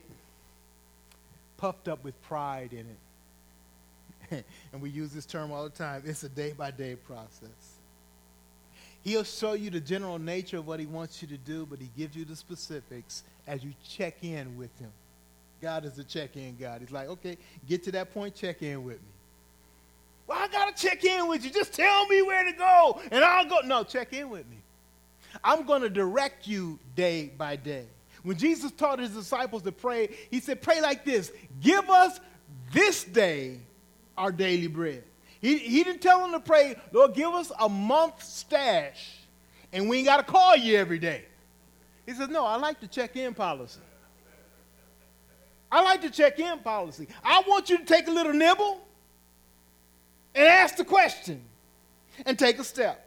puffed 1.56 1.88
up 1.88 2.04
with 2.04 2.20
pride 2.22 2.72
in 2.72 2.86
it. 2.86 4.44
and 4.72 4.82
we 4.82 4.90
use 4.90 5.12
this 5.12 5.26
term 5.26 5.52
all 5.52 5.64
the 5.64 5.70
time. 5.70 6.02
It's 6.04 6.22
a 6.22 6.28
day 6.28 6.52
by 6.52 6.70
day 6.70 6.96
process. 6.96 7.78
He'll 9.02 9.24
show 9.24 9.54
you 9.54 9.70
the 9.70 9.80
general 9.80 10.18
nature 10.18 10.58
of 10.58 10.66
what 10.66 10.80
he 10.80 10.86
wants 10.86 11.22
you 11.22 11.28
to 11.28 11.38
do, 11.38 11.66
but 11.66 11.78
he 11.78 11.88
gives 11.96 12.16
you 12.16 12.24
the 12.24 12.36
specifics 12.36 13.22
as 13.46 13.64
you 13.64 13.72
check 13.88 14.22
in 14.22 14.56
with 14.58 14.76
him. 14.78 14.90
God 15.62 15.84
is 15.84 15.98
a 15.98 16.04
check 16.04 16.36
in 16.36 16.56
God. 16.56 16.80
He's 16.80 16.90
like, 16.90 17.08
okay, 17.08 17.36
get 17.68 17.82
to 17.84 17.92
that 17.92 18.12
point, 18.12 18.34
check 18.34 18.62
in 18.62 18.84
with 18.84 18.96
me. 18.96 19.17
Well, 20.28 20.38
I 20.38 20.46
got 20.48 20.76
to 20.76 20.86
check 20.86 21.04
in 21.04 21.26
with 21.26 21.42
you. 21.42 21.50
Just 21.50 21.72
tell 21.72 22.06
me 22.06 22.20
where 22.20 22.44
to 22.44 22.52
go 22.52 23.00
and 23.10 23.24
I'll 23.24 23.46
go. 23.46 23.60
No, 23.64 23.82
check 23.82 24.12
in 24.12 24.28
with 24.28 24.48
me. 24.48 24.58
I'm 25.42 25.64
going 25.64 25.80
to 25.82 25.90
direct 25.90 26.46
you 26.46 26.78
day 26.94 27.32
by 27.36 27.56
day. 27.56 27.86
When 28.22 28.36
Jesus 28.36 28.70
taught 28.72 28.98
his 28.98 29.10
disciples 29.10 29.62
to 29.62 29.72
pray, 29.72 30.14
he 30.30 30.40
said, 30.40 30.60
Pray 30.60 30.82
like 30.82 31.04
this 31.04 31.32
Give 31.60 31.88
us 31.88 32.20
this 32.72 33.04
day 33.04 33.60
our 34.18 34.30
daily 34.30 34.66
bread. 34.66 35.02
He, 35.40 35.56
he 35.56 35.82
didn't 35.82 36.02
tell 36.02 36.20
them 36.20 36.32
to 36.32 36.40
pray, 36.40 36.76
Lord, 36.92 37.14
give 37.14 37.32
us 37.32 37.50
a 37.58 37.68
month 37.68 38.22
stash 38.22 39.18
and 39.72 39.88
we 39.88 39.98
ain't 39.98 40.06
got 40.06 40.18
to 40.18 40.30
call 40.30 40.56
you 40.56 40.76
every 40.76 40.98
day. 40.98 41.24
He 42.04 42.12
says, 42.12 42.28
No, 42.28 42.44
I 42.44 42.56
like 42.56 42.80
the 42.80 42.86
check 42.86 43.16
in 43.16 43.32
policy. 43.32 43.80
I 45.70 45.82
like 45.82 46.02
the 46.02 46.10
check 46.10 46.38
in 46.38 46.58
policy. 46.58 47.08
I 47.24 47.42
want 47.46 47.70
you 47.70 47.78
to 47.78 47.84
take 47.84 48.08
a 48.08 48.10
little 48.10 48.32
nibble 48.32 48.87
and 50.34 50.46
ask 50.46 50.76
the 50.76 50.84
question 50.84 51.42
and 52.26 52.38
take 52.38 52.58
a 52.58 52.64
step. 52.64 53.04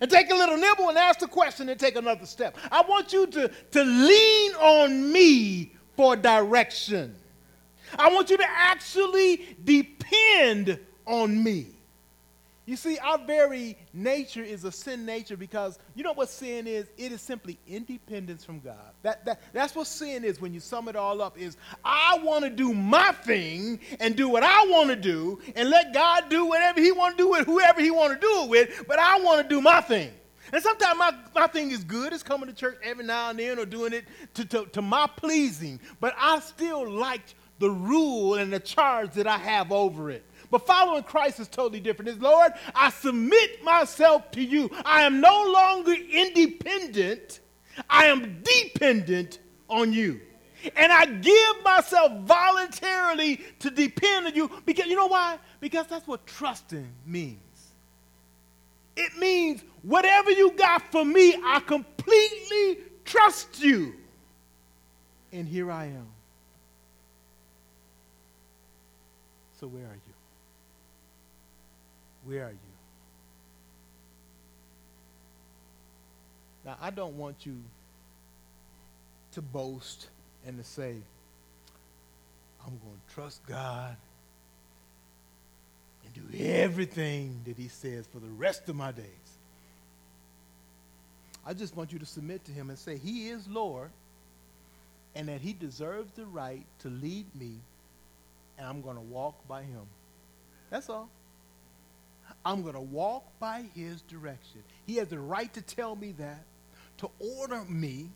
And 0.00 0.10
take 0.10 0.30
a 0.30 0.34
little 0.34 0.58
nibble 0.58 0.90
and 0.90 0.98
ask 0.98 1.20
the 1.20 1.26
question 1.26 1.70
and 1.70 1.80
take 1.80 1.96
another 1.96 2.26
step. 2.26 2.58
I 2.70 2.82
want 2.82 3.14
you 3.14 3.26
to, 3.28 3.48
to 3.48 3.82
lean 3.82 4.54
on 4.56 5.10
me 5.10 5.72
for 5.96 6.16
direction. 6.16 7.14
I 7.98 8.12
want 8.12 8.28
you 8.28 8.36
to 8.36 8.46
actually 8.46 9.56
depend 9.64 10.78
on 11.06 11.42
me. 11.42 11.75
You 12.66 12.74
see, 12.74 12.98
our 12.98 13.16
very 13.16 13.78
nature 13.92 14.42
is 14.42 14.64
a 14.64 14.72
sin 14.72 15.06
nature 15.06 15.36
because 15.36 15.78
you 15.94 16.02
know 16.02 16.12
what 16.12 16.28
sin 16.28 16.66
is? 16.66 16.88
It 16.98 17.12
is 17.12 17.20
simply 17.20 17.60
independence 17.68 18.44
from 18.44 18.58
God. 18.58 18.92
That, 19.02 19.24
that, 19.24 19.40
that's 19.52 19.76
what 19.76 19.86
sin 19.86 20.24
is 20.24 20.40
when 20.40 20.52
you 20.52 20.58
sum 20.58 20.88
it 20.88 20.96
all 20.96 21.22
up 21.22 21.38
is 21.38 21.56
I 21.84 22.18
want 22.24 22.42
to 22.42 22.50
do 22.50 22.74
my 22.74 23.12
thing 23.12 23.78
and 24.00 24.16
do 24.16 24.28
what 24.28 24.42
I 24.42 24.66
want 24.66 24.90
to 24.90 24.96
do 24.96 25.40
and 25.54 25.70
let 25.70 25.94
God 25.94 26.28
do 26.28 26.44
whatever 26.44 26.80
he 26.80 26.90
want 26.90 27.16
to 27.16 27.22
do 27.22 27.30
with 27.30 27.46
whoever 27.46 27.80
he 27.80 27.92
want 27.92 28.14
to 28.14 28.18
do 28.18 28.42
it 28.42 28.50
with, 28.50 28.84
but 28.88 28.98
I 28.98 29.20
want 29.20 29.48
to 29.48 29.48
do 29.48 29.60
my 29.60 29.80
thing. 29.80 30.10
And 30.52 30.60
sometimes 30.60 30.98
my, 30.98 31.14
my 31.36 31.46
thing 31.46 31.70
is 31.70 31.84
good. 31.84 32.12
It's 32.12 32.24
coming 32.24 32.48
to 32.48 32.54
church 32.54 32.78
every 32.82 33.04
now 33.04 33.30
and 33.30 33.38
then 33.38 33.60
or 33.60 33.66
doing 33.66 33.92
it 33.92 34.06
to, 34.34 34.44
to, 34.44 34.66
to 34.66 34.82
my 34.82 35.06
pleasing. 35.06 35.78
But 36.00 36.14
I 36.18 36.40
still 36.40 36.88
like 36.88 37.22
the 37.58 37.70
rule 37.70 38.34
and 38.34 38.52
the 38.52 38.60
charge 38.60 39.12
that 39.12 39.26
I 39.26 39.38
have 39.38 39.72
over 39.72 40.10
it. 40.10 40.24
But 40.50 40.66
following 40.66 41.02
Christ 41.02 41.40
is 41.40 41.48
totally 41.48 41.80
different. 41.80 42.08
It's, 42.08 42.20
Lord, 42.20 42.52
I 42.74 42.90
submit 42.90 43.62
myself 43.64 44.30
to 44.32 44.42
you. 44.42 44.70
I 44.84 45.02
am 45.02 45.20
no 45.20 45.44
longer 45.52 45.92
independent, 45.92 47.40
I 47.90 48.06
am 48.06 48.42
dependent 48.42 49.38
on 49.68 49.92
you. 49.92 50.20
And 50.74 50.90
I 50.90 51.06
give 51.06 51.64
myself 51.64 52.12
voluntarily 52.22 53.40
to 53.60 53.70
depend 53.70 54.26
on 54.26 54.34
you 54.34 54.50
because 54.64 54.86
you 54.86 54.96
know 54.96 55.06
why? 55.06 55.38
Because 55.60 55.86
that's 55.86 56.06
what 56.06 56.26
trusting 56.26 56.88
means. 57.06 57.38
It 58.96 59.16
means 59.18 59.62
whatever 59.82 60.30
you 60.30 60.52
got 60.52 60.90
for 60.90 61.04
me, 61.04 61.34
I 61.44 61.60
completely 61.60 62.78
trust 63.04 63.62
you. 63.62 63.94
And 65.32 65.46
here 65.46 65.70
I 65.70 65.86
am. 65.86 66.08
So, 69.60 69.66
where 69.66 69.84
are 69.84 69.94
you? 69.94 70.05
Where 72.26 72.44
are 72.44 72.50
you? 72.50 72.58
Now, 76.64 76.76
I 76.80 76.90
don't 76.90 77.16
want 77.16 77.46
you 77.46 77.56
to 79.32 79.42
boast 79.42 80.08
and 80.44 80.58
to 80.58 80.64
say, 80.64 80.96
I'm 82.64 82.78
going 82.78 83.00
to 83.08 83.14
trust 83.14 83.46
God 83.46 83.96
and 86.04 86.14
do 86.14 86.44
everything 86.44 87.42
that 87.44 87.56
He 87.56 87.68
says 87.68 88.08
for 88.12 88.18
the 88.18 88.26
rest 88.26 88.68
of 88.68 88.74
my 88.74 88.90
days. 88.90 89.04
I 91.46 91.54
just 91.54 91.76
want 91.76 91.92
you 91.92 92.00
to 92.00 92.06
submit 92.06 92.44
to 92.46 92.52
Him 92.52 92.70
and 92.70 92.78
say, 92.78 92.98
He 92.98 93.28
is 93.28 93.46
Lord 93.46 93.90
and 95.14 95.28
that 95.28 95.40
He 95.40 95.52
deserves 95.52 96.10
the 96.16 96.26
right 96.26 96.64
to 96.80 96.88
lead 96.88 97.26
me, 97.38 97.52
and 98.58 98.66
I'm 98.66 98.82
going 98.82 98.96
to 98.96 99.02
walk 99.02 99.46
by 99.46 99.62
Him. 99.62 99.86
That's 100.70 100.90
all. 100.90 101.08
I'm 102.46 102.62
going 102.62 102.74
to 102.74 102.80
walk 102.80 103.24
by 103.40 103.64
his 103.74 104.02
direction. 104.02 104.62
He 104.86 104.94
has 104.98 105.08
the 105.08 105.18
right 105.18 105.52
to 105.54 105.60
tell 105.60 105.96
me 105.96 106.12
that, 106.12 106.44
to 106.98 107.10
order 107.18 107.64
me, 107.64 108.08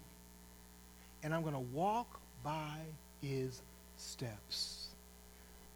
and 1.24 1.34
I'm 1.34 1.42
going 1.42 1.54
to 1.54 1.58
walk 1.58 2.20
by 2.44 2.78
his 3.20 3.60
steps. 3.96 4.86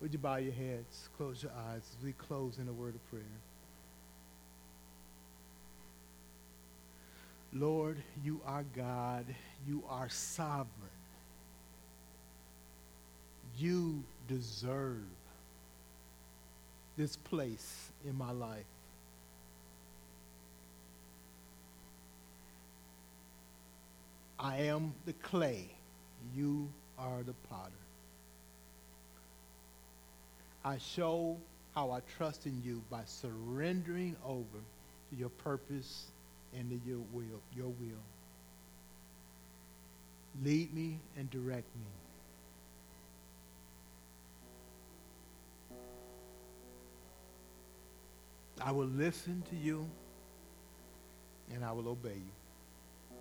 Would 0.00 0.12
you 0.12 0.20
bow 0.20 0.36
your 0.36 0.52
heads, 0.52 1.09
close 1.16 1.42
your 1.42 1.50
eyes 1.50 1.82
as 1.98 2.05
we 2.05 2.12
close 2.12 2.59
in 2.59 2.68
a 2.68 2.72
word 2.72 2.94
of 2.94 3.11
prayer? 3.11 3.24
Lord, 7.52 7.96
you 8.22 8.40
are 8.46 8.64
God. 8.76 9.26
You 9.66 9.82
are 9.88 10.09
sovereign. 10.09 10.68
You 13.59 14.05
deserve 14.28 15.02
this 16.97 17.16
place 17.16 17.90
in 18.05 18.16
my 18.16 18.30
life. 18.30 18.64
I 24.38 24.59
am 24.59 24.95
the 25.07 25.14
clay. 25.14 25.70
You 26.34 26.68
are 26.99 27.22
the 27.22 27.32
potter. 27.49 27.72
I 30.64 30.78
show 30.78 31.38
how 31.74 31.90
I 31.90 32.01
trust 32.16 32.47
in 32.47 32.62
you 32.62 32.82
by 32.90 33.03
surrendering 33.07 34.16
over 34.24 34.59
to 35.11 35.16
your 35.16 35.28
purpose 35.28 36.07
and 36.57 36.70
to 36.70 36.88
your 36.88 37.01
will, 37.12 37.40
your 37.55 37.68
will. 37.68 38.05
Lead 40.42 40.74
me 40.74 40.99
and 41.16 41.30
direct 41.30 41.74
me. 41.76 42.03
I 48.65 48.73
will 48.73 48.87
listen 48.87 49.43
to 49.51 49.57
you 49.57 49.87
and 51.53 51.62
I 51.62 51.71
will 51.71 51.87
obey 51.87 52.15
you. 52.15 53.17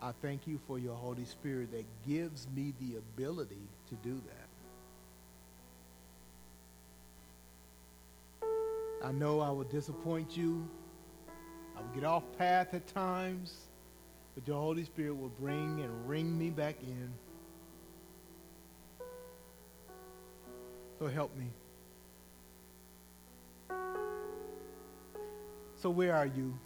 I 0.00 0.12
thank 0.22 0.46
you 0.46 0.58
for 0.66 0.78
your 0.78 0.94
Holy 0.94 1.26
Spirit 1.26 1.72
that 1.72 1.84
gives 2.08 2.48
me 2.56 2.72
the 2.80 2.96
ability 2.96 3.68
to 3.90 3.94
do 3.96 4.18
that. 8.40 8.46
I 9.04 9.12
know 9.12 9.40
I 9.40 9.50
will 9.50 9.64
disappoint 9.64 10.34
you. 10.34 10.66
I 11.76 11.82
will 11.82 11.94
get 11.94 12.04
off 12.04 12.24
path 12.38 12.72
at 12.72 12.86
times, 12.86 13.54
but 14.34 14.48
your 14.48 14.58
Holy 14.58 14.84
Spirit 14.84 15.18
will 15.18 15.32
bring 15.38 15.82
and 15.82 16.08
ring 16.08 16.38
me 16.38 16.48
back 16.48 16.76
in. 16.82 17.12
So 20.98 21.06
help 21.06 21.36
me. 21.36 21.50
So, 25.80 25.88
where 25.88 26.14
are 26.14 26.26
you? 26.26 26.58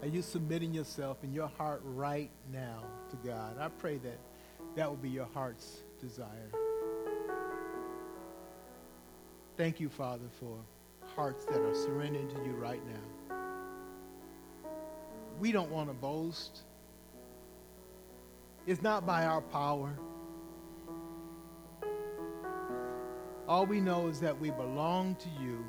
Are 0.00 0.08
you 0.08 0.22
submitting 0.22 0.72
yourself 0.72 1.18
in 1.22 1.34
your 1.34 1.48
heart 1.48 1.82
right 1.84 2.30
now 2.50 2.82
to 3.10 3.16
God? 3.28 3.58
I 3.60 3.68
pray 3.68 3.98
that 3.98 4.18
that 4.74 4.88
will 4.88 4.96
be 4.96 5.10
your 5.10 5.28
heart's 5.34 5.82
desire. 6.00 6.50
Thank 9.58 9.80
you, 9.80 9.90
Father, 9.90 10.24
for 10.40 10.58
hearts 11.14 11.44
that 11.44 11.60
are 11.60 11.74
surrendering 11.74 12.28
to 12.28 12.36
you 12.36 12.52
right 12.52 12.80
now. 12.86 13.36
We 15.38 15.52
don't 15.52 15.70
want 15.70 15.90
to 15.90 15.94
boast. 15.94 16.62
It's 18.66 18.80
not 18.80 19.04
by 19.04 19.26
our 19.26 19.42
power. 19.42 19.92
All 23.46 23.66
we 23.66 23.82
know 23.82 24.06
is 24.06 24.20
that 24.20 24.40
we 24.40 24.50
belong 24.50 25.16
to 25.16 25.28
you 25.42 25.62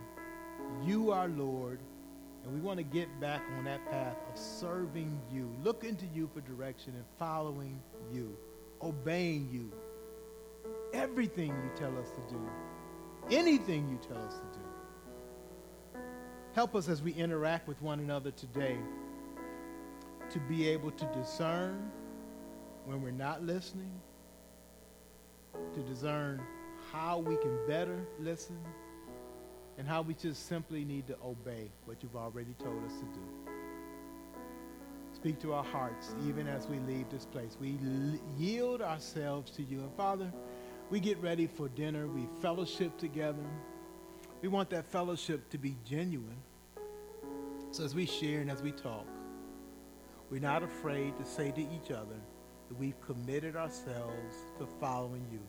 you 0.85 1.11
are 1.11 1.27
Lord, 1.27 1.79
and 2.43 2.53
we 2.53 2.59
want 2.59 2.77
to 2.77 2.83
get 2.83 3.07
back 3.19 3.41
on 3.57 3.65
that 3.65 3.89
path 3.89 4.17
of 4.31 4.37
serving 4.37 5.19
you, 5.31 5.53
looking 5.63 5.95
to 5.97 6.05
you 6.13 6.29
for 6.33 6.41
direction 6.41 6.93
and 6.95 7.03
following 7.19 7.81
you, 8.11 8.37
obeying 8.81 9.49
you. 9.51 9.71
Everything 10.93 11.49
you 11.49 11.71
tell 11.75 11.97
us 11.97 12.09
to 12.11 12.33
do, 12.33 12.39
anything 13.29 13.89
you 13.89 13.97
tell 14.07 14.23
us 14.23 14.35
to 14.35 14.59
do. 14.59 14.65
Help 16.53 16.75
us 16.75 16.87
as 16.89 17.01
we 17.01 17.13
interact 17.13 17.67
with 17.67 17.81
one 17.81 17.99
another 17.99 18.31
today 18.31 18.77
to 20.29 20.39
be 20.39 20.67
able 20.67 20.91
to 20.91 21.05
discern 21.13 21.91
when 22.85 23.01
we're 23.01 23.11
not 23.11 23.43
listening, 23.43 23.91
to 25.73 25.81
discern 25.81 26.41
how 26.91 27.19
we 27.19 27.35
can 27.37 27.57
better 27.67 28.07
listen 28.19 28.57
and 29.77 29.87
how 29.87 30.01
we 30.01 30.13
just 30.13 30.47
simply 30.47 30.85
need 30.85 31.07
to 31.07 31.15
obey 31.25 31.71
what 31.85 32.03
you've 32.03 32.15
already 32.17 32.55
told 32.63 32.83
us 32.85 32.93
to 32.99 33.05
do. 33.05 33.21
Speak 35.13 35.39
to 35.41 35.53
our 35.53 35.63
hearts 35.63 36.15
even 36.27 36.47
as 36.47 36.67
we 36.67 36.79
leave 36.79 37.09
this 37.09 37.25
place. 37.25 37.57
We 37.59 37.77
yield 38.37 38.81
ourselves 38.81 39.51
to 39.51 39.63
you. 39.63 39.79
And 39.79 39.93
Father, 39.95 40.31
we 40.89 40.99
get 40.99 41.21
ready 41.21 41.47
for 41.47 41.69
dinner. 41.69 42.07
We 42.07 42.27
fellowship 42.41 42.97
together. 42.97 43.45
We 44.41 44.49
want 44.49 44.69
that 44.71 44.85
fellowship 44.85 45.49
to 45.51 45.57
be 45.57 45.75
genuine. 45.85 46.37
So 47.71 47.83
as 47.83 47.95
we 47.95 48.05
share 48.05 48.41
and 48.41 48.51
as 48.51 48.61
we 48.61 48.71
talk, 48.71 49.07
we're 50.29 50.41
not 50.41 50.63
afraid 50.63 51.17
to 51.17 51.25
say 51.25 51.51
to 51.51 51.61
each 51.61 51.91
other 51.91 52.15
that 52.69 52.79
we've 52.79 52.99
committed 53.01 53.55
ourselves 53.55 54.35
to 54.59 54.67
following 54.79 55.25
you. 55.31 55.41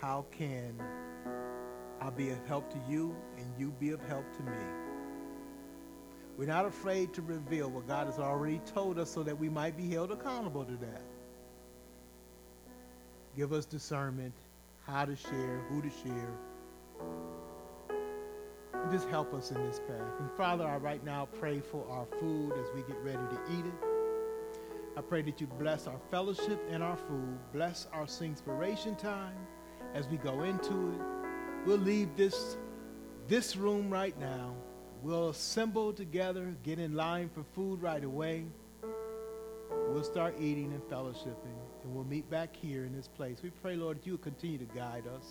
how 0.00 0.24
can 0.30 0.74
I 2.00 2.10
be 2.10 2.30
of 2.30 2.44
help 2.46 2.70
to 2.70 2.78
you 2.88 3.14
and 3.36 3.46
you 3.58 3.72
be 3.78 3.90
of 3.90 4.00
help 4.08 4.24
to 4.36 4.42
me? 4.42 4.56
We're 6.38 6.46
not 6.46 6.64
afraid 6.64 7.12
to 7.14 7.22
reveal 7.22 7.68
what 7.68 7.86
God 7.86 8.06
has 8.06 8.18
already 8.18 8.60
told 8.64 8.98
us 8.98 9.10
so 9.10 9.22
that 9.22 9.38
we 9.38 9.50
might 9.50 9.76
be 9.76 9.90
held 9.90 10.10
accountable 10.10 10.64
to 10.64 10.76
that. 10.76 11.02
Give 13.36 13.52
us 13.52 13.66
discernment, 13.66 14.32
how 14.86 15.04
to 15.04 15.14
share, 15.14 15.60
who 15.68 15.82
to 15.82 15.90
share. 15.90 16.32
And 18.72 18.90
just 18.90 19.08
help 19.08 19.34
us 19.34 19.50
in 19.50 19.62
this 19.66 19.80
path. 19.80 20.18
And 20.18 20.30
Father, 20.32 20.64
I 20.64 20.78
right 20.78 21.04
now 21.04 21.28
pray 21.38 21.60
for 21.60 21.86
our 21.90 22.06
food 22.18 22.52
as 22.52 22.66
we 22.74 22.80
get 22.82 22.96
ready 23.02 23.18
to 23.18 23.40
eat 23.52 23.66
it. 23.66 23.86
I 24.96 25.02
pray 25.02 25.20
that 25.22 25.40
you 25.40 25.46
bless 25.46 25.86
our 25.86 25.98
fellowship 26.10 26.60
and 26.70 26.82
our 26.82 26.96
food. 26.96 27.38
Bless 27.52 27.86
our 27.92 28.06
inspiration 28.22 28.96
time 28.96 29.36
as 29.94 30.08
we 30.08 30.16
go 30.16 30.42
into 30.42 30.92
it. 30.92 31.19
We'll 31.66 31.78
leave 31.78 32.16
this, 32.16 32.56
this 33.28 33.54
room 33.56 33.90
right 33.90 34.18
now. 34.18 34.54
We'll 35.02 35.28
assemble 35.28 35.92
together, 35.92 36.54
get 36.62 36.78
in 36.78 36.94
line 36.94 37.28
for 37.28 37.42
food 37.54 37.82
right 37.82 38.02
away. 38.02 38.44
We'll 39.88 40.04
start 40.04 40.34
eating 40.40 40.72
and 40.72 40.82
fellowshipping, 40.84 41.58
and 41.82 41.94
we'll 41.94 42.04
meet 42.04 42.28
back 42.30 42.54
here 42.56 42.84
in 42.84 42.94
this 42.94 43.08
place. 43.08 43.38
We 43.42 43.50
pray, 43.50 43.76
Lord, 43.76 43.98
that 43.98 44.06
you 44.06 44.18
continue 44.18 44.58
to 44.58 44.64
guide 44.64 45.04
us. 45.06 45.26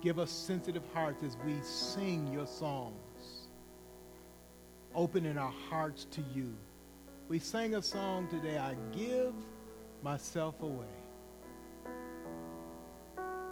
Give 0.00 0.18
us 0.18 0.30
sensitive 0.30 0.84
hearts 0.94 1.24
as 1.24 1.36
we 1.44 1.56
sing 1.62 2.32
your 2.32 2.46
songs, 2.46 3.48
opening 4.94 5.36
our 5.36 5.52
hearts 5.68 6.06
to 6.12 6.22
you. 6.34 6.54
We 7.28 7.40
sang 7.40 7.74
a 7.74 7.82
song 7.82 8.28
today, 8.28 8.58
I 8.58 8.74
give 8.96 9.34
myself 10.02 10.62
away. 10.62 10.97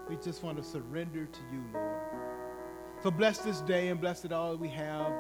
We 0.09 0.17
just 0.17 0.43
want 0.43 0.57
to 0.59 0.63
surrender 0.63 1.27
to 1.27 1.41
you, 1.53 1.65
Lord. 1.73 2.01
So 3.03 3.11
bless 3.11 3.39
this 3.39 3.61
day 3.61 3.89
and 3.89 4.01
bless 4.01 4.25
it 4.25 4.33
all 4.33 4.57
we 4.57 4.69
have 4.69 5.13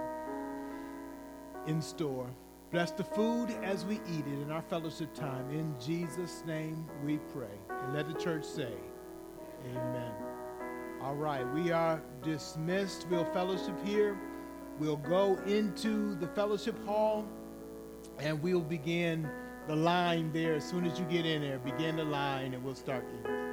in 1.66 1.82
store. 1.82 2.28
Bless 2.72 2.90
the 2.92 3.04
food 3.04 3.50
as 3.62 3.84
we 3.84 3.96
eat 3.96 4.26
it 4.26 4.42
in 4.42 4.50
our 4.50 4.62
fellowship 4.62 5.14
time. 5.14 5.50
In 5.50 5.74
Jesus' 5.80 6.42
name 6.46 6.86
we 7.04 7.18
pray. 7.32 7.58
And 7.70 7.94
let 7.94 8.08
the 8.08 8.14
church 8.14 8.44
say, 8.44 8.72
Amen. 9.70 10.12
All 11.00 11.14
right, 11.14 11.44
we 11.54 11.70
are 11.70 12.00
dismissed. 12.22 13.06
We'll 13.10 13.24
fellowship 13.26 13.76
here. 13.84 14.18
We'll 14.78 14.96
go 14.96 15.38
into 15.46 16.14
the 16.16 16.28
fellowship 16.28 16.82
hall 16.84 17.26
and 18.18 18.42
we'll 18.42 18.60
begin 18.60 19.28
the 19.66 19.76
line 19.76 20.32
there. 20.32 20.54
As 20.54 20.68
soon 20.68 20.86
as 20.86 20.98
you 20.98 21.04
get 21.06 21.26
in 21.26 21.42
there, 21.42 21.58
begin 21.58 21.96
the 21.96 22.04
line 22.04 22.54
and 22.54 22.64
we'll 22.64 22.74
start 22.74 23.04
eating. 23.20 23.45